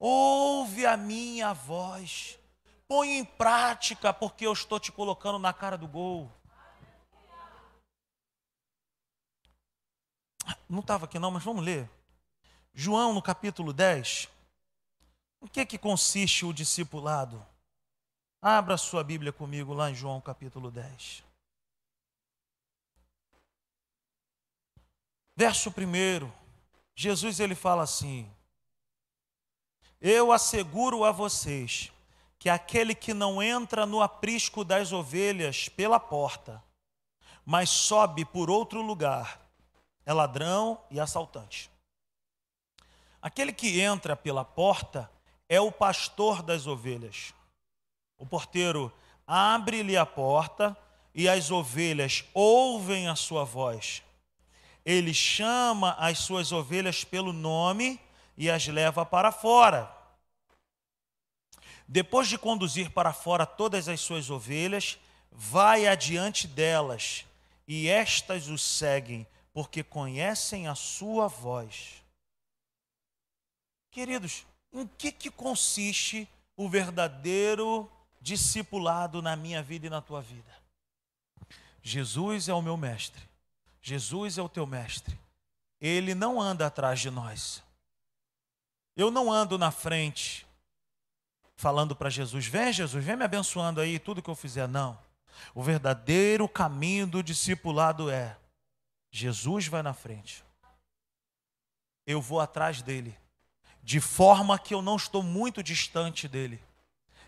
Ouve 0.00 0.84
a 0.84 0.96
minha 0.96 1.52
voz. 1.52 2.36
Põe 2.88 3.18
em 3.18 3.24
prática, 3.24 4.12
porque 4.12 4.44
eu 4.44 4.52
estou 4.52 4.80
te 4.80 4.90
colocando 4.90 5.38
na 5.38 5.52
cara 5.52 5.78
do 5.78 5.86
gol." 5.86 6.28
Não 10.68 10.80
estava 10.80 11.04
aqui 11.04 11.18
não, 11.18 11.30
mas 11.30 11.44
vamos 11.44 11.64
ler. 11.64 11.88
João 12.74 13.12
no 13.12 13.22
capítulo 13.22 13.72
10. 13.72 14.28
Em 15.40 15.46
que 15.46 15.64
que 15.64 15.78
consiste 15.78 16.44
o 16.44 16.52
discipulado? 16.52 17.46
Abra 18.40 18.76
sua 18.76 19.02
Bíblia 19.02 19.32
comigo 19.32 19.74
lá 19.74 19.90
em 19.90 19.94
João 19.96 20.20
capítulo 20.20 20.70
10. 20.70 21.24
Verso 25.34 25.70
1. 25.70 26.30
Jesus 26.94 27.40
ele 27.40 27.56
fala 27.56 27.82
assim: 27.82 28.30
Eu 30.00 30.30
asseguro 30.30 31.02
a 31.02 31.10
vocês 31.10 31.92
que 32.38 32.48
aquele 32.48 32.94
que 32.94 33.12
não 33.12 33.42
entra 33.42 33.84
no 33.84 34.00
aprisco 34.00 34.64
das 34.64 34.92
ovelhas 34.92 35.68
pela 35.68 35.98
porta, 35.98 36.62
mas 37.44 37.68
sobe 37.68 38.24
por 38.24 38.48
outro 38.48 38.80
lugar, 38.82 39.40
é 40.06 40.12
ladrão 40.12 40.80
e 40.92 41.00
assaltante. 41.00 41.68
Aquele 43.20 43.52
que 43.52 43.80
entra 43.80 44.14
pela 44.14 44.44
porta 44.44 45.10
é 45.48 45.60
o 45.60 45.72
pastor 45.72 46.40
das 46.40 46.68
ovelhas. 46.68 47.34
O 48.18 48.26
porteiro 48.26 48.92
abre-lhe 49.26 49.96
a 49.96 50.04
porta 50.04 50.76
e 51.14 51.28
as 51.28 51.50
ovelhas 51.50 52.24
ouvem 52.34 53.08
a 53.08 53.16
sua 53.16 53.44
voz. 53.44 54.02
Ele 54.84 55.14
chama 55.14 55.92
as 55.98 56.18
suas 56.18 56.50
ovelhas 56.52 57.04
pelo 57.04 57.32
nome 57.32 58.00
e 58.36 58.50
as 58.50 58.66
leva 58.66 59.04
para 59.06 59.30
fora. 59.30 59.92
Depois 61.86 62.28
de 62.28 62.36
conduzir 62.36 62.90
para 62.90 63.12
fora 63.12 63.46
todas 63.46 63.88
as 63.88 64.00
suas 64.00 64.28
ovelhas, 64.30 64.98
vai 65.32 65.86
adiante 65.86 66.46
delas, 66.46 67.24
e 67.66 67.88
estas 67.88 68.48
o 68.48 68.58
seguem, 68.58 69.26
porque 69.52 69.82
conhecem 69.82 70.68
a 70.68 70.74
sua 70.74 71.28
voz. 71.28 72.02
Queridos, 73.90 74.46
em 74.72 74.86
que, 74.98 75.10
que 75.10 75.30
consiste 75.30 76.28
o 76.56 76.68
verdadeiro 76.68 77.90
discipulado 78.20 79.22
na 79.22 79.36
minha 79.36 79.62
vida 79.62 79.86
e 79.86 79.90
na 79.90 80.00
tua 80.00 80.20
vida. 80.20 80.52
Jesus 81.82 82.48
é 82.48 82.54
o 82.54 82.62
meu 82.62 82.76
mestre. 82.76 83.22
Jesus 83.80 84.38
é 84.38 84.42
o 84.42 84.48
teu 84.48 84.66
mestre. 84.66 85.18
Ele 85.80 86.14
não 86.14 86.40
anda 86.40 86.66
atrás 86.66 87.00
de 87.00 87.10
nós. 87.10 87.62
Eu 88.96 89.10
não 89.10 89.32
ando 89.32 89.56
na 89.56 89.70
frente 89.70 90.46
falando 91.56 91.94
para 91.94 92.10
Jesus: 92.10 92.46
vem, 92.46 92.72
Jesus, 92.72 93.04
vem 93.04 93.16
me 93.16 93.24
abençoando 93.24 93.80
aí, 93.80 93.98
tudo 93.98 94.22
que 94.22 94.28
eu 94.28 94.34
fizer. 94.34 94.68
Não. 94.68 94.98
O 95.54 95.62
verdadeiro 95.62 96.48
caminho 96.48 97.06
do 97.06 97.22
discipulado 97.22 98.10
é: 98.10 98.36
Jesus 99.10 99.68
vai 99.68 99.82
na 99.82 99.94
frente. 99.94 100.44
Eu 102.04 102.20
vou 102.20 102.40
atrás 102.40 102.82
dele, 102.82 103.16
de 103.82 104.00
forma 104.00 104.58
que 104.58 104.74
eu 104.74 104.82
não 104.82 104.96
estou 104.96 105.22
muito 105.22 105.62
distante 105.62 106.26
dele 106.26 106.60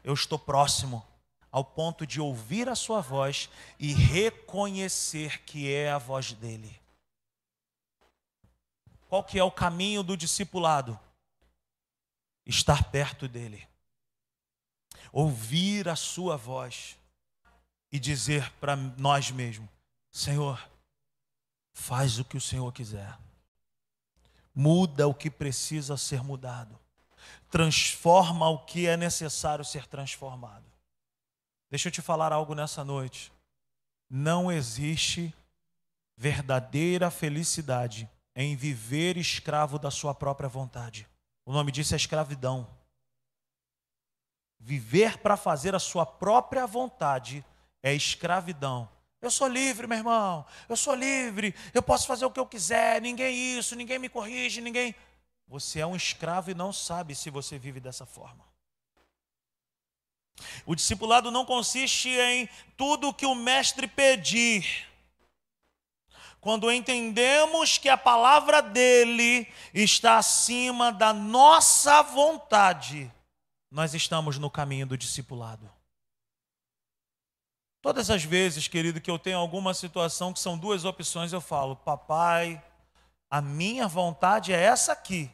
eu 0.02 0.14
estou 0.14 0.38
próximo 0.38 1.06
ao 1.50 1.64
ponto 1.64 2.06
de 2.06 2.20
ouvir 2.20 2.68
a 2.68 2.74
sua 2.74 3.00
voz 3.00 3.50
e 3.78 3.92
reconhecer 3.92 5.42
que 5.42 5.70
é 5.72 5.90
a 5.90 5.98
voz 5.98 6.32
dele. 6.32 6.80
Qual 9.08 9.24
que 9.24 9.38
é 9.38 9.44
o 9.44 9.50
caminho 9.50 10.02
do 10.02 10.16
discipulado? 10.16 10.98
Estar 12.46 12.90
perto 12.90 13.26
dele. 13.26 13.66
Ouvir 15.12 15.88
a 15.88 15.96
sua 15.96 16.36
voz 16.36 16.96
e 17.90 17.98
dizer 17.98 18.50
para 18.54 18.76
nós 18.76 19.30
mesmos: 19.32 19.68
Senhor, 20.12 20.64
faz 21.72 22.20
o 22.20 22.24
que 22.24 22.36
o 22.36 22.40
Senhor 22.40 22.72
quiser. 22.72 23.18
Muda 24.54 25.08
o 25.08 25.14
que 25.14 25.30
precisa 25.30 25.96
ser 25.96 26.22
mudado 26.22 26.79
transforma 27.50 28.48
o 28.48 28.58
que 28.58 28.86
é 28.86 28.96
necessário 28.96 29.64
ser 29.64 29.86
transformado. 29.86 30.64
Deixa 31.68 31.88
eu 31.88 31.92
te 31.92 32.00
falar 32.00 32.32
algo 32.32 32.54
nessa 32.54 32.84
noite. 32.84 33.32
Não 34.08 34.50
existe 34.50 35.34
verdadeira 36.16 37.10
felicidade 37.10 38.08
em 38.34 38.56
viver 38.56 39.16
escravo 39.16 39.78
da 39.78 39.90
sua 39.90 40.14
própria 40.14 40.48
vontade. 40.48 41.06
O 41.44 41.52
nome 41.52 41.72
disso 41.72 41.94
é 41.94 41.96
escravidão. 41.96 42.66
Viver 44.58 45.18
para 45.18 45.36
fazer 45.36 45.74
a 45.74 45.78
sua 45.78 46.06
própria 46.06 46.66
vontade 46.66 47.44
é 47.82 47.94
escravidão. 47.94 48.88
Eu 49.20 49.30
sou 49.30 49.48
livre, 49.48 49.86
meu 49.86 49.98
irmão. 49.98 50.46
Eu 50.68 50.76
sou 50.76 50.94
livre. 50.94 51.54
Eu 51.74 51.82
posso 51.82 52.06
fazer 52.06 52.24
o 52.24 52.30
que 52.30 52.40
eu 52.40 52.46
quiser. 52.46 53.00
Ninguém 53.02 53.58
isso, 53.58 53.74
ninguém 53.74 53.98
me 53.98 54.08
corrige, 54.08 54.60
ninguém. 54.60 54.94
Você 55.50 55.80
é 55.80 55.86
um 55.86 55.96
escravo 55.96 56.52
e 56.52 56.54
não 56.54 56.72
sabe 56.72 57.12
se 57.12 57.28
você 57.28 57.58
vive 57.58 57.80
dessa 57.80 58.06
forma. 58.06 58.44
O 60.64 60.76
discipulado 60.76 61.28
não 61.32 61.44
consiste 61.44 62.08
em 62.08 62.48
tudo 62.76 63.08
o 63.08 63.12
que 63.12 63.26
o 63.26 63.34
mestre 63.34 63.88
pedir. 63.88 64.88
Quando 66.40 66.70
entendemos 66.70 67.78
que 67.78 67.88
a 67.88 67.98
palavra 67.98 68.62
dele 68.62 69.52
está 69.74 70.18
acima 70.18 70.92
da 70.92 71.12
nossa 71.12 72.00
vontade, 72.00 73.12
nós 73.68 73.92
estamos 73.92 74.38
no 74.38 74.48
caminho 74.48 74.86
do 74.86 74.96
discipulado. 74.96 75.68
Todas 77.82 78.08
as 78.08 78.22
vezes, 78.22 78.68
querido, 78.68 79.00
que 79.00 79.10
eu 79.10 79.18
tenho 79.18 79.38
alguma 79.38 79.74
situação 79.74 80.32
que 80.32 80.38
são 80.38 80.56
duas 80.56 80.84
opções, 80.84 81.32
eu 81.32 81.40
falo: 81.40 81.74
Papai, 81.74 82.62
a 83.28 83.42
minha 83.42 83.88
vontade 83.88 84.52
é 84.52 84.62
essa 84.62 84.92
aqui. 84.92 85.28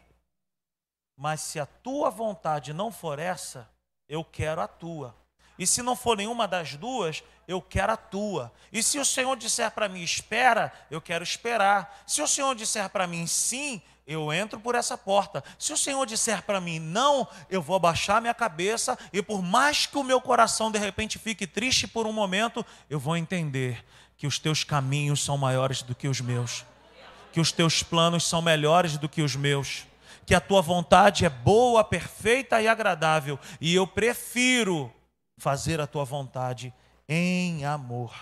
Mas 1.17 1.41
se 1.41 1.59
a 1.59 1.67
tua 1.67 2.11
vontade 2.11 2.73
não 2.73 2.93
for 2.93 3.19
essa, 3.19 3.69
eu 4.09 4.23
quero 4.23 4.61
a 4.61 4.69
tua. 4.69 5.14
E 5.59 5.67
se 5.67 5.83
não 5.83 5.97
for 5.97 6.17
nenhuma 6.17 6.47
das 6.47 6.77
duas, 6.77 7.25
eu 7.49 7.62
quero 7.62 7.93
a 7.93 7.97
tua. 7.97 8.53
E 8.71 8.83
se 8.83 8.99
o 8.99 9.05
Senhor 9.05 9.37
disser 9.37 9.71
para 9.71 9.89
mim, 9.89 10.03
espera, 10.03 10.73
eu 10.91 11.01
quero 11.01 11.25
esperar. 11.25 12.03
Se 12.07 12.21
o 12.21 12.29
Senhor 12.29 12.55
disser 12.55 12.91
para 12.91 13.07
mim, 13.07 13.27
sim, 13.27 13.81
eu 14.07 14.33
entro 14.33 14.61
por 14.61 14.75
essa 14.75 14.97
porta. 14.97 15.43
Se 15.59 15.73
o 15.73 15.77
Senhor 15.77 16.05
disser 16.07 16.43
para 16.43 16.61
mim 16.61 16.79
não, 16.79 17.27
eu 17.51 17.61
vou 17.61 17.77
abaixar 17.77 18.21
minha 18.21 18.35
cabeça 18.35 18.99
e 19.12 19.23
por 19.23 19.43
mais 19.43 19.87
que 19.87 19.99
o 19.99 20.05
meu 20.05 20.21
coração 20.21 20.71
de 20.71 20.79
repente 20.79 21.19
fique 21.19 21.47
triste 21.47 21.89
por 21.89 22.07
um 22.07 22.12
momento, 22.12 22.64
eu 22.89 23.01
vou 23.01 23.17
entender 23.17 23.85
que 24.17 24.27
os 24.27 24.39
teus 24.39 24.62
caminhos 24.62 25.25
são 25.25 25.37
maiores 25.37 25.83
do 25.83 25.95
que 25.95 26.07
os 26.07 26.21
meus, 26.21 26.64
que 27.33 27.41
os 27.41 27.51
teus 27.51 27.83
planos 27.83 28.25
são 28.25 28.41
melhores 28.41 28.97
do 28.97 29.09
que 29.09 29.23
os 29.23 29.35
meus, 29.35 29.87
que 30.27 30.35
a 30.35 30.41
tua 30.41 30.61
vontade 30.61 31.24
é 31.24 31.31
boa, 31.31 31.85
perfeita 31.85 32.61
e 32.61 32.66
agradável, 32.66 33.39
e 33.61 33.72
eu 33.72 33.87
prefiro 33.87 34.93
fazer 35.39 35.81
a 35.81 35.87
tua 35.87 36.05
vontade 36.05 36.74
em 37.09 37.64
amor. 37.64 38.12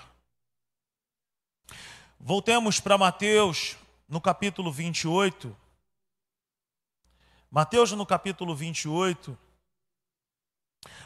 Voltemos 2.20 2.78
para 2.78 2.98
Mateus, 2.98 3.76
no 4.06 4.20
capítulo 4.20 4.70
28. 4.70 5.56
Mateus 7.50 7.92
no 7.92 8.04
capítulo 8.04 8.54
28. 8.54 9.36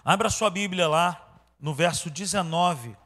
Abra 0.04 0.28
sua 0.30 0.50
Bíblia 0.50 0.88
lá, 0.88 1.40
no 1.60 1.72
verso 1.72 2.10
19. 2.10 2.96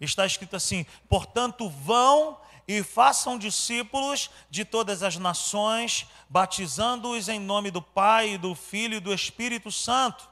Está 0.00 0.24
escrito 0.24 0.56
assim: 0.56 0.86
Portanto, 1.08 1.68
vão 1.68 2.40
e 2.66 2.82
façam 2.82 3.38
discípulos 3.38 4.30
de 4.50 4.64
todas 4.64 5.02
as 5.02 5.16
nações, 5.16 6.06
batizando-os 6.28 7.28
em 7.28 7.40
nome 7.40 7.70
do 7.70 7.82
Pai, 7.82 8.38
do 8.38 8.54
Filho 8.54 8.96
e 8.96 9.00
do 9.00 9.12
Espírito 9.12 9.70
Santo, 9.70 10.28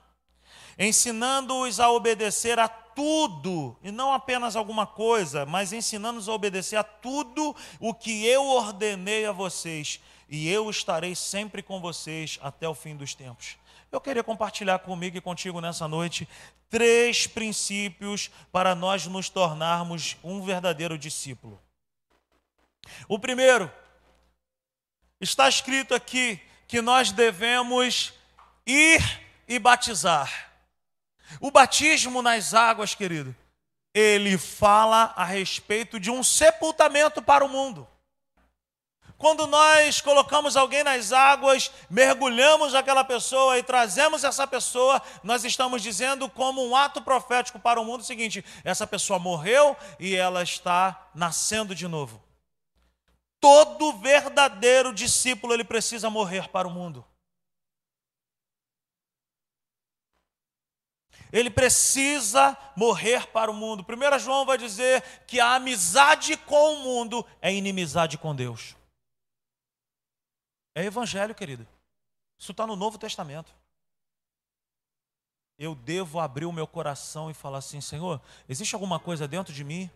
ensinando-os 0.79 1.81
a 1.81 1.91
obedecer 1.91 2.59
a 2.59 2.69
tudo, 2.69 3.77
e 3.83 3.91
não 3.91 4.13
apenas 4.13 4.57
alguma 4.57 4.87
coisa, 4.87 5.47
mas 5.47 5.73
ensinando-os 5.73 6.29
a 6.29 6.33
obedecer 6.33 6.77
a 6.77 6.85
tudo 6.85 7.55
o 7.79 7.95
que 7.95 8.27
eu 8.27 8.45
ordenei 8.47 9.27
a 9.27 9.33
vocês 9.33 10.01
e 10.31 10.49
eu 10.49 10.71
estarei 10.71 11.15
sempre 11.15 11.63
com 11.63 11.81
vocês 11.81 12.39
até 12.41 12.69
o 12.69 12.75
fim 12.75 12.95
dos 12.95 13.15
tempos. 13.15 13.57
Eu 13.91 14.01
queria 14.01 14.23
compartilhar 14.23 14.79
comigo 14.79 15.17
e 15.17 15.21
contigo 15.21 15.61
nessa 15.61 15.89
noite 15.89 16.29
três 16.69 17.27
princípios 17.27 18.31
para 18.53 18.75
nós 18.77 19.07
nos 19.07 19.29
tornarmos 19.29 20.17
um 20.23 20.41
verdadeiro 20.41 20.97
discípulo. 20.97 21.61
O 23.09 23.19
primeiro, 23.19 23.71
está 25.21 25.49
escrito 25.49 25.95
aqui 25.95 26.41
que 26.67 26.81
nós 26.81 27.13
devemos 27.13 28.13
ir 28.67 29.03
e 29.47 29.59
batizar. 29.59 30.53
O 31.41 31.51
batismo 31.51 32.23
nas 32.23 32.55
águas, 32.55 32.95
querido, 32.95 33.35
ele 33.93 34.39
fala 34.39 35.13
a 35.17 35.25
respeito 35.25 36.01
de 36.01 36.11
um 36.11 36.23
sepultamento 36.23 37.21
para 37.23 37.45
o 37.45 37.49
mundo. 37.49 37.87
Quando 39.19 39.47
nós 39.47 40.01
colocamos 40.01 40.57
alguém 40.57 40.83
nas 40.83 41.13
águas, 41.13 41.71
mergulhamos 41.91 42.75
aquela 42.75 43.05
pessoa 43.05 43.59
e 43.59 43.63
trazemos 43.63 44.25
essa 44.25 44.47
pessoa, 44.47 45.03
nós 45.23 45.45
estamos 45.45 45.83
dizendo 45.83 46.27
como 46.27 46.67
um 46.67 46.75
ato 46.75 47.03
profético 47.03 47.59
para 47.59 47.79
o 47.79 47.85
mundo 47.85 48.01
o 48.01 48.05
seguinte: 48.05 48.43
essa 48.65 48.87
pessoa 48.87 49.19
morreu 49.19 49.77
e 49.99 50.17
ela 50.17 50.43
está 50.43 51.11
nascendo 51.15 51.75
de 51.75 51.87
novo. 51.87 52.30
Todo 53.41 53.95
verdadeiro 53.95 54.93
discípulo 54.93 55.55
ele 55.55 55.65
precisa 55.65 56.11
morrer 56.11 56.49
para 56.49 56.69
o 56.69 56.71
mundo. 56.71 57.05
Ele 61.33 61.49
precisa 61.49 62.57
morrer 62.77 63.29
para 63.29 63.51
o 63.51 63.55
mundo. 63.55 63.87
1 63.89 64.19
João 64.19 64.45
vai 64.45 64.59
dizer 64.59 65.03
que 65.27 65.41
a 65.41 65.55
amizade 65.55 66.37
com 66.37 66.75
o 66.75 66.79
mundo 66.81 67.25
é 67.41 67.53
inimizade 67.53 68.19
com 68.19 68.35
Deus. 68.35 68.77
É 70.75 70.85
evangelho, 70.85 71.35
querido. 71.35 71.67
Isso 72.39 72.53
está 72.53 72.67
no 72.67 72.77
Novo 72.77 72.99
Testamento. 72.99 73.55
Eu 75.59 75.75
devo 75.75 76.19
abrir 76.19 76.47
o 76.47 76.53
meu 76.53 76.67
coração 76.67 77.31
e 77.31 77.35
falar 77.35 77.59
assim: 77.59 77.81
Senhor, 77.81 78.21
existe 78.49 78.75
alguma 78.75 78.99
coisa 78.99 79.29
dentro 79.29 79.53
de 79.53 79.63
mim 79.63 79.91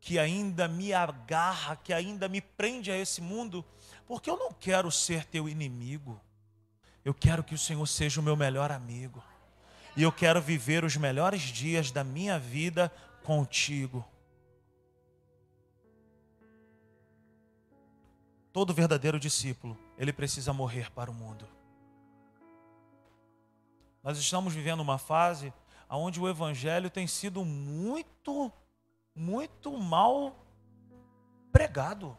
que 0.00 0.18
ainda 0.18 0.68
me 0.68 0.92
agarra, 0.92 1.76
que 1.76 1.92
ainda 1.92 2.28
me 2.28 2.40
prende 2.40 2.90
a 2.90 2.96
esse 2.96 3.20
mundo? 3.20 3.64
Porque 4.06 4.30
eu 4.30 4.36
não 4.36 4.52
quero 4.52 4.90
ser 4.90 5.24
teu 5.24 5.48
inimigo. 5.48 6.20
Eu 7.04 7.14
quero 7.14 7.42
que 7.42 7.54
o 7.54 7.58
Senhor 7.58 7.86
seja 7.86 8.20
o 8.20 8.22
meu 8.22 8.36
melhor 8.36 8.70
amigo. 8.70 9.22
E 9.96 10.02
eu 10.02 10.12
quero 10.12 10.40
viver 10.40 10.84
os 10.84 10.96
melhores 10.96 11.42
dias 11.42 11.90
da 11.90 12.04
minha 12.04 12.38
vida 12.38 12.92
contigo. 13.24 14.04
Todo 18.52 18.74
verdadeiro 18.74 19.20
discípulo, 19.20 19.78
ele 19.96 20.12
precisa 20.12 20.52
morrer 20.52 20.90
para 20.92 21.10
o 21.10 21.14
mundo. 21.14 21.46
Nós 24.02 24.18
estamos 24.18 24.54
vivendo 24.54 24.80
uma 24.80 24.98
fase 24.98 25.52
onde 25.90 26.20
o 26.20 26.28
evangelho 26.28 26.90
tem 26.90 27.06
sido 27.06 27.44
muito, 27.44 28.52
muito 29.18 29.76
mal 29.76 30.36
pregado. 31.50 32.16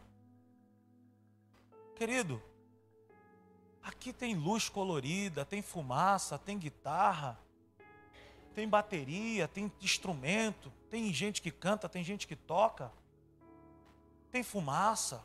Querido, 1.96 2.42
aqui 3.82 4.12
tem 4.12 4.34
luz 4.34 4.68
colorida, 4.68 5.44
tem 5.44 5.62
fumaça, 5.62 6.38
tem 6.38 6.58
guitarra, 6.58 7.38
tem 8.54 8.68
bateria, 8.68 9.48
tem 9.48 9.72
instrumento, 9.80 10.70
tem 10.90 11.12
gente 11.12 11.40
que 11.40 11.50
canta, 11.50 11.88
tem 11.88 12.04
gente 12.04 12.26
que 12.26 12.36
toca, 12.36 12.92
tem 14.30 14.42
fumaça. 14.42 15.24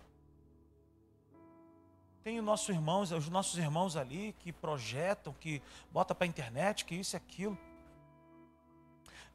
Tem 2.24 2.40
os 2.40 2.46
nossos 2.46 2.70
irmãos, 2.70 3.12
os 3.12 3.30
nossos 3.30 3.58
irmãos 3.60 3.96
ali 3.96 4.34
que 4.40 4.52
projetam, 4.52 5.32
que 5.34 5.62
bota 5.92 6.16
para 6.16 6.26
a 6.26 6.28
internet, 6.28 6.84
que 6.84 6.96
isso 6.96 7.16
e 7.16 7.18
aquilo. 7.18 7.58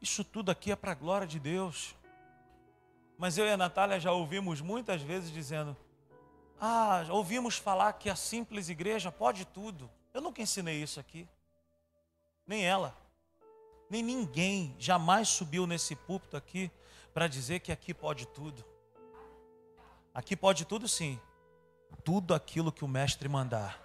Isso 0.01 0.25
tudo 0.25 0.51
aqui 0.51 0.71
é 0.71 0.75
para 0.75 0.91
a 0.91 0.95
glória 0.95 1.25
de 1.25 1.39
Deus. 1.39 1.95
Mas 3.21 3.37
eu 3.37 3.45
e 3.45 3.51
a 3.51 3.55
Natália 3.55 3.99
já 3.99 4.11
ouvimos 4.11 4.61
muitas 4.61 4.99
vezes 5.03 5.31
dizendo: 5.31 5.77
Ah, 6.59 7.05
ouvimos 7.11 7.55
falar 7.55 7.93
que 7.93 8.09
a 8.09 8.15
simples 8.15 8.67
igreja 8.67 9.11
pode 9.11 9.45
tudo. 9.45 9.87
Eu 10.11 10.21
nunca 10.21 10.41
ensinei 10.41 10.81
isso 10.81 10.99
aqui. 10.99 11.29
Nem 12.47 12.65
ela. 12.65 12.97
Nem 13.87 14.01
ninguém 14.01 14.75
jamais 14.79 15.29
subiu 15.29 15.67
nesse 15.67 15.95
púlpito 15.95 16.35
aqui 16.35 16.71
para 17.13 17.27
dizer 17.27 17.59
que 17.59 17.71
aqui 17.71 17.93
pode 17.93 18.25
tudo. 18.25 18.65
Aqui 20.15 20.35
pode 20.35 20.65
tudo 20.65 20.87
sim, 20.87 21.19
tudo 22.03 22.33
aquilo 22.33 22.71
que 22.71 22.83
o 22.83 22.87
mestre 22.87 23.29
mandar. 23.29 23.79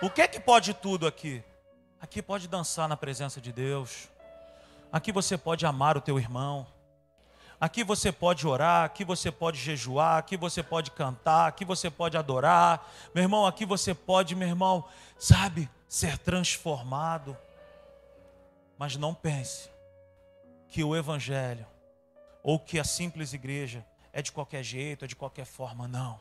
O 0.00 0.08
que 0.08 0.22
é 0.22 0.26
que 0.26 0.40
pode 0.40 0.72
tudo 0.72 1.06
aqui? 1.06 1.44
Aqui 2.00 2.22
pode 2.22 2.48
dançar 2.48 2.88
na 2.88 2.96
presença 2.96 3.42
de 3.42 3.52
Deus. 3.52 4.08
Aqui 4.90 5.12
você 5.12 5.36
pode 5.36 5.66
amar 5.66 5.98
o 5.98 6.00
teu 6.00 6.18
irmão. 6.18 6.66
Aqui 7.62 7.84
você 7.84 8.10
pode 8.10 8.44
orar, 8.44 8.84
aqui 8.84 9.04
você 9.04 9.30
pode 9.30 9.56
jejuar, 9.56 10.18
aqui 10.18 10.36
você 10.36 10.64
pode 10.64 10.90
cantar, 10.90 11.46
aqui 11.46 11.64
você 11.64 11.88
pode 11.88 12.16
adorar. 12.16 12.92
Meu 13.14 13.22
irmão, 13.22 13.46
aqui 13.46 13.64
você 13.64 13.94
pode, 13.94 14.34
meu 14.34 14.48
irmão, 14.48 14.84
sabe, 15.16 15.70
ser 15.88 16.18
transformado. 16.18 17.38
Mas 18.76 18.96
não 18.96 19.14
pense 19.14 19.70
que 20.70 20.82
o 20.82 20.96
evangelho 20.96 21.64
ou 22.42 22.58
que 22.58 22.80
a 22.80 22.84
simples 22.84 23.32
igreja 23.32 23.86
é 24.12 24.20
de 24.20 24.32
qualquer 24.32 24.64
jeito, 24.64 25.04
é 25.04 25.08
de 25.08 25.14
qualquer 25.14 25.44
forma, 25.44 25.86
não. 25.86 26.18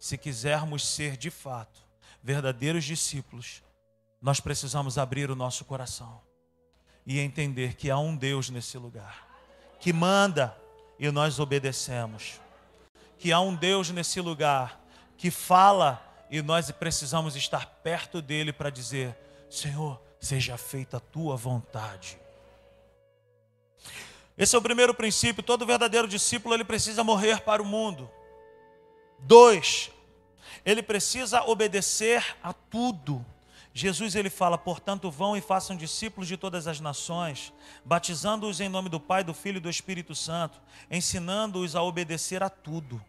Se 0.00 0.18
quisermos 0.18 0.84
ser 0.84 1.16
de 1.16 1.30
fato 1.30 1.80
verdadeiros 2.20 2.82
discípulos, 2.82 3.62
nós 4.20 4.40
precisamos 4.40 4.98
abrir 4.98 5.30
o 5.30 5.36
nosso 5.36 5.64
coração 5.64 6.20
e 7.06 7.20
entender 7.20 7.76
que 7.76 7.88
há 7.88 7.98
um 8.00 8.16
Deus 8.16 8.50
nesse 8.50 8.76
lugar, 8.76 9.33
que 9.84 9.92
manda 9.92 10.56
e 10.98 11.10
nós 11.10 11.38
obedecemos. 11.38 12.40
Que 13.18 13.30
há 13.30 13.40
um 13.40 13.54
Deus 13.54 13.90
nesse 13.90 14.18
lugar 14.18 14.80
que 15.18 15.30
fala 15.30 16.02
e 16.30 16.40
nós 16.40 16.70
precisamos 16.70 17.36
estar 17.36 17.66
perto 17.82 18.22
dele 18.22 18.50
para 18.50 18.70
dizer: 18.70 19.14
Senhor, 19.50 20.00
seja 20.18 20.56
feita 20.56 20.96
a 20.96 21.00
tua 21.00 21.36
vontade. 21.36 22.18
Esse 24.38 24.56
é 24.56 24.58
o 24.58 24.62
primeiro 24.62 24.94
princípio. 24.94 25.42
Todo 25.42 25.66
verdadeiro 25.66 26.08
discípulo 26.08 26.54
ele 26.54 26.64
precisa 26.64 27.04
morrer 27.04 27.42
para 27.42 27.60
o 27.62 27.66
mundo. 27.66 28.10
Dois, 29.18 29.90
ele 30.64 30.82
precisa 30.82 31.42
obedecer 31.42 32.24
a 32.42 32.54
tudo. 32.54 33.22
Jesus 33.76 34.14
ele 34.14 34.30
fala, 34.30 34.56
portanto, 34.56 35.10
vão 35.10 35.36
e 35.36 35.40
façam 35.40 35.74
discípulos 35.76 36.28
de 36.28 36.36
todas 36.36 36.68
as 36.68 36.78
nações, 36.78 37.52
batizando-os 37.84 38.60
em 38.60 38.68
nome 38.68 38.88
do 38.88 39.00
Pai, 39.00 39.24
do 39.24 39.34
Filho 39.34 39.56
e 39.56 39.60
do 39.60 39.68
Espírito 39.68 40.14
Santo, 40.14 40.62
ensinando-os 40.88 41.74
a 41.74 41.82
obedecer 41.82 42.40
a 42.40 42.48
tudo. 42.48 43.04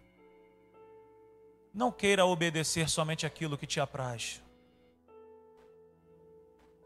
Não 1.72 1.92
queira 1.92 2.26
obedecer 2.26 2.90
somente 2.90 3.28
aquilo 3.28 3.60
que 3.60 3.68
te 3.68 3.80
apraz. 3.80 4.42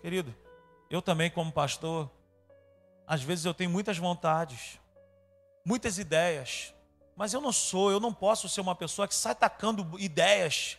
Querido, 0.01 0.35
eu 0.89 1.01
também, 1.01 1.31
como 1.31 1.49
pastor, 1.49 2.11
às 3.07 3.23
vezes 3.23 3.45
eu 3.45 3.53
tenho 3.53 3.69
muitas 3.69 3.97
vontades, 3.97 4.77
muitas 5.63 5.97
ideias, 5.97 6.73
mas 7.15 7.33
eu 7.33 7.39
não 7.39 7.53
sou, 7.53 7.91
eu 7.91 7.99
não 8.01 8.13
posso 8.13 8.49
ser 8.49 8.59
uma 8.59 8.75
pessoa 8.75 9.07
que 9.07 9.15
sai 9.15 9.35
tacando 9.35 9.97
ideias 9.97 10.77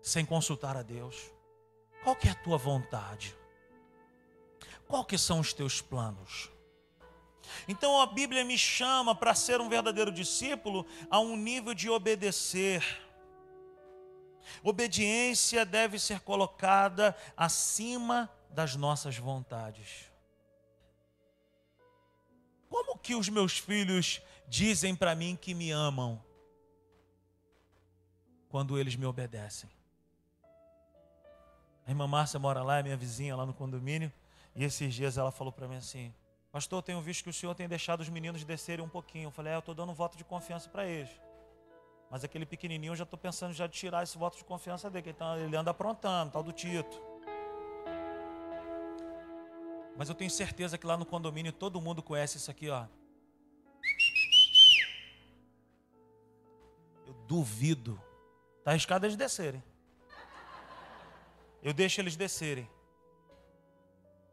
sem 0.00 0.24
consultar 0.24 0.76
a 0.76 0.82
Deus. 0.82 1.31
Qual 2.02 2.16
que 2.16 2.28
é 2.28 2.32
a 2.32 2.34
tua 2.34 2.58
vontade? 2.58 3.36
Qual 4.88 5.04
que 5.04 5.16
são 5.16 5.40
os 5.40 5.52
teus 5.52 5.80
planos? 5.80 6.50
Então 7.68 8.00
a 8.00 8.06
Bíblia 8.06 8.44
me 8.44 8.58
chama 8.58 9.14
para 9.14 9.34
ser 9.34 9.60
um 9.60 9.68
verdadeiro 9.68 10.10
discípulo 10.10 10.86
a 11.08 11.18
um 11.20 11.36
nível 11.36 11.74
de 11.74 11.88
obedecer. 11.88 12.84
Obediência 14.62 15.64
deve 15.64 15.98
ser 15.98 16.20
colocada 16.20 17.16
acima 17.36 18.30
das 18.50 18.74
nossas 18.74 19.16
vontades. 19.16 20.10
Como 22.68 22.98
que 22.98 23.14
os 23.14 23.28
meus 23.28 23.58
filhos 23.58 24.20
dizem 24.48 24.94
para 24.94 25.14
mim 25.14 25.36
que 25.40 25.54
me 25.54 25.70
amam 25.70 26.22
quando 28.48 28.78
eles 28.78 28.96
me 28.96 29.06
obedecem? 29.06 29.70
A 31.86 31.90
irmã 31.90 32.06
Márcia 32.06 32.38
mora 32.38 32.62
lá, 32.62 32.78
é 32.78 32.82
minha 32.82 32.96
vizinha 32.96 33.34
lá 33.34 33.44
no 33.44 33.52
condomínio. 33.52 34.12
E 34.54 34.64
esses 34.64 34.94
dias 34.94 35.18
ela 35.18 35.30
falou 35.30 35.52
para 35.52 35.66
mim 35.66 35.76
assim: 35.76 36.14
Pastor, 36.50 36.78
eu 36.78 36.82
tenho 36.82 37.00
visto 37.00 37.24
que 37.24 37.30
o 37.30 37.32
senhor 37.32 37.54
tem 37.54 37.68
deixado 37.68 38.00
os 38.00 38.08
meninos 38.08 38.44
descerem 38.44 38.84
um 38.84 38.88
pouquinho. 38.88 39.28
Eu 39.28 39.30
falei: 39.30 39.52
É, 39.52 39.56
eu 39.56 39.60
estou 39.60 39.74
dando 39.74 39.90
um 39.90 39.94
voto 39.94 40.16
de 40.16 40.24
confiança 40.24 40.68
para 40.68 40.86
eles. 40.86 41.10
Mas 42.10 42.22
aquele 42.22 42.44
pequenininho 42.44 42.92
eu 42.92 42.96
já 42.96 43.04
estou 43.04 43.18
pensando 43.18 43.54
já 43.54 43.66
de 43.66 43.72
tirar 43.72 44.02
esse 44.02 44.18
voto 44.18 44.36
de 44.36 44.44
confiança 44.44 44.90
dele, 44.90 45.10
então 45.10 45.38
ele 45.38 45.56
anda 45.56 45.70
aprontando, 45.70 46.30
tal 46.30 46.42
do 46.42 46.52
Tito. 46.52 47.00
Mas 49.96 50.10
eu 50.10 50.14
tenho 50.14 50.30
certeza 50.30 50.76
que 50.76 50.86
lá 50.86 50.96
no 50.96 51.06
condomínio 51.06 51.52
todo 51.52 51.80
mundo 51.80 52.02
conhece 52.02 52.36
isso 52.36 52.50
aqui, 52.50 52.68
ó. 52.68 52.86
Eu 57.06 57.14
duvido. 57.26 58.00
Está 58.58 58.72
arriscado 58.72 59.06
eles 59.06 59.16
descerem. 59.16 59.62
Eu 61.62 61.72
deixo 61.72 62.00
eles 62.00 62.16
descerem. 62.16 62.68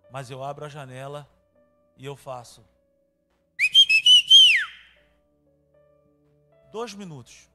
Mas 0.10 0.32
eu 0.32 0.44
abro 0.44 0.66
a 0.66 0.70
janela 0.70 1.30
e 1.96 2.04
eu 2.04 2.16
faço. 2.16 2.66
Dois 6.72 6.94
minutos. 6.94 7.48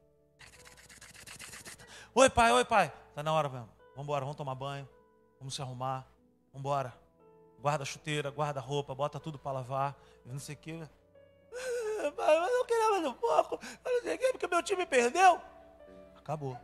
Oi, 2.15 2.31
pai, 2.31 2.53
oi, 2.53 2.65
pai. 2.65 2.93
Tá 3.15 3.23
na 3.23 3.33
hora 3.33 3.49
mesmo. 3.49 3.69
Vamos 3.91 4.05
embora, 4.05 4.25
vamos 4.25 4.37
tomar 4.37 4.55
banho. 4.55 4.89
Vamos 5.39 5.55
se 5.55 5.63
arrumar. 5.63 6.07
Vamos 6.53 6.61
embora. 6.61 6.95
Guarda 7.59 7.85
chuteira, 7.85 8.31
guarda 8.31 8.61
roupa, 8.61 8.95
bota 8.95 9.19
tudo 9.19 9.39
para 9.39 9.53
lavar. 9.53 9.97
Não 10.25 10.39
sei 10.39 10.55
o 10.55 10.59
quê. 10.59 10.89
Pai, 12.17 12.39
mas 12.39 12.53
eu 12.53 12.65
queria 12.65 12.91
mais 12.91 13.07
um 13.07 13.15
pouco. 13.15 13.59
Não 13.85 14.03
sei 14.03 14.15
o 14.15 14.19
quê, 14.19 14.29
porque 14.31 14.47
meu 14.47 14.63
time 14.63 14.87
perdeu. 14.87 15.41
Acabou. 16.17 16.57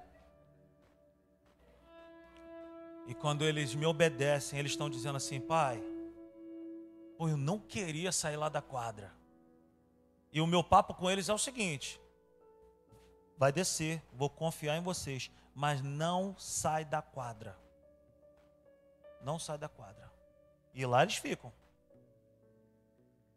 E 3.11 3.15
quando 3.15 3.45
eles 3.45 3.75
me 3.75 3.85
obedecem, 3.85 4.57
eles 4.57 4.71
estão 4.71 4.89
dizendo 4.89 5.17
assim: 5.17 5.41
Pai, 5.41 5.83
pô, 7.19 7.29
eu 7.29 7.37
não 7.37 7.59
queria 7.59 8.13
sair 8.13 8.37
lá 8.37 8.49
da 8.49 8.63
quadra. 8.63 9.13
E 10.33 10.41
o 10.41 10.47
meu 10.47 10.63
papo 10.63 10.95
com 10.95 11.11
eles 11.11 11.29
é 11.29 11.35
o 11.35 11.39
seguinte: 11.39 12.01
vai 13.37 13.51
descer, 13.51 14.01
vou 14.13 14.31
confiar 14.31 14.77
em 14.77 14.81
vocês, 14.81 15.29
mas 15.53 15.83
não 15.83 16.37
sai 16.39 16.85
da 16.85 17.03
quadra. 17.03 17.59
Não 19.23 19.41
sai 19.41 19.59
da 19.59 19.69
quadra. 19.69 20.09
E 20.73 20.87
lá 20.87 21.03
eles 21.03 21.17
ficam. 21.17 21.53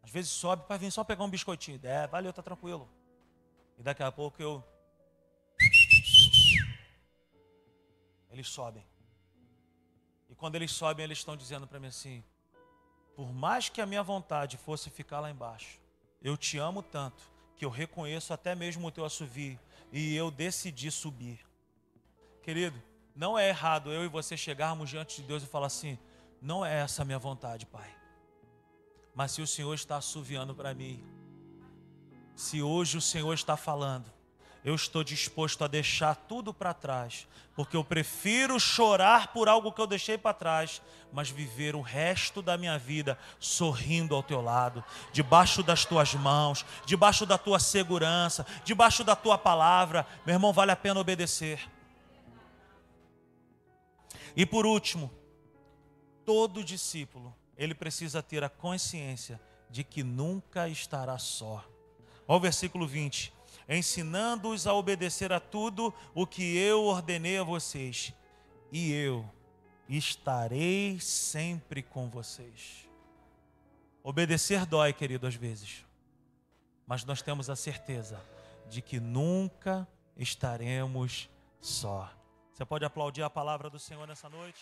Às 0.04 0.12
vezes 0.12 0.30
sobe 0.30 0.68
para 0.68 0.78
vir 0.78 0.92
só 0.92 1.04
pegar 1.04 1.24
um 1.24 1.32
biscoitinho. 1.32 1.80
É, 1.82 2.06
valeu, 2.06 2.32
tá 2.32 2.44
tranquilo. 2.44 2.88
E 3.80 3.82
daqui 3.82 4.04
a 4.04 4.12
pouco 4.12 4.40
eu. 4.40 4.64
Eles 8.30 8.48
sobem. 8.48 8.93
E 10.34 10.36
quando 10.36 10.56
eles 10.56 10.72
sobem, 10.72 11.04
eles 11.04 11.20
estão 11.20 11.38
dizendo 11.38 11.68
para 11.68 11.80
mim 11.80 11.86
assim: 11.86 12.24
por 13.16 13.32
mais 13.32 13.70
que 13.70 13.80
a 13.80 13.86
minha 13.86 14.02
vontade 14.02 14.58
fosse 14.58 14.90
ficar 14.90 15.20
lá 15.20 15.30
embaixo, 15.30 15.80
eu 16.24 16.36
te 16.36 16.58
amo 16.58 16.82
tanto 16.82 17.32
que 17.56 17.64
eu 17.64 17.70
reconheço 17.70 18.34
até 18.34 18.56
mesmo 18.56 18.88
o 18.88 18.92
teu 18.92 19.06
assovio 19.06 19.60
e 19.92 20.16
eu 20.16 20.32
decidi 20.32 20.90
subir. 20.90 21.46
Querido, 22.42 22.82
não 23.16 23.38
é 23.38 23.48
errado 23.48 23.92
eu 23.92 24.04
e 24.04 24.08
você 24.08 24.36
chegarmos 24.36 24.90
diante 24.90 25.22
de 25.22 25.28
Deus 25.28 25.44
e 25.44 25.46
falar 25.46 25.68
assim: 25.68 26.00
não 26.42 26.66
é 26.66 26.80
essa 26.80 27.04
a 27.04 27.06
minha 27.06 27.20
vontade, 27.20 27.68
Pai. 27.68 27.96
Mas 29.14 29.34
se 29.34 29.42
o 29.44 29.46
Senhor 29.46 29.76
está 29.76 29.98
assoviando 29.98 30.56
para 30.56 30.74
mim, 30.74 31.06
se 32.36 32.60
hoje 32.60 32.98
o 32.98 33.02
Senhor 33.02 33.36
está 33.36 33.56
falando, 33.56 34.12
eu 34.64 34.74
estou 34.76 35.04
disposto 35.04 35.64
a 35.64 35.68
deixar 35.68 36.16
tudo 36.16 36.54
para 36.54 36.74
trás, 36.74 37.28
porque 37.54 37.76
eu 37.76 37.84
prefiro 37.84 38.58
chorar 38.60 39.34
por 39.34 39.50
algo 39.50 39.72
que 39.72 39.82
eu 39.82 39.88
deixei 39.88 40.18
para 40.18 40.34
trás, 40.34 40.82
mas 41.12 41.30
viver 41.30 41.76
o 41.76 41.82
resto 41.82 42.42
da 42.42 42.58
minha 42.58 42.78
vida 42.78 43.18
sorrindo 43.40 44.16
ao 44.16 44.24
teu 44.24 44.42
lado, 44.42 44.84
debaixo 45.12 45.62
das 45.62 45.84
tuas 45.84 46.14
mãos, 46.14 46.66
debaixo 46.86 47.26
da 47.26 47.38
tua 47.38 47.60
segurança, 47.60 48.46
debaixo 48.64 49.04
da 49.04 49.16
tua 49.16 49.38
palavra. 49.38 50.08
Meu 50.26 50.36
irmão, 50.36 50.54
vale 50.54 50.72
a 50.72 50.76
pena 50.78 51.00
obedecer. 51.00 51.70
E 54.36 54.46
por 54.46 54.66
último, 54.66 55.12
todo 56.26 56.64
discípulo, 56.64 57.36
ele 57.58 57.76
precisa 57.76 58.24
ter 58.24 58.44
a 58.44 58.50
consciência 58.50 59.40
de 59.70 59.84
que 59.84 60.04
nunca 60.04 60.70
estará 60.70 61.18
só. 61.18 61.64
Olha 62.26 62.38
o 62.38 62.40
versículo 62.40 62.88
20 62.88 63.43
ensinando-os 63.68 64.68
a 64.68 64.74
obedecer 64.74 65.32
a 65.32 65.40
tudo 65.40 65.94
o 66.14 66.26
que 66.26 66.58
eu 66.58 66.84
ordenei 66.84 67.38
a 67.38 67.44
vocês, 67.44 68.14
e 68.72 68.92
eu 68.92 69.30
estarei 69.88 71.00
sempre 71.00 71.82
com 71.84 72.10
vocês. 72.10 72.90
Obedecer 74.04 74.66
dói, 74.66 74.92
querido, 74.92 75.28
às 75.28 75.36
vezes, 75.36 75.86
mas 76.86 77.06
nós 77.06 77.22
temos 77.22 77.50
a 77.50 77.56
certeza 77.56 78.20
de 78.70 78.82
que 78.82 79.00
nunca 79.00 79.88
estaremos 80.18 81.30
só. 81.62 82.12
Você 82.52 82.66
pode 82.66 82.86
aplaudir 82.86 83.24
a 83.24 83.30
palavra 83.30 83.70
do 83.70 83.80
Senhor 83.80 84.08
nessa 84.08 84.30
noite? 84.30 84.62